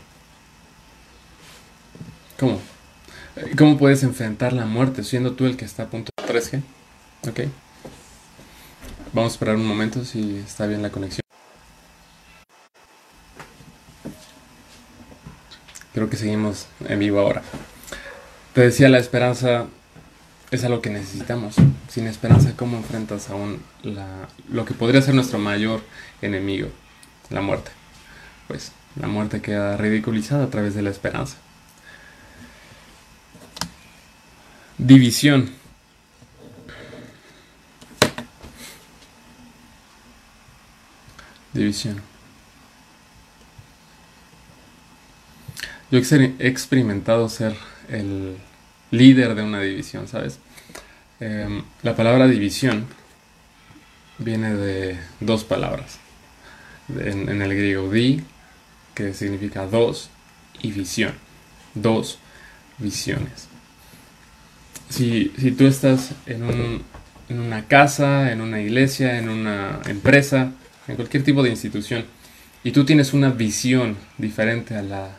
¿Cómo? 2.39 2.61
¿Cómo 3.57 3.77
puedes 3.77 4.03
enfrentar 4.03 4.53
la 4.53 4.65
muerte 4.65 5.03
siendo 5.03 5.33
tú 5.33 5.45
el 5.45 5.57
que 5.57 5.65
está 5.65 5.83
a 5.83 5.89
punto 5.89 6.11
de 6.17 6.33
3G? 6.33 6.61
Ok. 7.27 7.41
Vamos 9.13 9.31
a 9.31 9.33
esperar 9.33 9.55
un 9.55 9.65
momento 9.65 10.05
si 10.05 10.37
está 10.37 10.65
bien 10.67 10.81
la 10.81 10.91
conexión. 10.91 11.21
Creo 15.93 16.09
que 16.09 16.17
seguimos 16.17 16.67
en 16.87 16.99
vivo 16.99 17.19
ahora. 17.19 17.41
Te 18.53 18.61
decía, 18.61 18.87
la 18.87 18.99
esperanza 18.99 19.65
es 20.51 20.63
algo 20.63 20.81
que 20.81 20.89
necesitamos. 20.89 21.55
Sin 21.89 22.07
esperanza, 22.07 22.53
¿cómo 22.55 22.77
enfrentas 22.77 23.29
aún 23.29 23.61
la, 23.81 24.27
lo 24.49 24.65
que 24.65 24.73
podría 24.73 25.01
ser 25.01 25.15
nuestro 25.15 25.39
mayor 25.39 25.81
enemigo? 26.21 26.69
La 27.29 27.41
muerte. 27.41 27.71
Pues 28.47 28.71
la 28.95 29.07
muerte 29.07 29.41
queda 29.41 29.75
ridiculizada 29.75 30.45
a 30.45 30.49
través 30.49 30.75
de 30.75 30.83
la 30.83 30.91
esperanza. 30.91 31.37
División. 34.77 35.49
División. 41.57 42.01
Yo 45.91 45.99
he 45.99 46.35
experimentado 46.39 47.29
ser 47.29 47.55
el 47.89 48.37
líder 48.91 49.35
de 49.35 49.43
una 49.43 49.61
división, 49.61 50.07
¿sabes? 50.07 50.39
Em, 51.19 51.63
la 51.83 51.95
palabra 51.95 52.27
división 52.27 52.85
viene 54.17 54.53
de 54.53 54.99
dos 55.19 55.43
palabras. 55.43 55.99
En, 56.89 57.41
el 57.41 57.53
griego 57.55 57.89
di, 57.91 58.23
que 58.93 59.13
significa 59.13 59.65
dos, 59.65 60.09
y 60.61 60.71
visión. 60.71 61.13
Dos 61.73 62.19
visiones 62.77 63.47
si, 64.89 65.31
si 65.37 65.51
tú 65.51 65.65
estás 65.65 66.11
en 66.25 66.83
una 67.29 67.67
casa, 67.67 68.31
en 68.31 68.41
una 68.41 68.61
iglesia, 68.61 69.17
en 69.17 69.29
una 69.29 69.79
empresa, 69.85 70.51
en 70.87 70.95
cualquier 70.95 71.23
tipo 71.23 71.43
de 71.43 71.49
institución, 71.49 72.05
y 72.63 72.71
tú 72.71 72.85
tienes 72.85 73.13
una 73.13 73.29
visión 73.29 73.97
diferente 74.17 74.75
a 74.75 74.81
la 74.81 75.09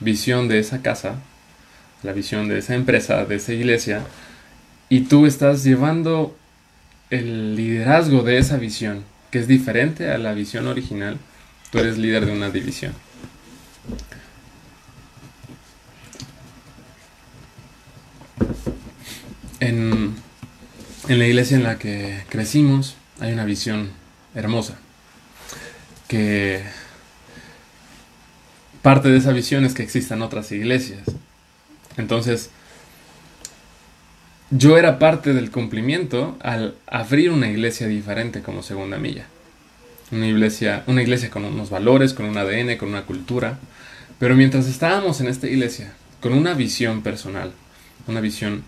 visión 0.00 0.48
de 0.48 0.58
esa 0.58 0.82
casa, 0.82 1.16
la 2.02 2.12
visión 2.12 2.48
de 2.48 2.58
esa 2.58 2.74
empresa, 2.74 3.24
de 3.24 3.36
esa 3.36 3.52
iglesia, 3.52 4.02
y 4.88 5.02
tú 5.02 5.26
estás 5.26 5.62
llevando 5.64 6.36
el 7.10 7.56
liderazgo 7.56 8.22
de 8.22 8.38
esa 8.38 8.56
visión, 8.56 9.04
que 9.30 9.38
es 9.38 9.48
diferente 9.48 10.10
a 10.10 10.18
la 10.18 10.32
visión 10.32 10.66
original, 10.66 11.18
tú 11.70 11.78
eres 11.78 11.98
líder 11.98 12.26
de 12.26 12.32
una 12.32 12.50
división. 12.50 12.92
En, 19.60 20.14
la 21.08 21.26
iglesia 21.26 21.56
en 21.56 21.64
la 21.64 21.78
que 21.78 22.22
crecimos 22.28 22.96
hay 23.20 23.32
una 23.32 23.44
visión 23.44 23.90
hermosa. 24.34 24.78
Que 26.10 26.60
parte 28.82 29.10
de 29.10 29.18
esa 29.18 29.32
visión 29.32 29.64
es 29.64 29.74
que 29.74 29.84
existan 29.84 30.22
otras 30.22 30.50
iglesias. 30.50 31.02
Entonces, 31.96 32.50
yo 34.50 34.76
era 34.76 34.98
parte 34.98 35.34
del 35.34 35.52
cumplimiento 35.52 36.36
al 36.40 36.74
abrir 36.88 37.30
una 37.30 37.48
iglesia 37.48 37.86
diferente 37.86 38.42
como 38.42 38.64
segunda 38.64 38.98
milla. 38.98 39.26
Una 40.10 40.26
iglesia, 40.26 40.82
una 40.88 41.02
iglesia 41.02 41.30
con 41.30 41.44
unos 41.44 41.70
valores, 41.70 42.12
con 42.12 42.26
un 42.26 42.36
ADN, 42.36 42.76
con 42.76 42.88
una 42.88 43.02
cultura. 43.02 43.60
Pero 44.18 44.34
mientras 44.34 44.66
estábamos 44.66 45.20
en 45.20 45.28
esta 45.28 45.46
iglesia, 45.46 45.92
con 46.20 46.32
una 46.32 46.54
visión 46.54 47.02
personal, 47.02 47.52
una 48.08 48.20
visión 48.20 48.64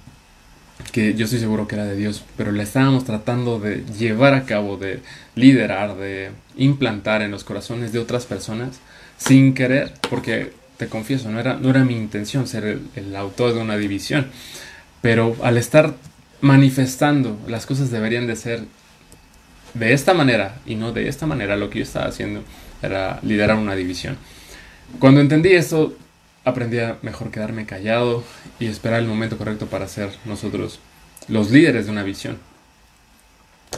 que 0.92 1.14
yo 1.14 1.24
estoy 1.24 1.40
seguro 1.40 1.68
que 1.68 1.76
era 1.76 1.84
de 1.84 1.96
Dios, 1.96 2.24
pero 2.36 2.52
la 2.52 2.62
estábamos 2.62 3.04
tratando 3.04 3.58
de 3.58 3.84
llevar 3.98 4.34
a 4.34 4.44
cabo, 4.44 4.76
de 4.76 5.00
liderar, 5.34 5.96
de 5.96 6.30
implantar 6.56 7.22
en 7.22 7.30
los 7.30 7.44
corazones 7.44 7.92
de 7.92 7.98
otras 7.98 8.26
personas 8.26 8.80
sin 9.16 9.54
querer, 9.54 9.92
porque 10.10 10.52
te 10.76 10.88
confieso, 10.88 11.30
no 11.30 11.38
era, 11.38 11.54
no 11.54 11.70
era 11.70 11.84
mi 11.84 11.94
intención 11.94 12.46
ser 12.46 12.64
el, 12.64 12.82
el 12.96 13.14
autor 13.14 13.54
de 13.54 13.60
una 13.60 13.76
división, 13.76 14.26
pero 15.00 15.36
al 15.42 15.56
estar 15.56 15.94
manifestando 16.40 17.38
las 17.46 17.66
cosas 17.66 17.90
deberían 17.90 18.26
de 18.26 18.36
ser 18.36 18.64
de 19.74 19.92
esta 19.92 20.12
manera 20.12 20.56
y 20.66 20.74
no 20.74 20.92
de 20.92 21.08
esta 21.08 21.26
manera, 21.26 21.56
lo 21.56 21.70
que 21.70 21.78
yo 21.78 21.84
estaba 21.84 22.06
haciendo 22.06 22.42
era 22.82 23.20
liderar 23.22 23.56
una 23.56 23.74
división. 23.74 24.16
Cuando 24.98 25.20
entendí 25.20 25.52
esto, 25.52 25.96
aprendí 26.44 26.78
a 26.80 26.98
mejor 27.02 27.30
quedarme 27.30 27.66
callado 27.66 28.24
y 28.58 28.66
esperar 28.66 29.00
el 29.00 29.06
momento 29.06 29.38
correcto 29.38 29.66
para 29.66 29.88
ser 29.88 30.10
nosotros 30.24 30.80
los 31.28 31.50
líderes 31.50 31.86
de 31.86 31.92
una 31.92 32.02
visión. 32.02 32.38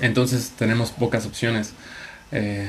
Entonces 0.01 0.53
tenemos 0.59 0.91
pocas 0.91 1.27
opciones. 1.27 1.75
Eh, 2.33 2.69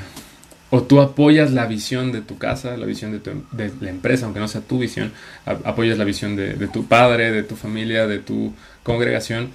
o 0.70 0.84
tú 0.84 1.00
apoyas 1.00 1.52
la 1.52 1.66
visión 1.66 2.12
de 2.12 2.22
tu 2.22 2.38
casa, 2.38 2.76
la 2.76 2.86
visión 2.86 3.12
de, 3.12 3.72
la 3.80 3.90
empresa, 3.90 4.26
aunque 4.26 4.40
no 4.40 4.48
sea 4.48 4.62
tu 4.62 4.80
visión, 4.80 5.14
apoyas 5.46 5.98
la 5.98 6.04
visión 6.04 6.36
de, 6.36 6.56
de, 6.56 6.68
tu 6.68 6.86
padre, 6.88 7.32
de 7.32 7.44
tu 7.44 7.56
familia, 7.56 8.08
de 8.08 8.20
tu 8.20 8.54
congregación, 8.84 9.52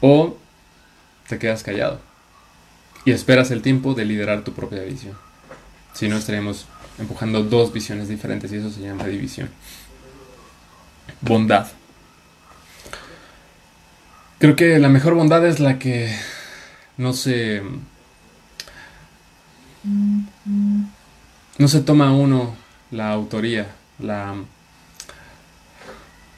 o 0.00 0.36
te 1.28 1.38
quedas 1.38 1.62
callado 1.62 2.00
y 3.06 3.12
esperas 3.12 3.52
el 3.52 3.62
tiempo 3.62 3.94
de 3.94 4.04
liderar 4.04 4.42
tu 4.42 4.52
propia 4.52 4.82
visión. 4.82 5.14
Si 5.94 6.08
no, 6.08 6.16
estaríamos 6.16 6.66
empujando 6.98 7.42
dos 7.42 7.72
visiones 7.72 8.08
diferentes 8.08 8.52
y 8.52 8.56
eso 8.56 8.70
se 8.70 8.80
llama 8.80 9.06
división. 9.06 9.48
Bondad. 11.20 11.66
Creo 14.38 14.56
que 14.56 14.78
la 14.78 14.88
mejor 14.88 15.14
bondad 15.14 15.46
es 15.46 15.60
la 15.60 15.78
que 15.78 16.14
no 16.96 17.12
se 17.12 17.62
no 21.58 21.68
se 21.68 21.80
toma 21.80 22.12
uno 22.12 22.54
la 22.90 23.10
autoría, 23.10 23.66
la 23.98 24.34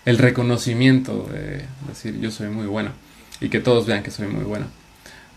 el 0.04 0.18
reconocimiento 0.18 1.28
de 1.32 1.64
decir 1.88 2.18
yo 2.20 2.30
soy 2.30 2.48
muy 2.48 2.66
buena 2.66 2.92
y 3.40 3.48
que 3.48 3.60
todos 3.60 3.86
vean 3.86 4.02
que 4.02 4.10
soy 4.10 4.28
muy 4.28 4.44
buena. 4.44 4.66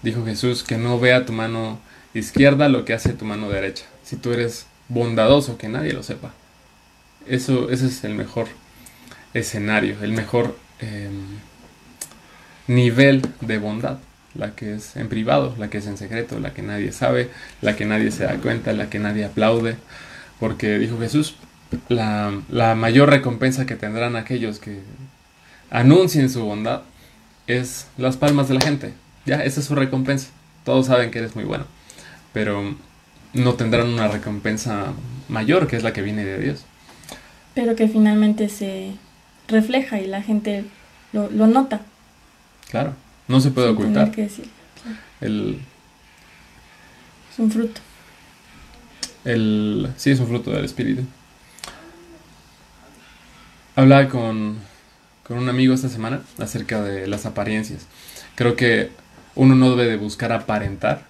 Dijo 0.02 0.26
Jesús 0.26 0.64
que 0.64 0.78
no 0.78 1.00
vea 1.00 1.26
tu 1.26 1.34
mano 1.34 1.80
izquierda 2.14 2.70
lo 2.70 2.86
que 2.86 2.94
hace 2.94 3.14
tu 3.14 3.26
mano 3.26 3.50
derecha. 3.50 3.86
Si 4.04 4.16
tú 4.16 4.32
eres 4.32 4.66
bondadoso, 4.92 5.58
que 5.58 5.70
nadie 5.70 5.94
lo 5.94 6.04
sepa. 6.04 6.32
Eso, 7.28 7.70
ese 7.70 7.88
es 7.88 8.04
el 8.04 8.16
mejor 8.16 8.48
escenario, 9.34 9.96
el 10.02 10.12
mejor 10.12 10.58
em, 10.80 11.40
nivel 12.68 13.22
de 13.42 13.58
bondad. 13.58 13.98
La 14.34 14.56
que 14.56 14.76
es 14.76 14.96
en 14.96 15.10
privado, 15.10 15.54
la 15.58 15.70
que 15.70 15.80
es 15.80 15.88
en 15.88 15.98
secreto, 15.98 16.40
la 16.40 16.54
que 16.54 16.62
nadie 16.62 16.94
sabe, 16.94 17.30
la 17.62 17.76
que 17.76 17.84
nadie 17.84 18.12
se 18.12 18.24
da 18.24 18.38
cuenta, 18.38 18.72
la 18.72 18.90
que 18.90 18.98
nadie 18.98 19.26
aplaude. 19.26 19.76
Porque 20.40 20.80
dijo 20.80 20.98
Jesús, 21.00 21.36
la, 21.90 22.42
la 22.50 22.76
mayor 22.76 23.10
recompensa 23.10 23.66
que 23.66 23.76
tendrán 23.76 24.16
aquellos 24.16 24.60
que 24.60 24.80
anuncien 25.70 26.30
su 26.30 26.46
bondad 26.46 26.84
es 27.48 27.88
las 27.98 28.16
palmas 28.16 28.48
de 28.48 28.54
la 28.54 28.62
gente. 28.62 28.94
Ya, 29.26 29.44
esa 29.44 29.60
es 29.60 29.66
su 29.66 29.76
recompensa. 29.76 30.30
Todos 30.64 30.88
saben 30.88 31.12
que 31.12 31.20
eres 31.20 31.36
muy 31.36 31.44
bueno. 31.44 31.66
Pero 32.32 32.76
no 33.34 33.56
tendrán 33.56 33.88
una 33.90 34.08
recompensa 34.08 34.94
mayor, 35.28 35.68
que 35.68 35.78
es 35.78 35.84
la 35.84 35.94
que 35.94 36.02
viene 36.02 36.26
de 36.26 36.40
Dios. 36.40 36.66
Pero 37.54 37.76
que 37.76 37.88
finalmente 37.88 38.50
se 38.50 39.00
refleja 39.48 40.00
y 40.00 40.08
la 40.08 40.22
gente 40.22 40.66
lo, 41.14 41.30
lo 41.30 41.48
nota. 41.48 41.82
Claro, 42.70 42.96
no 43.28 43.40
se 43.42 43.52
puede 43.52 43.68
sin 43.68 43.76
ocultar. 43.76 44.12
tener 44.12 44.12
que 44.12 44.22
decir. 44.24 44.50
claro. 44.82 44.98
El, 45.22 45.68
Es 47.32 47.40
un 47.40 47.50
fruto. 47.52 47.82
el, 49.24 49.94
sí, 49.98 50.12
es 50.12 50.20
un 50.20 50.28
fruto 50.28 50.52
del 50.52 50.66
espíritu. 50.66 51.04
Hablaba 53.76 54.10
con, 54.10 54.58
con 55.24 55.38
un 55.38 55.50
amigo 55.50 55.74
esta 55.74 55.90
semana 55.90 56.22
acerca 56.40 56.82
de 56.84 57.08
las 57.08 57.26
apariencias. 57.26 57.88
Creo 58.36 58.56
que 58.56 58.92
uno 59.36 59.56
no 59.56 59.70
debe 59.76 59.90
de 59.90 59.98
buscar 59.98 60.32
aparentar, 60.32 61.06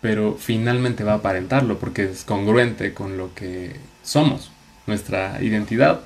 pero 0.00 0.36
finalmente 0.38 1.04
va 1.04 1.12
a 1.12 1.16
aparentarlo 1.16 1.78
porque 1.78 2.04
es 2.04 2.24
congruente 2.24 2.94
con 2.94 3.16
lo 3.16 3.34
que 3.34 3.76
somos. 4.02 4.50
Nuestra 4.86 5.42
identidad 5.42 6.00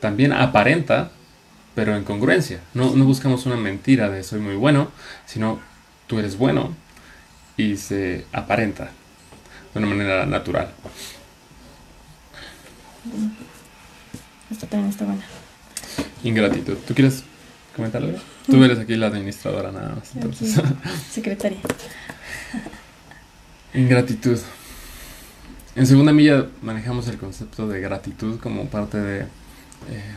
también 0.00 0.32
aparenta, 0.32 1.10
pero 1.74 1.96
en 1.96 2.04
congruencia. 2.04 2.60
No, 2.74 2.94
no 2.94 3.04
buscamos 3.04 3.46
una 3.46 3.56
mentira 3.56 4.10
de 4.10 4.22
soy 4.22 4.40
muy 4.40 4.56
bueno, 4.56 4.90
sino 5.24 5.60
tú 6.06 6.18
eres 6.18 6.36
bueno 6.36 6.74
y 7.56 7.76
se 7.76 8.26
aparenta 8.32 8.90
de 9.72 9.78
una 9.78 9.88
manera 9.88 10.26
natural. 10.26 10.70
Esta 14.50 14.66
también 14.66 14.90
está 14.90 15.04
buena. 15.04 15.22
Ingratitud. 16.22 16.76
¿Tú 16.86 16.94
quieres 16.94 17.24
comentar 17.74 18.02
algo? 18.02 18.18
Tú 18.46 18.62
eres 18.62 18.78
aquí 18.78 18.96
la 18.96 19.08
administradora 19.08 19.72
nada 19.72 19.96
más. 19.96 20.14
Entonces. 20.14 20.60
Secretaria. 21.10 21.58
Ingratitud. 23.74 24.38
En 25.74 25.86
segunda 25.86 26.12
milla 26.12 26.46
manejamos 26.62 27.08
el 27.08 27.18
concepto 27.18 27.68
de 27.68 27.80
gratitud 27.80 28.40
como 28.40 28.66
parte 28.68 28.98
de 28.98 29.20
eh, 29.20 30.14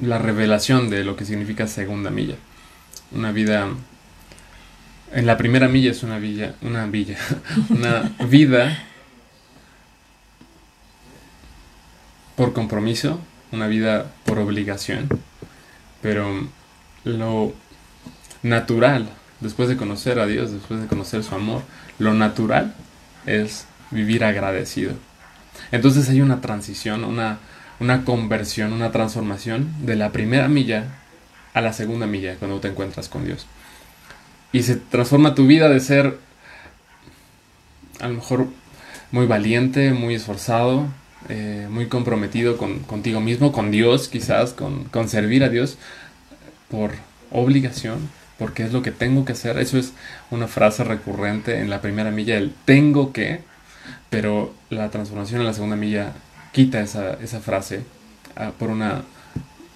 la 0.00 0.18
revelación 0.18 0.88
de 0.88 1.04
lo 1.04 1.16
que 1.16 1.24
significa 1.24 1.66
segunda 1.66 2.10
milla. 2.10 2.36
Una 3.12 3.32
vida. 3.32 3.68
En 5.12 5.26
la 5.26 5.36
primera 5.36 5.68
milla 5.68 5.90
es 5.90 6.02
una 6.02 6.18
villa, 6.18 6.54
una 6.62 6.86
villa, 6.86 7.18
una 7.68 8.12
vida 8.26 8.84
por 12.36 12.52
compromiso, 12.52 13.20
una 13.52 13.66
vida 13.66 14.12
por 14.24 14.38
obligación, 14.38 15.08
pero 16.02 16.48
lo 17.04 17.52
natural, 18.42 19.08
después 19.40 19.68
de 19.68 19.76
conocer 19.76 20.18
a 20.18 20.26
Dios, 20.26 20.52
después 20.52 20.80
de 20.80 20.86
conocer 20.86 21.22
su 21.22 21.34
amor, 21.34 21.62
lo 21.98 22.14
natural 22.14 22.74
es 23.26 23.66
vivir 23.90 24.24
agradecido. 24.24 24.92
Entonces 25.72 26.08
hay 26.08 26.20
una 26.20 26.40
transición, 26.40 27.04
una, 27.04 27.38
una 27.80 28.04
conversión, 28.04 28.72
una 28.72 28.90
transformación 28.92 29.86
de 29.86 29.96
la 29.96 30.12
primera 30.12 30.48
milla 30.48 30.86
a 31.54 31.60
la 31.60 31.72
segunda 31.72 32.06
milla 32.06 32.36
cuando 32.36 32.60
te 32.60 32.68
encuentras 32.68 33.08
con 33.08 33.24
Dios. 33.24 33.46
Y 34.52 34.62
se 34.62 34.76
transforma 34.76 35.34
tu 35.34 35.46
vida 35.46 35.68
de 35.68 35.80
ser 35.80 36.18
a 38.00 38.08
lo 38.08 38.14
mejor 38.14 38.48
muy 39.10 39.26
valiente, 39.26 39.92
muy 39.92 40.14
esforzado, 40.14 40.86
eh, 41.28 41.68
muy 41.70 41.86
comprometido 41.86 42.56
con, 42.56 42.80
contigo 42.80 43.20
mismo, 43.20 43.52
con 43.52 43.70
Dios 43.70 44.08
quizás, 44.08 44.52
con, 44.52 44.84
con 44.84 45.08
servir 45.08 45.44
a 45.44 45.48
Dios 45.48 45.78
por 46.70 46.92
obligación, 47.30 48.10
porque 48.38 48.64
es 48.64 48.72
lo 48.72 48.82
que 48.82 48.90
tengo 48.90 49.24
que 49.24 49.32
hacer. 49.32 49.58
Eso 49.58 49.78
es 49.78 49.92
una 50.30 50.48
frase 50.48 50.84
recurrente 50.84 51.60
en 51.60 51.70
la 51.70 51.80
primera 51.80 52.10
milla, 52.10 52.36
el 52.36 52.54
tengo 52.64 53.12
que, 53.12 53.40
pero 54.10 54.54
la 54.70 54.90
transformación 54.90 55.40
en 55.40 55.46
la 55.46 55.54
segunda 55.54 55.76
milla 55.76 56.12
quita 56.52 56.80
esa, 56.80 57.14
esa 57.14 57.40
frase 57.40 57.82
ah, 58.36 58.52
por 58.58 58.70
una, 58.70 59.02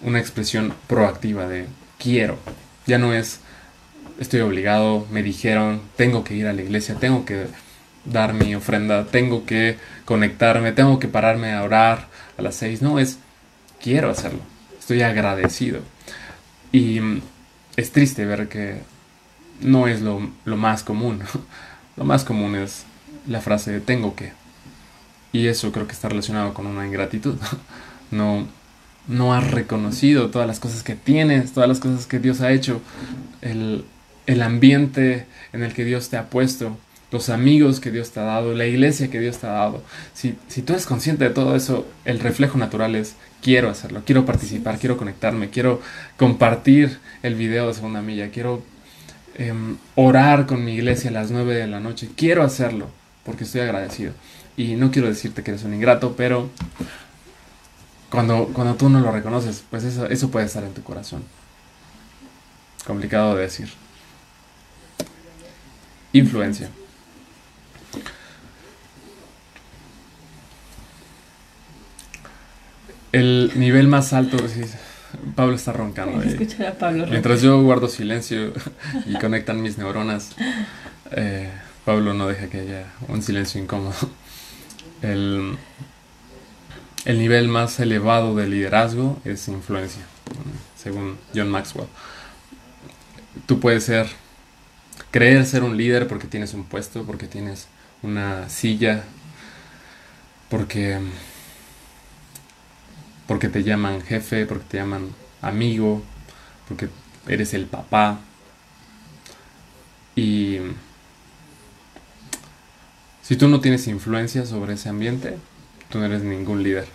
una 0.02 0.20
expresión 0.20 0.74
proactiva 0.86 1.46
de 1.48 1.66
quiero. 1.98 2.38
Ya 2.86 2.98
no 2.98 3.12
es 3.12 3.40
estoy 4.18 4.40
obligado, 4.40 5.06
me 5.10 5.22
dijeron, 5.22 5.80
tengo 5.96 6.24
que 6.24 6.34
ir 6.34 6.46
a 6.46 6.52
la 6.52 6.62
iglesia, 6.62 6.96
tengo 6.96 7.24
que 7.24 7.46
dar 8.04 8.34
mi 8.34 8.54
ofrenda, 8.54 9.04
tengo 9.04 9.46
que 9.46 9.76
conectarme, 10.04 10.72
tengo 10.72 10.98
que 10.98 11.08
pararme 11.08 11.52
a 11.52 11.62
orar 11.62 12.08
a 12.36 12.42
las 12.42 12.56
seis. 12.56 12.82
No, 12.82 12.98
es 12.98 13.18
quiero 13.80 14.10
hacerlo, 14.10 14.40
estoy 14.78 15.02
agradecido. 15.02 15.80
Y 16.72 17.00
mm, 17.00 17.20
es 17.78 17.92
triste 17.92 18.26
ver 18.26 18.48
que 18.48 18.80
no 19.60 19.86
es 19.86 20.00
lo, 20.00 20.28
lo 20.44 20.56
más 20.56 20.82
común. 20.82 21.22
Lo 21.96 22.04
más 22.04 22.22
común 22.22 22.54
es 22.54 22.84
la 23.26 23.40
frase 23.40 23.80
tengo 23.80 24.14
que. 24.14 24.32
Y 25.32 25.48
eso 25.48 25.72
creo 25.72 25.88
que 25.88 25.94
está 25.94 26.08
relacionado 26.08 26.54
con 26.54 26.66
una 26.66 26.86
ingratitud. 26.86 27.36
No, 28.10 28.46
no 29.06 29.34
has 29.34 29.50
reconocido 29.50 30.30
todas 30.30 30.48
las 30.48 30.60
cosas 30.60 30.82
que 30.82 30.94
tienes, 30.94 31.52
todas 31.52 31.68
las 31.68 31.78
cosas 31.78 32.06
que 32.06 32.18
Dios 32.18 32.40
ha 32.40 32.52
hecho, 32.52 32.80
el, 33.42 33.84
el 34.24 34.40
ambiente 34.40 35.26
en 35.52 35.62
el 35.62 35.74
que 35.74 35.84
Dios 35.84 36.08
te 36.08 36.16
ha 36.16 36.30
puesto, 36.30 36.78
los 37.10 37.30
amigos 37.30 37.80
que 37.80 37.90
Dios 37.90 38.10
te 38.10 38.20
ha 38.20 38.24
dado, 38.24 38.54
la 38.54 38.66
iglesia 38.66 39.10
que 39.10 39.20
Dios 39.20 39.38
te 39.38 39.46
ha 39.46 39.52
dado. 39.52 39.82
Si, 40.14 40.36
si 40.48 40.62
tú 40.62 40.74
eres 40.74 40.86
consciente 40.86 41.24
de 41.24 41.30
todo 41.30 41.56
eso, 41.56 41.86
el 42.04 42.20
reflejo 42.20 42.58
natural 42.58 42.94
es 42.94 43.14
quiero 43.42 43.70
hacerlo, 43.70 44.02
quiero 44.04 44.26
participar, 44.26 44.78
quiero 44.78 44.96
conectarme, 44.96 45.50
quiero 45.50 45.80
compartir 46.16 46.98
el 47.22 47.34
video 47.34 47.68
de 47.68 47.74
segunda 47.74 48.02
milla, 48.02 48.30
quiero 48.30 48.62
em, 49.36 49.78
orar 49.94 50.46
con 50.46 50.64
mi 50.64 50.74
iglesia 50.74 51.10
a 51.10 51.14
las 51.14 51.30
9 51.30 51.54
de 51.54 51.66
la 51.66 51.80
noche, 51.80 52.10
quiero 52.14 52.42
hacerlo 52.42 52.90
porque 53.24 53.44
estoy 53.44 53.62
agradecido. 53.62 54.12
Y 54.56 54.74
no 54.74 54.90
quiero 54.90 55.08
decirte 55.08 55.42
que 55.42 55.52
eres 55.52 55.64
un 55.64 55.74
ingrato, 55.74 56.14
pero 56.16 56.50
cuando, 58.10 58.46
cuando 58.52 58.74
tú 58.74 58.88
no 58.88 59.00
lo 59.00 59.12
reconoces, 59.12 59.62
pues 59.70 59.84
eso, 59.84 60.06
eso 60.06 60.30
puede 60.30 60.46
estar 60.46 60.64
en 60.64 60.74
tu 60.74 60.82
corazón. 60.82 61.22
Complicado 62.86 63.36
de 63.36 63.42
decir. 63.42 63.68
Influencia. 66.12 66.70
El 73.18 73.52
nivel 73.56 73.88
más 73.88 74.12
alto, 74.12 74.38
sí, 74.48 74.62
Pablo 75.34 75.56
está 75.56 75.72
roncando. 75.72 76.20
ahí. 76.20 76.28
Escuchar 76.28 76.66
a 76.66 76.74
Pablo. 76.74 77.06
Mientras 77.08 77.42
yo 77.42 77.60
guardo 77.62 77.88
silencio 77.88 78.52
y 79.06 79.14
conectan 79.14 79.62
mis 79.62 79.78
neuronas, 79.78 80.30
eh, 81.12 81.50
Pablo 81.84 82.14
no 82.14 82.28
deja 82.28 82.48
que 82.48 82.60
haya 82.60 82.86
un 83.08 83.22
silencio 83.22 83.60
incómodo. 83.60 83.94
El, 85.00 85.56
el 87.04 87.18
nivel 87.18 87.48
más 87.48 87.78
elevado 87.80 88.34
de 88.34 88.48
liderazgo 88.48 89.20
es 89.24 89.48
influencia, 89.48 90.02
según 90.76 91.16
John 91.34 91.48
Maxwell. 91.50 91.86
Tú 93.46 93.60
puedes 93.60 93.84
ser, 93.84 94.08
creer 95.10 95.46
ser 95.46 95.62
un 95.62 95.76
líder 95.76 96.08
porque 96.08 96.26
tienes 96.26 96.52
un 96.52 96.64
puesto, 96.64 97.04
porque 97.04 97.26
tienes 97.28 97.68
una 98.02 98.48
silla, 98.48 99.04
porque, 100.50 100.98
porque 103.28 103.48
te 103.50 103.62
llaman 103.62 104.00
jefe, 104.00 104.46
porque 104.46 104.64
te 104.64 104.78
llaman 104.78 105.10
amigo, 105.42 106.02
porque 106.66 106.88
eres 107.28 107.54
el 107.54 107.66
papá. 107.66 108.18
Y 110.16 110.58
si 113.22 113.36
tú 113.36 113.46
no 113.46 113.60
tienes 113.60 113.86
influencia 113.86 114.46
sobre 114.46 114.72
ese 114.72 114.88
ambiente, 114.88 115.36
tú 115.90 115.98
no 115.98 116.06
eres 116.06 116.22
ningún 116.22 116.62
líder. 116.62 116.88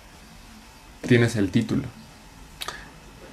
Tienes 1.08 1.36
el 1.36 1.52
título. 1.52 1.84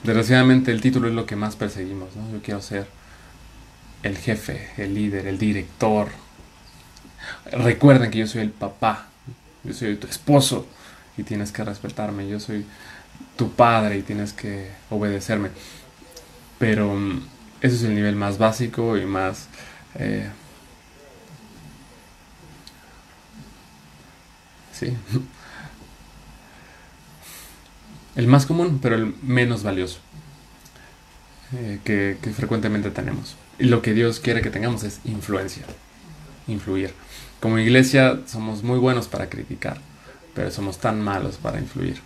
Desgraciadamente 0.05 0.71
el 0.71 0.83
título 0.83 1.09
es 1.09 1.15
lo 1.15 1.25
que 1.25 1.37
más 1.37 1.57
perseguimos, 1.57 2.15
¿no? 2.17 2.31
Yo 2.31 2.43
quiero 2.43 2.61
ser 2.61 2.87
el 4.03 4.19
jefe, 4.19 4.69
el 4.77 4.95
líder, 4.95 5.27
el 5.27 5.39
director. 5.39 6.09
Recuerden 7.51 8.11
que 8.11 8.19
yo 8.19 8.27
soy 8.27 8.43
el 8.43 8.51
papá, 8.51 9.09
yo 9.65 9.73
soy 9.73 9.97
tu 9.97 10.07
esposo 10.07 10.67
y 11.17 11.23
tienes 11.23 11.53
que 11.53 11.65
respetarme, 11.65 12.29
yo 12.29 12.41
soy 12.41 12.67
tu 13.37 13.51
padre 13.53 13.99
y 13.99 14.03
tienes 14.03 14.33
que 14.33 14.71
obedecerme. 14.91 15.51
Pero 16.59 16.95
mm, 16.95 17.23
ese 17.62 17.77
es 17.77 17.83
el 17.85 17.95
nivel 17.95 18.16
más 18.16 18.39
básico 18.39 18.97
y 18.97 19.07
más... 19.07 19.49
eh, 19.95 20.31
sí. 24.73 24.97
El 28.16 28.27
más 28.27 28.45
común, 28.45 28.81
pero 28.83 28.97
el 28.97 29.14
menos 29.23 29.62
valioso 29.62 30.01
eh, 31.53 31.79
que, 31.85 32.18
que 32.21 32.31
frecuentemente 32.31 32.91
tenemos. 32.91 33.37
Y 33.59 33.64
lo 33.66 33.83
que 33.83 33.95
Dios 33.95 34.21
quiere 34.21 34.43
que 34.43 34.51
tengamos 34.51 34.83
es 34.83 35.01
influencia, 35.05 35.64
influir. 36.49 36.93
Como 37.41 37.59
iglesia 37.59 38.21
somos 38.27 38.62
muy 38.62 38.79
buenos 38.79 39.07
para 39.09 39.29
criticar, 39.31 39.81
pero 40.35 40.51
somos 40.51 40.79
tan 40.79 41.01
malos 41.01 41.37
para 41.37 41.59
influir, 41.61 42.01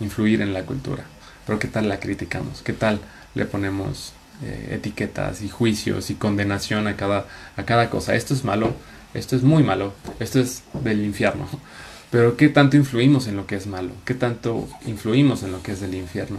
influir 0.00 0.40
en 0.40 0.52
la 0.52 0.64
cultura. 0.64 1.04
Pero 1.46 1.58
¿qué 1.58 1.68
tal 1.68 1.88
la 1.88 2.00
criticamos? 2.00 2.62
¿Qué 2.62 2.72
tal 2.72 3.00
le 3.34 3.44
ponemos 3.44 4.12
eh, 4.42 4.70
etiquetas 4.72 5.42
y 5.42 5.48
juicios 5.48 6.10
y 6.10 6.14
condenación 6.14 6.86
a 6.86 6.96
cada, 6.96 7.26
a 7.56 7.64
cada 7.64 7.90
cosa? 7.90 8.14
Esto 8.14 8.34
es 8.34 8.44
malo, 8.44 8.74
esto 9.12 9.36
es 9.36 9.42
muy 9.42 9.62
malo, 9.62 9.94
esto 10.18 10.40
es 10.40 10.62
del 10.82 11.04
infierno. 11.04 11.48
Pero 12.10 12.36
¿qué 12.36 12.48
tanto 12.48 12.76
influimos 12.76 13.26
en 13.26 13.36
lo 13.36 13.46
que 13.46 13.56
es 13.56 13.66
malo? 13.66 13.90
¿Qué 14.04 14.14
tanto 14.14 14.68
influimos 14.86 15.42
en 15.42 15.50
lo 15.50 15.62
que 15.62 15.72
es 15.72 15.80
del 15.80 15.94
infierno? 15.94 16.38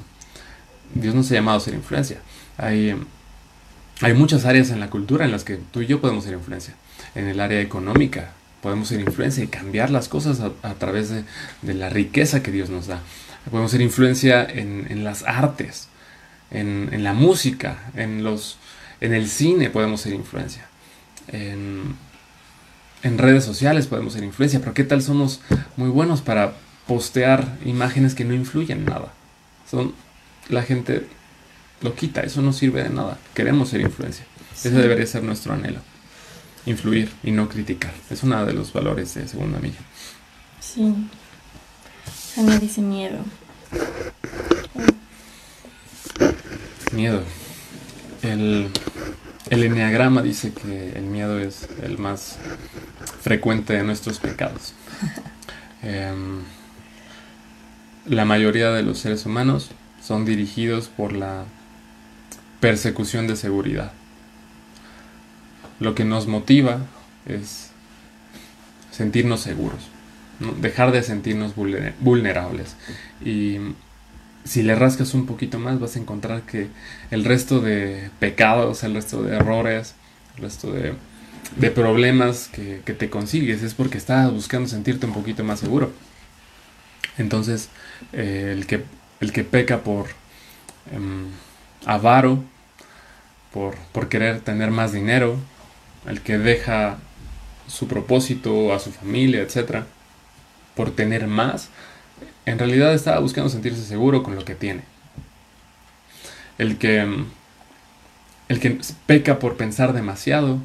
Dios 0.94 1.14
nos 1.14 1.30
ha 1.32 1.34
llamado 1.34 1.58
a 1.58 1.62
ser 1.62 1.74
influencia. 1.74 2.20
Hay, 2.58 2.96
hay 4.02 4.14
muchas 4.14 4.46
áreas 4.46 4.70
en 4.70 4.80
la 4.80 4.90
cultura 4.90 5.26
en 5.26 5.32
las 5.32 5.44
que 5.44 5.58
tú 5.58 5.82
y 5.82 5.88
yo 5.88 6.00
podemos 6.00 6.24
ser 6.24 6.34
influencia. 6.34 6.76
En 7.14 7.28
el 7.28 7.42
área 7.42 7.60
económica 7.60 8.32
podemos 8.62 8.88
ser 8.88 9.00
influencia 9.00 9.44
y 9.44 9.48
cambiar 9.48 9.90
las 9.92 10.08
cosas 10.08 10.40
a, 10.40 10.74
través 10.76 11.10
de, 11.10 11.74
la 11.74 11.90
riqueza 11.90 12.42
que 12.42 12.52
Dios 12.52 12.70
nos 12.70 12.88
da. 12.88 13.02
Podemos 13.50 13.72
ser 13.72 13.82
influencia 13.82 14.44
en, 14.44 15.04
las 15.04 15.24
artes, 15.24 15.88
en, 16.52 17.04
la 17.04 17.14
música, 17.14 17.92
en, 17.96 18.24
los, 18.24 18.58
en 19.02 19.14
el 19.14 19.28
cine 19.30 19.70
podemos 19.70 20.02
ser 20.02 20.14
influencia. 20.14 20.68
En, 21.28 21.96
en 23.04 23.18
redes 23.18 23.46
sociales 23.46 23.88
podemos 23.88 24.14
ser 24.14 24.24
influencia, 24.24 24.60
pero 24.60 24.74
¿qué 24.74 24.84
tal 24.84 25.02
somos 25.02 25.42
muy 25.78 25.90
buenos 25.90 26.22
para 26.22 26.54
postear 26.88 27.58
imágenes 27.66 28.16
que 28.16 28.26
no 28.26 28.34
influyen 28.34 28.80
en 28.80 28.86
nada? 28.86 29.14
Son, 29.70 29.94
la 30.50 30.64
gente 30.64 31.06
lo 31.82 31.94
quita, 31.94 32.22
eso 32.22 32.42
no 32.42 32.52
sirve 32.52 32.84
de 32.84 32.90
nada. 32.90 33.20
Queremos 33.34 33.70
ser 33.70 33.82
influencia. 33.82 34.26
Ese 34.54 34.72
debería 34.72 35.06
ser 35.06 35.24
nuestro 35.24 35.54
anhelo. 35.54 35.80
Influir 36.66 37.12
y 37.24 37.32
no 37.32 37.48
criticar. 37.48 37.94
Es 38.10 38.24
uno 38.24 38.44
de 38.44 38.54
los 38.54 38.74
valores 38.74 39.14
de 39.14 39.28
Segunda 39.28 39.60
Milla. 39.60 39.80
Sí. 40.60 40.96
Ana 42.38 42.60
dice 42.60 42.82
miedo. 42.82 43.20
Miedo. 46.92 47.24
El 48.22 48.72
el 49.50 49.64
enneagrama 49.64 50.24
dice 50.24 50.54
que 50.54 50.94
el 50.98 51.04
miedo 51.04 51.40
es 51.40 51.68
el 51.84 52.00
más 52.00 52.38
frecuente 53.22 53.74
de 53.74 53.84
nuestros 53.84 54.20
pecados. 54.20 54.74
Em, 55.88 56.40
la 58.08 58.26
mayoría 58.26 58.72
de 58.72 58.82
los 58.82 58.98
seres 58.98 59.28
humanos 59.28 59.70
son 60.02 60.26
dirigidos 60.26 60.88
por 60.88 61.14
la 61.14 61.44
persecución 62.60 63.28
de 63.28 63.36
seguridad. 63.36 63.92
Lo 65.80 65.94
que 65.94 66.04
nos 66.04 66.26
motiva 66.26 66.80
es 67.28 67.70
sentirnos 68.90 69.42
seguros, 69.42 69.90
dejar 70.40 70.92
de 70.92 71.04
sentirnos 71.04 71.54
vulnerables. 71.56 72.76
Y 73.24 73.60
si 74.46 74.62
le 74.62 74.76
rascas 74.76 75.14
un 75.14 75.26
poquito 75.26 75.60
más 75.60 75.80
vas 75.80 75.96
a 75.96 76.00
encontrar 76.00 76.44
que 76.44 76.68
el 77.12 77.26
resto 77.26 77.60
de 77.60 78.10
pecados, 78.20 78.84
el 78.84 78.94
resto 78.94 79.24
de 79.24 79.36
errores, 79.36 79.96
el 80.38 80.44
resto 80.44 80.72
de, 80.72 80.96
problemas 81.72 82.50
que, 82.50 82.80
te 82.94 83.10
consigues 83.10 83.64
es 83.64 83.74
porque 83.74 83.98
estás 83.98 84.32
buscando 84.32 84.70
sentirte 84.70 85.06
un 85.06 85.14
poquito 85.14 85.44
más 85.44 85.60
seguro. 85.60 85.92
Entonces, 87.18 87.70
eh, 88.14 88.52
el, 88.56 88.68
que, 88.68 88.84
el 89.20 89.32
que 89.32 89.44
peca 89.44 89.84
por 89.84 90.08
em, 90.92 91.28
avaro, 91.86 92.44
por, 93.52 93.76
por 93.94 94.10
querer 94.10 94.42
tener 94.42 94.70
más 94.70 94.92
dinero, 94.92 95.38
el 96.08 96.22
que 96.22 96.38
deja 96.38 96.98
su 97.68 97.88
propósito 97.88 98.74
a 98.74 98.80
su 98.80 98.92
familia, 98.92 99.42
etc., 99.42 99.86
por 100.76 100.92
tener 100.92 101.28
más, 101.28 101.70
en 102.46 102.60
realidad 102.60 102.94
estaba 102.94 103.20
buscando 103.20 103.50
sentirse 103.50 103.84
seguro 103.84 104.24
con 104.24 104.36
lo 104.36 104.46
que 104.46 104.56
tiene. 104.56 104.84
El 106.58 106.78
que, 106.78 107.06
mm, 107.06 107.26
el 108.50 108.60
que 108.60 108.80
peca 109.06 109.40
por 109.40 109.58
pensar 109.58 109.94
demasiado 109.94 110.60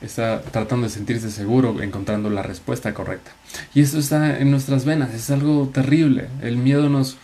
está 0.00 0.42
tratando 0.42 0.86
de 0.86 0.92
sentirse 0.92 1.30
seguro, 1.30 1.80
encontrando 1.82 2.28
la 2.28 2.42
respuesta 2.42 2.92
correcta. 2.92 3.32
Y 3.74 3.80
eso 3.80 3.98
está 3.98 4.38
en 4.38 4.50
nuestras 4.50 4.84
venas, 4.84 5.14
es 5.14 5.30
algo 5.30 5.70
terrible. 5.72 6.28
El 6.42 6.58
miedo 6.58 6.88
nos, 6.88 7.16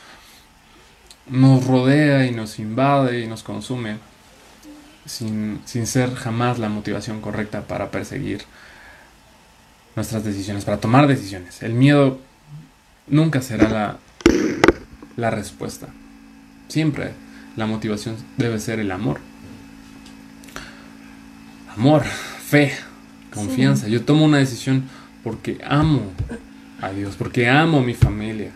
nos 1.29 1.67
rodea 1.67 2.27
y 2.27 2.31
nos 2.31 2.59
invade 2.59 3.21
y 3.21 3.27
nos 3.27 3.43
consume 3.43 3.99
sin, 5.05 5.61
sin 5.67 5.87
ser 5.87 6.15
jamás 6.15 6.59
la 6.59 6.69
motivación 6.69 7.21
correcta 7.21 7.63
para 7.63 7.91
perseguir 7.91 8.43
nuestras 9.97 10.25
decisiones, 10.25 10.65
para 10.65 10.79
tomar 10.79 11.07
decisiones. 11.07 11.63
El 11.63 11.75
miedo 11.75 12.21
nunca 13.07 13.43
será 13.43 13.69
la, 13.69 13.99
la 15.17 15.31
respuesta. 15.31 15.89
Siempre 16.69 17.13
la 17.57 17.67
motivación 17.67 18.17
debe 18.37 18.59
ser 18.59 18.81
el 18.81 18.91
amor. 18.91 19.21
Amor, 21.77 22.03
fe, 22.05 22.73
confianza. 23.33 23.89
Yo 23.89 24.03
tomo 24.03 24.25
una 24.25 24.39
decisión 24.39 24.85
porque 25.23 25.59
amo 25.65 26.03
a 26.81 26.91
Dios, 26.91 27.17
porque 27.17 27.49
amo 27.49 27.79
a 27.79 27.83
mi 27.83 27.95
familia. 27.95 28.53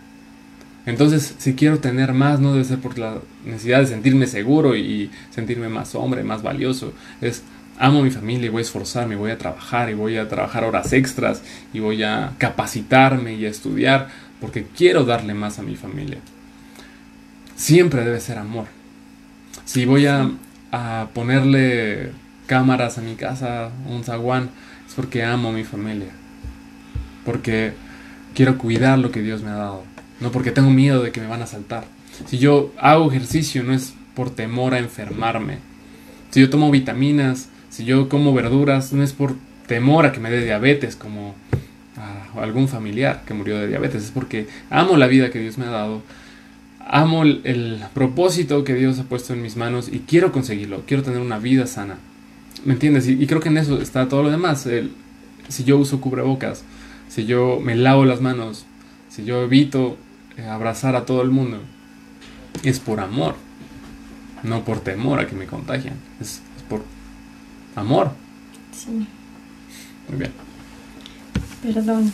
Entonces, 0.85 1.35
si 1.37 1.53
quiero 1.53 1.79
tener 1.79 2.13
más, 2.13 2.39
no 2.39 2.53
debe 2.53 2.63
ser 2.63 2.79
por 2.79 2.97
la 2.97 3.17
necesidad 3.45 3.79
de 3.79 3.87
sentirme 3.87 4.25
seguro 4.25 4.75
y 4.75 5.11
sentirme 5.31 5.67
más 5.67 5.95
hombre, 5.95 6.23
más 6.23 6.43
valioso. 6.43 6.93
Es 7.19 7.43
amo 7.79 7.99
a 7.99 8.03
mi 8.03 8.11
familia 8.11 8.47
y 8.47 8.49
voy 8.49 8.59
a 8.59 8.61
esforzarme, 8.63 9.15
voy 9.15 9.31
a 9.31 9.37
trabajar 9.37 9.89
y 9.89 9.93
voy 9.93 10.17
a 10.17 10.27
trabajar 10.27 10.63
horas 10.63 10.93
extras 10.93 11.43
y 11.73 11.79
voy 11.79 12.03
a 12.03 12.33
capacitarme 12.37 13.35
y 13.35 13.45
a 13.45 13.49
estudiar 13.49 14.09
porque 14.39 14.65
quiero 14.65 15.05
darle 15.05 15.33
más 15.33 15.59
a 15.59 15.63
mi 15.63 15.75
familia. 15.75 16.19
Siempre 17.55 18.03
debe 18.03 18.19
ser 18.19 18.37
amor. 18.37 18.65
Si 19.65 19.85
voy 19.85 20.05
a, 20.05 20.31
ponerle 21.13 22.11
cámaras 22.45 22.97
a 22.97 23.01
mi 23.01 23.15
casa, 23.15 23.71
un 23.87 24.03
zaguán, 24.03 24.51
es 24.87 24.93
porque 24.93 25.23
amo 25.23 25.49
a 25.49 25.53
mi 25.53 25.63
familia. 25.63 26.11
Porque 27.25 27.73
quiero 28.35 28.57
cuidar 28.57 28.99
lo 28.99 29.11
que 29.11 29.21
Dios 29.21 29.41
me 29.41 29.49
ha 29.49 29.55
dado. 29.55 29.83
No 30.19 30.31
porque 30.31 30.51
tengo 30.51 30.69
miedo 30.69 31.01
de 31.01 31.11
que 31.11 31.19
me 31.19 31.27
van 31.27 31.41
a 31.41 31.47
saltar. 31.47 31.85
Si 32.27 32.37
yo 32.37 32.73
hago 32.79 33.09
ejercicio 33.09 33.63
no 33.63 33.73
es 33.73 33.93
por 34.13 34.29
temor 34.29 34.73
a 34.73 34.79
enfermarme. 34.79 35.57
Si 36.29 36.41
yo 36.41 36.49
tomo 36.49 36.69
vitaminas, 36.69 37.49
si 37.77 37.85
yo 37.85 38.09
como 38.09 38.33
verduras, 38.33 38.91
no 38.91 39.03
es 39.03 39.13
por 39.13 39.35
temor 39.67 40.07
a 40.07 40.11
que 40.11 40.19
me 40.19 40.31
dé 40.31 40.43
diabetes 40.43 40.95
como 40.95 41.35
a 41.95 42.41
algún 42.41 42.67
familiar 42.67 43.21
que 43.23 43.35
murió 43.35 43.59
de 43.59 43.67
diabetes, 43.67 44.03
es 44.03 44.09
porque 44.09 44.47
amo 44.71 44.97
la 44.97 45.05
vida 45.05 45.29
que 45.29 45.37
Dios 45.37 45.59
me 45.59 45.67
ha 45.67 45.69
dado, 45.69 46.01
amo 46.79 47.21
el, 47.21 47.83
propósito 47.93 48.63
que 48.63 48.73
Dios 48.73 48.97
ha 48.97 49.03
puesto 49.03 49.33
en 49.33 49.43
mis 49.43 49.57
manos 49.57 49.89
y 49.93 49.99
quiero 49.99 50.31
conseguirlo, 50.31 50.85
quiero 50.87 51.03
tener 51.03 51.19
una 51.19 51.37
vida 51.37 51.67
sana. 51.67 51.99
¿Me 52.65 52.73
entiendes? 52.73 53.07
Y, 53.07 53.27
creo 53.27 53.41
que 53.41 53.49
en 53.49 53.59
eso 53.59 53.79
está 53.79 54.09
todo 54.09 54.23
lo 54.23 54.31
demás. 54.31 54.67
si 55.47 55.63
yo 55.63 55.77
uso 55.77 56.01
cubrebocas, 56.01 56.63
si 57.09 57.27
yo 57.27 57.59
me 57.63 57.75
lavo 57.75 58.05
las 58.05 58.21
manos, 58.21 58.65
si 59.07 59.23
yo 59.23 59.43
evito 59.43 59.97
eh, 60.35 60.47
abrazar 60.47 60.95
a 60.95 61.05
todo 61.05 61.21
el 61.21 61.29
mundo, 61.29 61.59
es 62.63 62.79
por 62.79 63.01
amor, 63.01 63.35
no 64.41 64.65
por 64.65 64.79
temor 64.79 65.19
a 65.19 65.27
que 65.27 65.35
me 65.35 65.45
contagien, 65.45 65.93
es, 66.19 66.41
amor. 67.77 68.11
Sí. 68.71 69.07
Muy 70.09 70.17
bien. 70.17 70.31
Perdón. 71.61 72.11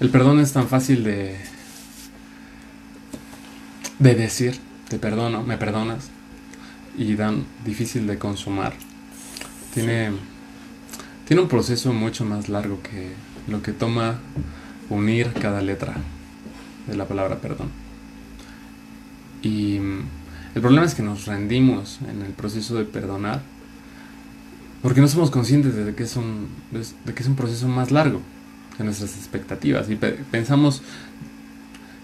El 0.00 0.10
perdón 0.10 0.38
es 0.38 0.52
tan 0.52 0.68
fácil 0.68 1.02
de, 1.02 1.36
de 3.98 4.14
decir, 4.14 4.60
te 4.88 4.98
perdono, 4.98 5.42
me 5.42 5.56
perdonas, 5.56 6.10
y 6.96 7.16
tan 7.16 7.46
difícil 7.64 8.06
de 8.06 8.18
consumar. 8.18 8.74
Tiene, 9.74 10.10
tiene 11.26 11.42
un 11.42 11.48
proceso 11.48 11.92
mucho 11.92 12.24
más 12.24 12.48
largo 12.48 12.80
que 12.82 13.12
lo 13.48 13.62
que 13.62 13.72
toma 13.72 14.18
unir 14.90 15.32
cada 15.32 15.62
letra 15.62 15.96
de 16.86 16.96
la 16.96 17.06
palabra 17.06 17.40
perdón. 17.40 17.70
Y 19.42 19.78
el 20.54 20.62
problema 20.62 20.86
es 20.86 20.94
que 20.94 21.02
nos 21.02 21.26
rendimos 21.26 21.98
en 22.08 22.22
el 22.22 22.32
proceso 22.32 22.76
de 22.76 22.84
perdonar 22.84 23.42
porque 24.82 25.00
no 25.00 25.08
somos 25.08 25.30
conscientes 25.30 25.74
de 25.74 25.94
que 25.94 26.04
es 26.04 26.16
un, 26.16 26.48
de 26.72 27.14
que 27.14 27.22
es 27.22 27.28
un 27.28 27.36
proceso 27.36 27.68
más 27.68 27.90
largo 27.90 28.20
que 28.76 28.84
nuestras 28.84 29.16
expectativas 29.16 29.90
y 29.90 29.96
pensamos 29.96 30.82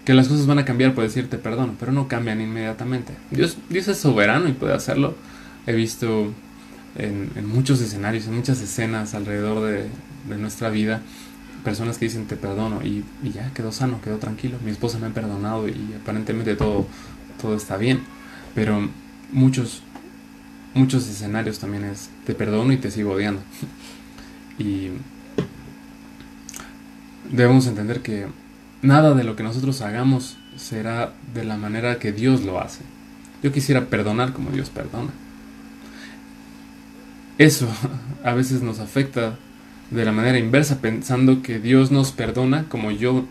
que 0.03 0.13
las 0.13 0.27
cosas 0.27 0.45
van 0.45 0.59
a 0.59 0.65
cambiar 0.65 0.93
por 0.93 1.03
decirte 1.03 1.37
perdón, 1.37 1.77
pero 1.79 1.91
no 1.91 2.07
cambian 2.07 2.41
inmediatamente. 2.41 3.13
Dios, 3.31 3.57
Dios 3.69 3.87
es 3.87 3.97
soberano 3.97 4.47
y 4.47 4.53
puede 4.53 4.73
hacerlo. 4.73 5.15
He 5.65 5.73
visto 5.73 6.31
en, 6.95 7.47
muchos 7.47 7.81
escenarios, 7.81 8.27
en 8.27 8.35
muchas 8.35 8.61
escenas 8.61 9.15
alrededor 9.15 9.65
de, 9.65 9.89
nuestra 10.37 10.69
vida, 10.69 11.01
personas 11.63 11.97
que 11.97 12.05
dicen 12.05 12.25
te 12.25 12.35
perdono 12.35 12.81
y, 12.83 13.03
y, 13.23 13.31
ya 13.31 13.51
quedó 13.53 13.71
sano, 13.71 14.01
quedó 14.01 14.17
tranquilo. 14.17 14.57
Mi 14.63 14.71
esposa 14.71 14.99
me 14.99 15.07
ha 15.07 15.09
perdonado 15.09 15.67
y 15.67 15.95
aparentemente 16.01 16.55
todo, 16.55 16.85
todo 17.41 17.55
está 17.55 17.77
bien. 17.77 18.01
Pero 18.55 18.89
muchos 19.31 19.83
muchos 20.73 21.07
escenarios 21.07 21.59
también 21.59 21.85
es 21.85 22.09
te 22.25 22.35
perdono 22.35 22.71
y 22.73 22.77
te 22.77 22.91
sigo 22.91 23.13
odiando. 23.13 23.41
y 24.59 24.89
debemos 27.31 27.67
entender 27.67 28.01
que 28.01 28.27
nada 28.81 29.13
de 29.13 29.23
lo 29.23 29.35
que 29.35 29.43
nosotros 29.43 29.81
hagamos 29.81 30.37
será 30.55 31.13
de 31.33 31.43
la 31.43 31.57
manera 31.57 31.99
que 31.99 32.11
Dios 32.11 32.43
lo 32.43 32.59
hace. 32.59 32.81
Yo 33.41 33.51
quisiera 33.51 33.85
perdonar 33.85 34.33
como 34.33 34.51
Dios 34.51 34.69
perdona. 34.69 35.11
Eso 37.37 37.67
a 38.23 38.33
veces 38.33 38.61
nos 38.61 38.79
afecta 38.79 39.37
de 39.91 40.05
la 40.05 40.11
manera 40.11 40.39
inversa, 40.39 40.81
pensando 40.81 41.41
que 41.41 41.59
Dios 41.59 41.91
nos 41.91 42.11
perdona 42.11 42.65
como 42.69 42.91
yo 42.91 43.25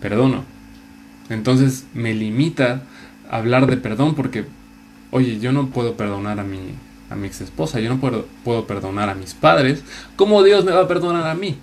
perdono. 0.00 0.44
Entonces 1.28 1.86
me 1.94 2.14
limita 2.14 2.82
hablar 3.32 3.66
de 3.66 3.78
perdón 3.78 4.14
porque, 4.14 4.44
oye, 5.10 5.40
yo 5.40 5.52
no 5.52 5.68
puedo 5.70 5.96
perdonar 5.96 6.38
a 6.38 6.44
mi, 6.44 6.60
a 7.10 7.16
mi 7.16 7.26
ex 7.26 7.40
esposa, 7.40 7.80
yo 7.80 7.88
no 7.88 7.98
puedo, 7.98 8.26
puedo 8.44 8.66
perdonar 8.66 9.08
a 9.08 9.14
mis 9.14 9.34
padres. 9.34 9.82
¿Cómo 10.16 10.42
Dios 10.42 10.64
me 10.64 10.72
va 10.72 10.82
a 10.82 10.88
perdonar 10.88 11.26
a 11.26 11.34
mí? 11.34 11.56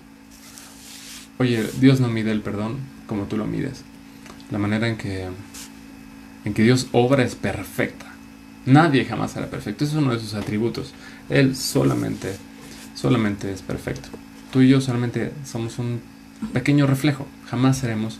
Oye, 1.38 1.64
Dios 1.80 2.00
no 2.00 2.08
mide 2.08 2.32
el 2.32 2.42
perdón 2.42 2.78
como 3.06 3.24
tú 3.24 3.36
lo 3.36 3.46
mides. 3.46 3.84
La 4.50 4.58
manera 4.58 4.88
en 4.88 4.96
que, 4.96 5.28
en 6.44 6.54
que 6.54 6.62
Dios 6.62 6.88
obra 6.92 7.22
es 7.22 7.36
perfecta. 7.36 8.06
Nadie 8.66 9.04
jamás 9.04 9.30
será 9.30 9.48
perfecto. 9.48 9.84
Es 9.84 9.94
uno 9.94 10.12
de 10.12 10.18
sus 10.18 10.34
atributos. 10.34 10.92
Él 11.28 11.54
solamente, 11.56 12.34
solamente 12.94 13.52
es 13.52 13.62
perfecto. 13.62 14.08
Tú 14.52 14.60
y 14.60 14.68
yo 14.68 14.80
solamente 14.80 15.32
somos 15.44 15.78
un 15.78 16.00
pequeño 16.52 16.86
reflejo. 16.88 17.26
Jamás 17.48 17.78
seremos 17.78 18.18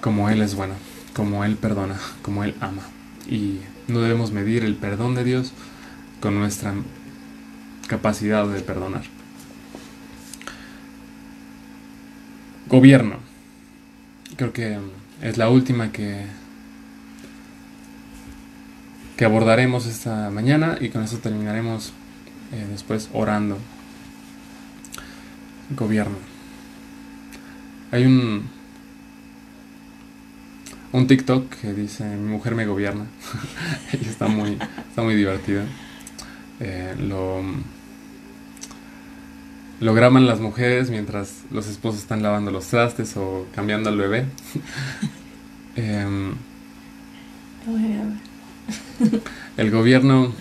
como 0.00 0.30
Él 0.30 0.42
es 0.42 0.54
bueno, 0.54 0.74
como 1.14 1.44
Él 1.44 1.56
perdona, 1.56 1.96
como 2.22 2.44
Él 2.44 2.54
ama. 2.60 2.82
Y 3.28 3.60
no 3.88 4.00
debemos 4.00 4.32
medir 4.32 4.64
el 4.64 4.76
perdón 4.76 5.14
de 5.14 5.24
Dios 5.24 5.52
con 6.20 6.38
nuestra 6.38 6.74
capacidad 7.88 8.46
de 8.46 8.60
perdonar. 8.60 9.02
Gobierno. 12.68 13.16
Creo 14.36 14.52
que 14.52 14.78
es 15.22 15.36
la 15.36 15.50
última 15.50 15.90
que, 15.90 16.24
que 19.16 19.24
abordaremos 19.24 19.86
esta 19.86 20.30
mañana 20.30 20.78
y 20.80 20.88
con 20.90 21.02
eso 21.02 21.18
terminaremos 21.18 21.92
eh, 22.52 22.66
después 22.70 23.10
orando. 23.12 23.58
Gobierno. 25.76 26.16
Hay 27.90 28.04
un, 28.04 28.48
un 30.92 31.06
TikTok 31.06 31.48
que 31.48 31.72
dice 31.72 32.04
mi 32.04 32.28
mujer 32.28 32.54
me 32.54 32.66
gobierna 32.66 33.06
y 33.92 34.08
está 34.08 34.28
muy, 34.28 34.58
está 34.88 35.02
muy 35.02 35.14
divertido. 35.14 35.62
Eh, 36.58 36.94
lo, 36.98 37.42
lo 39.80 39.94
graban 39.94 40.26
las 40.26 40.40
mujeres 40.40 40.90
mientras 40.90 41.44
los 41.50 41.68
esposos 41.68 42.00
están 42.00 42.22
lavando 42.22 42.50
los 42.50 42.66
trastes 42.66 43.16
o 43.16 43.46
cambiando 43.54 43.88
al 43.88 43.96
bebé. 43.96 44.26
Em, 45.76 46.34
el 49.56 49.70
gobierno 49.70 50.34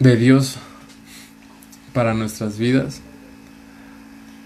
de 0.00 0.16
Dios 0.16 0.58
para 1.94 2.14
nuestras 2.14 2.58
vidas 2.58 3.00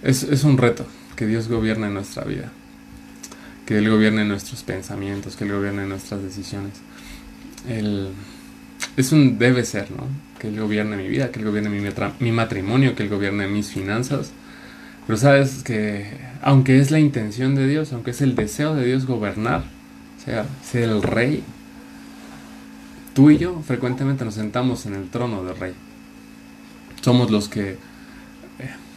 es, 0.03 0.25
es 0.25 0.45
un 0.45 0.59
reto 0.59 0.87
que 1.15 1.27
Dios 1.27 1.49
gobierne 1.49 1.89
nuestra 1.91 2.25
vida, 2.25 2.51
que 3.67 3.79
Él 3.79 3.91
gobierne 3.91 4.25
nuestros 4.25 4.63
pensamientos, 4.63 5.37
que 5.37 5.45
Él 5.45 5.53
gobierne 5.53 5.87
nuestras 5.87 6.23
decisiones. 6.23 6.73
Él, 7.69 8.11
es 8.97 9.13
un 9.13 9.39
debe 9.39 9.65
ser, 9.65 9.91
¿no? 9.91 10.07
Que 10.39 10.49
Él 10.49 10.61
gobierne 10.61 10.97
mi 10.97 11.09
vida, 11.09 11.31
que 11.31 11.41
Él 11.41 11.47
gobierne 11.47 11.71
mi, 11.71 12.33
matrimonio, 12.33 12.95
que 12.95 13.03
Él 13.03 13.09
gobierne 13.09 13.49
mis 13.49 13.71
finanzas. 13.71 14.33
Pero 15.07 15.17
sabes 15.17 15.63
que, 15.63 16.19
aunque 16.43 16.81
es 16.81 16.91
la 16.91 16.99
intención 16.99 17.55
de 17.55 17.67
Dios, 17.67 17.93
aunque 17.93 18.11
es 18.13 18.21
el 18.21 18.35
deseo 18.35 18.75
de 18.75 18.87
Dios 18.87 19.07
gobernar, 19.07 19.65
sea, 20.25 20.47
ser 20.63 20.85
el 20.85 21.03
rey, 21.03 21.43
tú 23.15 23.31
y 23.31 23.39
yo 23.39 23.63
frecuentemente 23.67 24.25
nos 24.25 24.35
sentamos 24.35 24.87
en 24.87 24.95
el 24.95 25.09
trono 25.11 25.45
del 25.45 25.57
rey. 25.57 25.75
Somos 27.03 27.31
los 27.31 27.49
que 27.49 27.73
eh, 27.73 27.77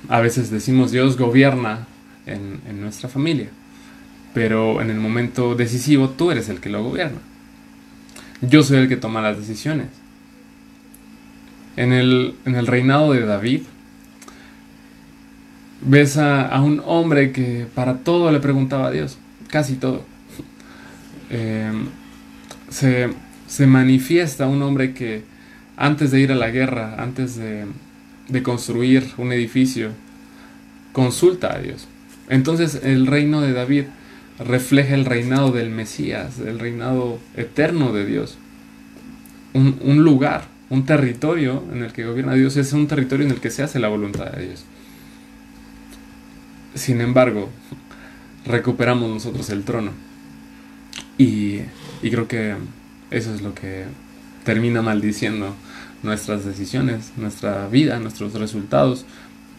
a 0.07 0.21
veces 0.21 0.49
decimos 0.49 0.91
Dios 0.91 1.17
gobierna 1.17 1.87
en, 2.27 2.81
nuestra 2.81 3.09
familia. 3.09 3.49
Pero 4.33 4.81
en 4.81 4.89
el 4.89 4.99
momento 4.99 5.55
decisivo 5.55 6.09
tú 6.09 6.31
eres 6.31 6.49
el 6.49 6.59
que 6.59 6.69
lo 6.69 6.83
gobierna. 6.83 7.19
Yo 8.41 8.63
soy 8.63 8.77
el 8.77 8.89
que 8.89 8.97
toma 8.97 9.21
las 9.21 9.37
decisiones. 9.37 9.87
En 11.75 11.93
el, 11.93 12.35
en 12.45 12.55
el 12.55 12.67
reinado 12.67 13.13
de 13.13 13.25
David, 13.25 13.61
ves 15.81 16.17
a, 16.17 16.61
un 16.61 16.81
hombre 16.85 17.31
que 17.31 17.67
para 17.73 17.99
todo 17.99 18.31
le 18.31 18.39
preguntaba 18.39 18.87
a 18.87 18.91
Dios, 18.91 19.17
casi 19.47 19.75
todo. 19.75 20.03
Em, 21.29 21.87
se, 22.69 23.09
se, 23.47 23.67
manifiesta 23.67 24.47
un 24.47 24.61
hombre 24.61 24.93
que 24.93 25.23
antes 25.75 26.11
de 26.11 26.19
ir 26.19 26.31
a 26.31 26.35
la 26.35 26.49
guerra, 26.49 26.95
antes 26.97 27.35
de, 27.35 27.65
de 28.27 28.43
construir 28.43 29.11
un 29.17 29.31
edificio, 29.31 29.91
consulta 30.93 31.53
a 31.53 31.59
Dios. 31.59 31.87
Entonces 32.29 32.81
el 32.83 33.07
reino 33.07 33.41
de 33.41 33.53
David 33.53 33.83
refleja 34.39 34.93
el 34.93 35.05
reinado 35.05 35.51
del 35.51 35.69
Mesías, 35.69 36.39
el 36.39 36.59
reinado 36.59 37.19
eterno 37.35 37.91
de 37.91 38.05
Dios. 38.05 38.37
Un, 39.53 40.03
lugar, 40.03 40.43
un 40.69 40.85
territorio 40.85 41.63
en 41.73 41.81
el 41.81 41.91
que 41.91 42.05
gobierna 42.05 42.35
Dios 42.35 42.57
es 42.57 42.73
un 42.73 42.87
territorio 42.87 43.25
en 43.25 43.31
el 43.31 43.39
que 43.39 43.49
se 43.49 43.63
hace 43.63 43.79
la 43.79 43.87
voluntad 43.87 44.31
de 44.31 44.45
Dios. 44.45 44.65
Sin 46.75 47.01
embargo, 47.01 47.49
recuperamos 48.45 49.09
nosotros 49.09 49.49
el 49.49 49.63
trono. 49.63 49.91
Y, 51.17 51.61
y 52.03 52.11
creo 52.11 52.27
que 52.27 52.55
eso 53.09 53.33
es 53.33 53.41
lo 53.41 53.55
que 53.55 53.85
termina 54.43 54.83
maldiciendo 54.83 55.55
nuestras 56.03 56.45
decisiones, 56.45 57.13
nuestra 57.17 57.67
vida, 57.67 57.99
nuestros 57.99 58.33
resultados, 58.33 59.05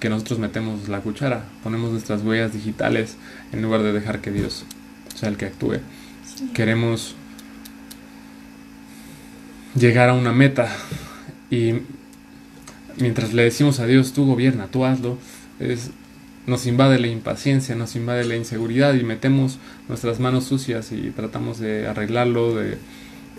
que 0.00 0.08
nosotros 0.08 0.38
metemos 0.38 0.88
la 0.88 1.00
cuchara, 1.00 1.44
ponemos 1.62 1.90
nuestras 1.90 2.22
huellas 2.22 2.52
digitales 2.52 3.16
en 3.52 3.62
lugar 3.62 3.82
de 3.82 3.92
dejar 3.92 4.20
que 4.20 4.30
Dios 4.30 4.64
sea 5.14 5.28
el 5.28 5.36
que 5.36 5.46
actúe. 5.46 5.78
Queremos 6.54 7.16
llegar 9.74 10.08
a 10.08 10.14
una 10.14 10.32
meta 10.32 10.68
y 11.50 11.74
mientras 12.98 13.32
le 13.32 13.42
decimos 13.42 13.80
a 13.80 13.86
Dios, 13.86 14.12
tú 14.12 14.26
gobierna, 14.26 14.68
tú 14.68 14.84
hazlo, 14.84 15.18
es, 15.58 15.90
nos 16.46 16.66
invade 16.66 16.98
la 17.00 17.08
impaciencia, 17.08 17.74
nos 17.74 17.96
invade 17.96 18.24
la 18.24 18.36
inseguridad 18.36 18.94
y 18.94 19.02
metemos 19.02 19.58
nuestras 19.88 20.20
manos 20.20 20.44
sucias 20.44 20.92
y 20.92 21.10
tratamos 21.10 21.58
de 21.58 21.88
arreglarlo, 21.88 22.54
de, 22.54 22.78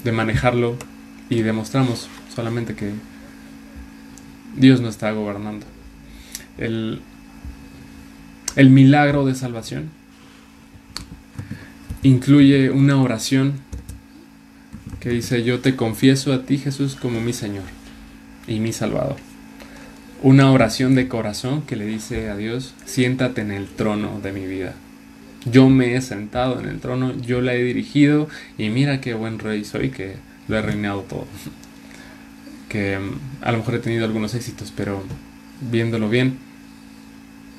de 0.04 0.12
manejarlo 0.12 0.76
y 1.30 1.42
demostramos 1.42 2.10
solamente 2.36 2.76
que 2.76 2.92
Dios 4.58 4.82
no 4.82 4.90
está 4.90 5.12
gobernando 5.12 5.66
el, 6.60 7.02
el 8.56 8.70
milagro 8.70 9.26
de 9.26 9.36
salvación 9.36 9.90
incluye 12.04 12.70
una 12.70 13.02
oración 13.02 13.54
que 15.00 15.10
dice, 15.10 15.44
yo 15.44 15.60
te 15.60 15.76
confieso 15.76 16.34
a 16.34 16.44
ti 16.44 16.58
Jesús 16.58 16.96
como 16.96 17.22
mi 17.22 17.34
Señor 17.34 17.64
y 18.48 18.60
mi 18.60 18.74
Salvador. 18.74 19.16
Una 20.22 20.52
oración 20.52 20.96
de 20.96 21.08
corazón 21.08 21.62
que 21.62 21.78
le 21.78 21.86
dice 21.86 22.30
a 22.30 22.36
Dios, 22.36 22.74
siéntate 22.86 23.42
en 23.42 23.52
el 23.52 23.68
trono 23.68 24.20
de 24.22 24.34
mi 24.34 24.46
vida. 24.46 24.76
Yo 25.50 25.70
me 25.70 25.96
he 25.96 26.02
sentado 26.02 26.60
en 26.60 26.68
el 26.68 26.80
trono, 26.80 27.16
yo 27.22 27.40
la 27.40 27.54
he 27.54 27.64
dirigido 27.64 28.28
y 28.58 28.70
mira 28.70 29.00
qué 29.00 29.14
buen 29.14 29.40
rey 29.40 29.64
soy 29.64 29.90
que 29.90 30.16
lo 30.50 30.58
he 30.58 30.62
reinado 30.62 31.02
todo. 31.04 31.28
Que 32.68 33.00
mm, 33.00 33.46
a 33.46 33.54
lo 33.54 33.60
mejor 33.60 33.76
he 33.76 33.80
tenido 33.80 34.04
algunos 34.04 34.36
éxitos, 34.36 34.74
pero 34.76 35.02
viéndolo 35.72 36.10
bien, 36.10 36.38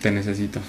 te 0.00 0.10
necesito. 0.10 0.60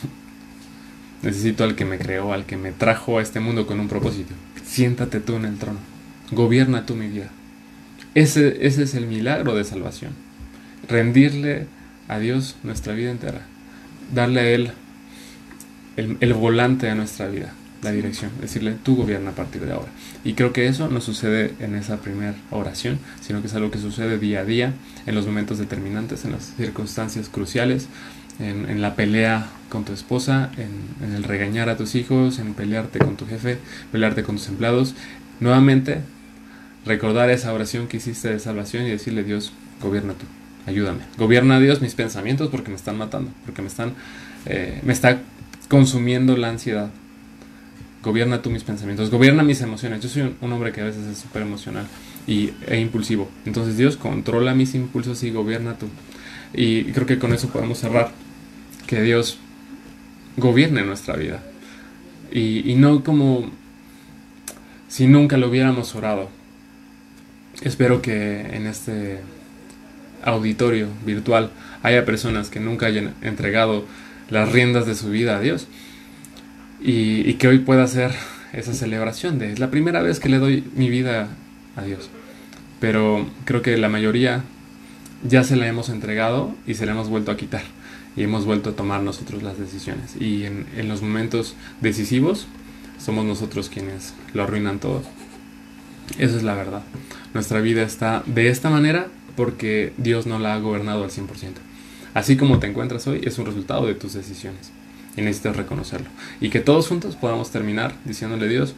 Necesito 1.24 1.64
al 1.64 1.76
que 1.76 1.86
me 1.86 2.00
creó, 2.00 2.34
al 2.34 2.46
que 2.46 2.58
me 2.58 2.72
trajo 2.72 3.20
a 3.20 3.22
este 3.22 3.40
mundo 3.40 3.68
con 3.68 3.80
un 3.80 3.88
propósito. 3.88 4.34
Siéntate 4.66 5.20
tú 5.20 5.36
en 5.36 5.46
el 5.46 5.58
trono. 5.58 5.80
Gobierna 6.32 6.86
tú 6.86 6.96
mi 6.96 7.08
vida. 7.08 7.30
Ese, 8.16 8.66
ese 8.66 8.84
es 8.84 8.96
el 8.96 9.06
milagro 9.06 9.56
de 9.56 9.64
salvación. 9.64 10.14
Rendirle 10.88 11.68
a 12.08 12.20
Dios 12.20 12.56
nuestra 12.64 12.94
vida 12.94 13.12
entera. 13.12 13.42
Darle 14.14 14.40
a 14.42 14.50
Él 14.50 14.72
el, 15.96 16.18
el 16.20 16.34
volante 16.34 16.90
a 16.90 16.96
nuestra 16.96 17.28
vida, 17.28 17.54
la 17.84 17.92
dirección. 17.92 18.32
Decirle, 18.42 18.76
tú 18.84 18.96
gobierna 18.96 19.32
a 19.32 19.36
partir 19.36 19.62
de 19.62 19.74
ahora. 19.74 19.92
Y 20.24 20.34
creo 20.34 20.54
que 20.54 20.68
eso 20.68 20.90
no 20.90 21.02
sucede 21.02 21.54
en 21.60 21.76
esa 21.76 21.98
primera 21.98 22.36
oración, 22.50 23.00
sino 23.22 23.42
que 23.42 23.48
es 23.48 23.54
algo 23.54 23.72
que 23.72 23.80
sucede 23.80 24.18
día 24.18 24.42
a 24.42 24.46
día, 24.46 24.74
en 25.06 25.16
los 25.16 25.26
momentos 25.26 25.58
determinantes, 25.58 26.26
en 26.26 26.34
las 26.34 26.54
circunstancias 26.58 27.30
cruciales, 27.30 27.88
en, 28.40 28.82
la 28.82 28.96
pelea 28.96 29.48
con 29.70 29.86
tu 29.86 29.94
esposa, 29.94 30.52
en, 30.58 31.14
el 31.14 31.24
regañar 31.24 31.70
a 31.70 31.78
tus 31.78 31.96
hijos, 31.96 32.40
en 32.40 32.54
pelearte 32.54 33.00
con 33.00 33.16
tu 33.16 33.26
jefe, 33.26 33.58
pelearte 33.92 34.24
con 34.24 34.38
tus 34.38 34.48
empleados. 34.48 34.96
Nuevamente, 35.40 36.02
recordar 36.86 37.30
esa 37.30 37.54
oración 37.54 37.88
que 37.88 37.98
hiciste 37.98 38.30
de 38.30 38.40
salvación 38.40 38.86
y 38.86 38.90
decirle, 38.90 39.24
Dios, 39.24 39.52
gobierna 39.82 40.14
tú, 40.14 40.26
ayúdame. 40.66 41.02
Gobierna 41.18 41.60
Dios 41.60 41.82
mis 41.82 41.96
pensamientos 41.96 42.50
porque 42.50 42.70
me 42.70 42.76
están 42.76 42.98
matando, 42.98 43.32
porque 43.46 43.62
me 43.62 43.68
están, 43.68 43.94
eh, 44.46 44.80
me 44.84 44.94
está 44.94 45.20
consumiendo 45.68 46.38
la 46.38 46.50
ansiedad. 46.50 46.90
Gobierna 48.04 48.42
tú 48.42 48.50
mis 48.50 48.64
pensamientos, 48.64 49.12
gobierna 49.12 49.44
mis 49.44 49.62
emociones. 49.62 50.02
Yo 50.02 50.10
soy 50.10 50.36
un, 50.42 50.52
hombre 50.52 50.72
que 50.72 50.82
a 50.82 50.86
veces 50.86 51.06
es 51.06 51.20
súper 51.20 51.44
emocional 51.44 51.86
y, 52.26 52.52
e 52.68 52.80
impulsivo. 52.80 53.30
Entonces 53.46 53.78
Dios 53.78 53.96
controla 53.96 54.56
mis 54.56 54.74
impulsos 54.74 55.22
y 55.24 55.30
gobierna 55.30 55.76
tú. 55.78 55.88
Y 56.54 56.86
creo 56.86 57.06
que 57.08 57.20
con 57.20 57.34
eso 57.34 57.50
podemos 57.50 57.80
cerrar 57.80 58.12
que 58.88 59.02
Dios 59.02 59.38
gobierne 60.38 60.84
nuestra 60.84 61.16
vida. 61.16 61.42
Y, 62.32 62.70
y 62.70 62.76
no 62.76 63.04
como 63.04 63.50
si 64.88 65.08
nunca 65.08 65.38
lo 65.38 65.50
hubiéramos 65.50 65.96
orado. 65.96 66.30
Espero 67.62 68.02
que 68.02 68.42
en 68.42 68.68
este 68.68 69.20
auditorio 70.24 70.88
virtual 71.06 71.52
haya 71.84 72.06
personas 72.06 72.50
que 72.50 72.60
nunca 72.60 72.88
hayan 72.88 73.14
entregado 73.22 73.86
las 74.30 74.52
riendas 74.52 74.86
de 74.86 74.96
su 74.96 75.10
vida 75.10 75.38
a 75.38 75.40
Dios 75.40 75.68
y, 76.82 77.28
y 77.30 77.36
que 77.36 77.48
hoy 77.48 77.60
pueda 77.60 77.88
ser 77.88 78.12
esa 78.54 78.74
celebración 78.74 79.40
de 79.40 79.54
es 79.54 79.60
la 79.60 79.72
primera 79.72 80.02
vez 80.02 80.20
que 80.20 80.30
le 80.30 80.38
doy 80.38 80.64
mi 80.76 80.90
vida 80.90 81.30
a 81.76 81.84
Dios. 81.84 82.10
Pero 82.80 83.30
creo 83.46 83.62
que 83.62 83.78
la 83.78 83.90
mayoría 83.90 84.44
ya 85.24 85.44
se 85.44 85.56
la 85.56 85.68
hemos 85.68 85.90
entregado 85.90 86.54
y 86.68 86.76
se 86.76 86.86
la 86.86 86.94
hemos 86.94 87.10
vuelto 87.10 87.32
a 87.32 87.38
quitar 87.38 87.64
y 88.16 88.24
hemos 88.24 88.46
vuelto 88.46 88.72
a 88.72 88.74
tomar 88.74 89.02
nosotros 89.02 89.44
las 89.44 89.58
decisiones. 89.58 90.16
Y 90.20 90.46
en, 90.46 90.66
en 90.76 90.88
los 90.88 91.02
momentos 91.02 91.56
decisivos 91.80 92.48
somos 92.98 93.26
nosotros 93.26 93.70
quienes 93.70 94.14
lo 94.34 94.44
arruinan 94.44 94.80
todo. 94.80 95.04
Esa 96.18 96.38
es 96.38 96.44
la 96.44 96.56
verdad. 96.56 96.84
Nuestra 97.34 97.62
vida 97.62 97.84
está 97.84 98.24
de 98.26 98.50
esta 98.50 98.70
manera 98.70 99.08
porque 99.36 99.94
Dios 99.98 100.28
no 100.28 100.40
la 100.40 100.56
ha 100.56 100.60
gobernado 100.60 101.04
al 101.04 101.10
100%. 101.10 101.28
Así 102.14 102.36
como 102.36 102.60
te 102.60 102.68
encuentras 102.68 103.08
hoy 103.08 103.22
es 103.24 103.38
un 103.38 103.46
resultado 103.46 103.86
de 103.86 103.96
tus 103.96 104.14
decisiones 104.14 104.72
y 105.16 105.22
necesitas 105.22 105.56
reconocerlo. 105.56 106.08
Y 106.42 106.50
que 106.50 106.60
todos 106.60 106.88
juntos 106.88 107.16
podamos 107.16 107.52
terminar 107.52 107.96
diciéndole 108.06 108.46
a 108.46 108.50
Dios, 108.50 108.76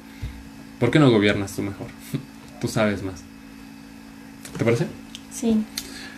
¿por 0.80 0.92
qué 0.92 1.00
no 1.00 1.10
gobiernas 1.10 1.56
tú 1.56 1.64
mejor? 1.64 1.88
tú 2.62 2.68
sabes 2.68 3.04
más. 3.04 3.24
¿Te 4.58 4.64
parece? 4.64 4.86
Sí. 5.32 5.64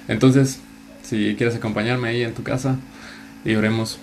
Entonces, 0.08 0.60
si 1.04 1.36
quieres 1.36 1.56
acompañarme 1.56 2.10
ahí 2.10 2.24
en 2.24 2.34
tu 2.34 2.44
casa 2.44 2.78
y 3.44 3.56
oremos. 3.56 4.00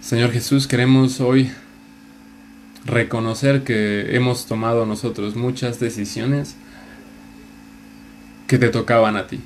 Señor 0.00 0.32
Jesús, 0.32 0.66
queremos 0.66 1.20
hoy 1.20 1.50
reconocer 2.84 3.62
que 3.62 4.16
hemos 4.16 4.46
tomado 4.46 4.86
nosotros 4.86 5.36
muchas 5.36 5.78
decisiones 5.78 6.56
que 8.46 8.58
te 8.58 8.68
tocaban 8.68 9.16
a 9.16 9.26
ti, 9.26 9.40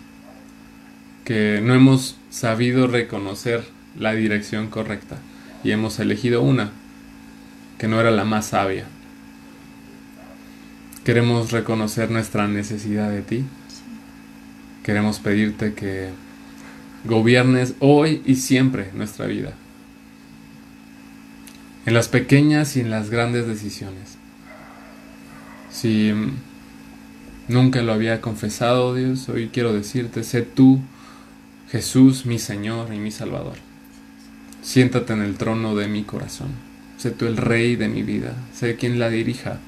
que 1.24 1.60
no 1.62 1.74
hemos 1.74 2.16
sabido 2.30 2.86
reconocer 2.86 3.64
la 3.98 4.12
dirección 4.12 4.68
correcta 4.68 5.18
y 5.62 5.70
hemos 5.70 5.98
elegido 5.98 6.42
una 6.42 6.70
que 7.78 7.88
no 7.88 8.00
era 8.00 8.10
la 8.10 8.24
más 8.24 8.46
sabia. 8.46 8.86
Queremos 11.04 11.52
reconocer 11.52 12.10
nuestra 12.10 12.48
necesidad 12.48 13.10
de 13.10 13.22
ti. 13.22 13.44
Queremos 14.86 15.18
pedirte 15.18 15.74
que 15.74 16.10
gobiernes 17.04 17.74
hoy 17.80 18.22
y 18.24 18.36
siempre 18.36 18.92
nuestra 18.94 19.26
vida. 19.26 19.52
En 21.86 21.92
las 21.92 22.06
pequeñas 22.06 22.76
y 22.76 22.82
en 22.82 22.90
las 22.90 23.10
grandes 23.10 23.48
decisiones. 23.48 24.16
Si 25.72 26.12
nunca 27.48 27.82
lo 27.82 27.94
había 27.94 28.20
confesado, 28.20 28.94
Dios, 28.94 29.28
hoy 29.28 29.50
quiero 29.52 29.72
decirte, 29.72 30.22
sé 30.22 30.42
tú, 30.42 30.78
Jesús, 31.68 32.24
mi 32.24 32.38
Señor 32.38 32.94
y 32.94 32.98
mi 32.98 33.10
Salvador. 33.10 33.56
Siéntate 34.62 35.14
en 35.14 35.22
el 35.22 35.34
trono 35.34 35.74
de 35.74 35.88
mi 35.88 36.04
corazón. 36.04 36.50
Sé 36.96 37.10
tú 37.10 37.26
el 37.26 37.38
rey 37.38 37.74
de 37.74 37.88
mi 37.88 38.04
vida. 38.04 38.36
Sé 38.54 38.76
quien 38.76 39.00
la 39.00 39.08
dirija. 39.10 39.58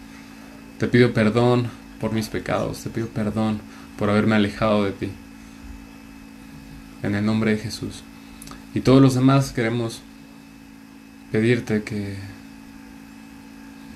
Te 0.79 0.87
pido 0.87 1.13
perdón 1.13 1.67
por 2.01 2.13
mis 2.13 2.29
pecados. 2.29 2.85
Te 2.85 2.91
pido 2.91 3.09
perdón 3.09 3.61
por 3.99 4.09
haberme 4.11 4.37
alejado 4.37 4.85
de 4.85 4.93
ti. 4.93 5.11
En 7.03 7.15
el 7.15 7.27
nombre 7.27 7.53
de 7.53 7.59
Jesús. 7.59 8.03
Y 8.75 8.81
todos 8.81 9.03
los 9.03 9.15
demás 9.15 9.53
queremos 9.53 10.03
pedirte 11.33 11.83
que 11.83 12.17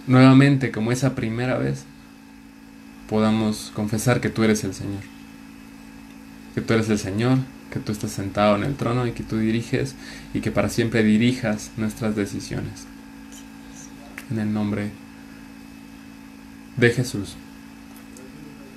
nuevamente, 0.06 0.70
como 0.70 0.92
esa 0.92 1.14
primera 1.14 1.56
vez, 1.56 1.84
podamos 3.08 3.72
confesar 3.74 4.20
que 4.20 4.28
tú 4.28 4.42
eres 4.42 4.64
el 4.64 4.74
Señor. 4.74 5.02
Que 6.54 6.60
tú 6.60 6.74
eres 6.74 6.88
el 6.90 6.98
Señor, 6.98 7.38
que 7.70 7.78
tú 7.78 7.92
estás 7.92 8.10
sentado 8.10 8.56
en 8.56 8.64
el 8.64 8.74
trono 8.74 9.06
y 9.06 9.12
que 9.12 9.22
tú 9.22 9.38
diriges 9.38 9.94
y 10.34 10.40
que 10.40 10.50
para 10.50 10.68
siempre 10.68 11.02
dirijas 11.02 11.70
nuestras 11.76 12.16
decisiones. 12.16 12.86
En 14.30 14.38
el 14.38 14.52
nombre 14.52 14.90
de 16.76 16.90
Jesús. 16.90 17.36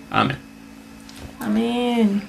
Amén. 0.10 0.55
Amén. 1.46 2.24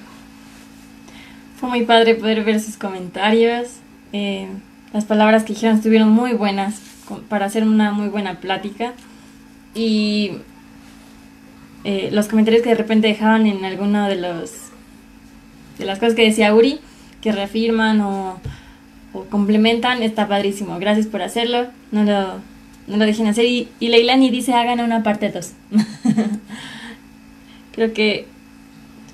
Fue 1.59 1.67
muy 1.67 1.85
padre 1.85 2.13
poder 2.13 2.43
ver 2.43 2.59
sus 2.59 2.77
comentarios. 2.77 3.67
Eh, 4.13 4.47
las 4.93 5.05
palabras 5.05 5.43
que 5.43 5.53
dijeron 5.53 5.77
estuvieron 5.77 6.09
muy 6.09 6.33
buenas 6.33 6.79
para 7.27 7.47
hacer 7.47 7.63
una 7.63 7.91
muy 7.91 8.09
buena 8.09 8.39
plática. 8.39 8.93
Y 9.73 10.33
eh, 11.83 12.09
los 12.11 12.27
comentarios 12.27 12.61
que 12.61 12.69
de 12.69 12.75
repente 12.75 13.07
dejaban 13.07 13.47
en 13.47 13.65
alguna 13.65 14.07
de 14.07 14.17
los 14.17 14.51
de 15.79 15.85
las 15.85 15.97
cosas 15.97 16.13
que 16.13 16.23
decía 16.23 16.53
Uri, 16.53 16.79
que 17.19 17.31
reafirman 17.31 18.01
o, 18.01 18.39
complementan, 19.31 20.03
está 20.03 20.27
padrísimo. 20.27 20.77
Gracias 20.77 21.07
por 21.07 21.23
hacerlo. 21.23 21.65
No 21.91 22.03
lo, 22.03 22.35
no 22.85 22.97
lo 22.97 23.05
dejen 23.05 23.25
hacer. 23.25 23.45
Y, 23.45 23.67
y 23.79 23.87
Leilani 23.87 24.29
dice 24.29 24.53
hagan 24.53 24.79
una 24.79 25.01
parte 25.01 25.31
2. 25.31 25.53
creo 27.71 27.93
que 27.93 28.36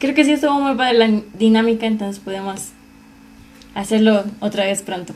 creo 0.03 0.15
que 0.15 0.25
sí 0.25 0.33
estuvo 0.33 0.59
muy 0.59 0.75
padre 0.75 0.97
la 0.97 1.21
dinámica, 1.35 1.85
entonces 1.85 2.21
podemos 2.21 2.71
hacerlo 3.73 4.25
otra 4.41 4.65
vez 4.65 4.81
pronto. 4.81 5.13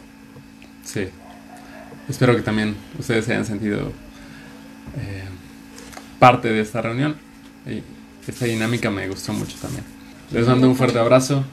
Sí. 0.85 1.09
Espero 2.07 2.33
que 2.33 2.41
también 2.41 2.73
ustedes 2.97 3.27
hayan 3.27 3.43
sentido 3.43 3.91
eh, 4.97 5.25
parte 6.19 6.47
de 6.47 6.61
esta 6.61 6.81
reunión. 6.81 7.17
Y 7.69 7.83
esta 8.29 8.45
dinámica 8.45 8.89
me 8.89 9.09
gustó 9.09 9.33
mucho 9.33 9.57
también. 9.61 9.83
Les 10.31 10.47
mando 10.47 10.69
un 10.69 10.75
fuerte 10.77 10.97
abrazo. 10.97 11.43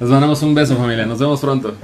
Les 0.00 0.08
mandamos 0.08 0.42
un 0.42 0.54
beso 0.54 0.78
familia. 0.78 1.04
Nos 1.04 1.18
vemos 1.18 1.38
pronto. 1.38 1.76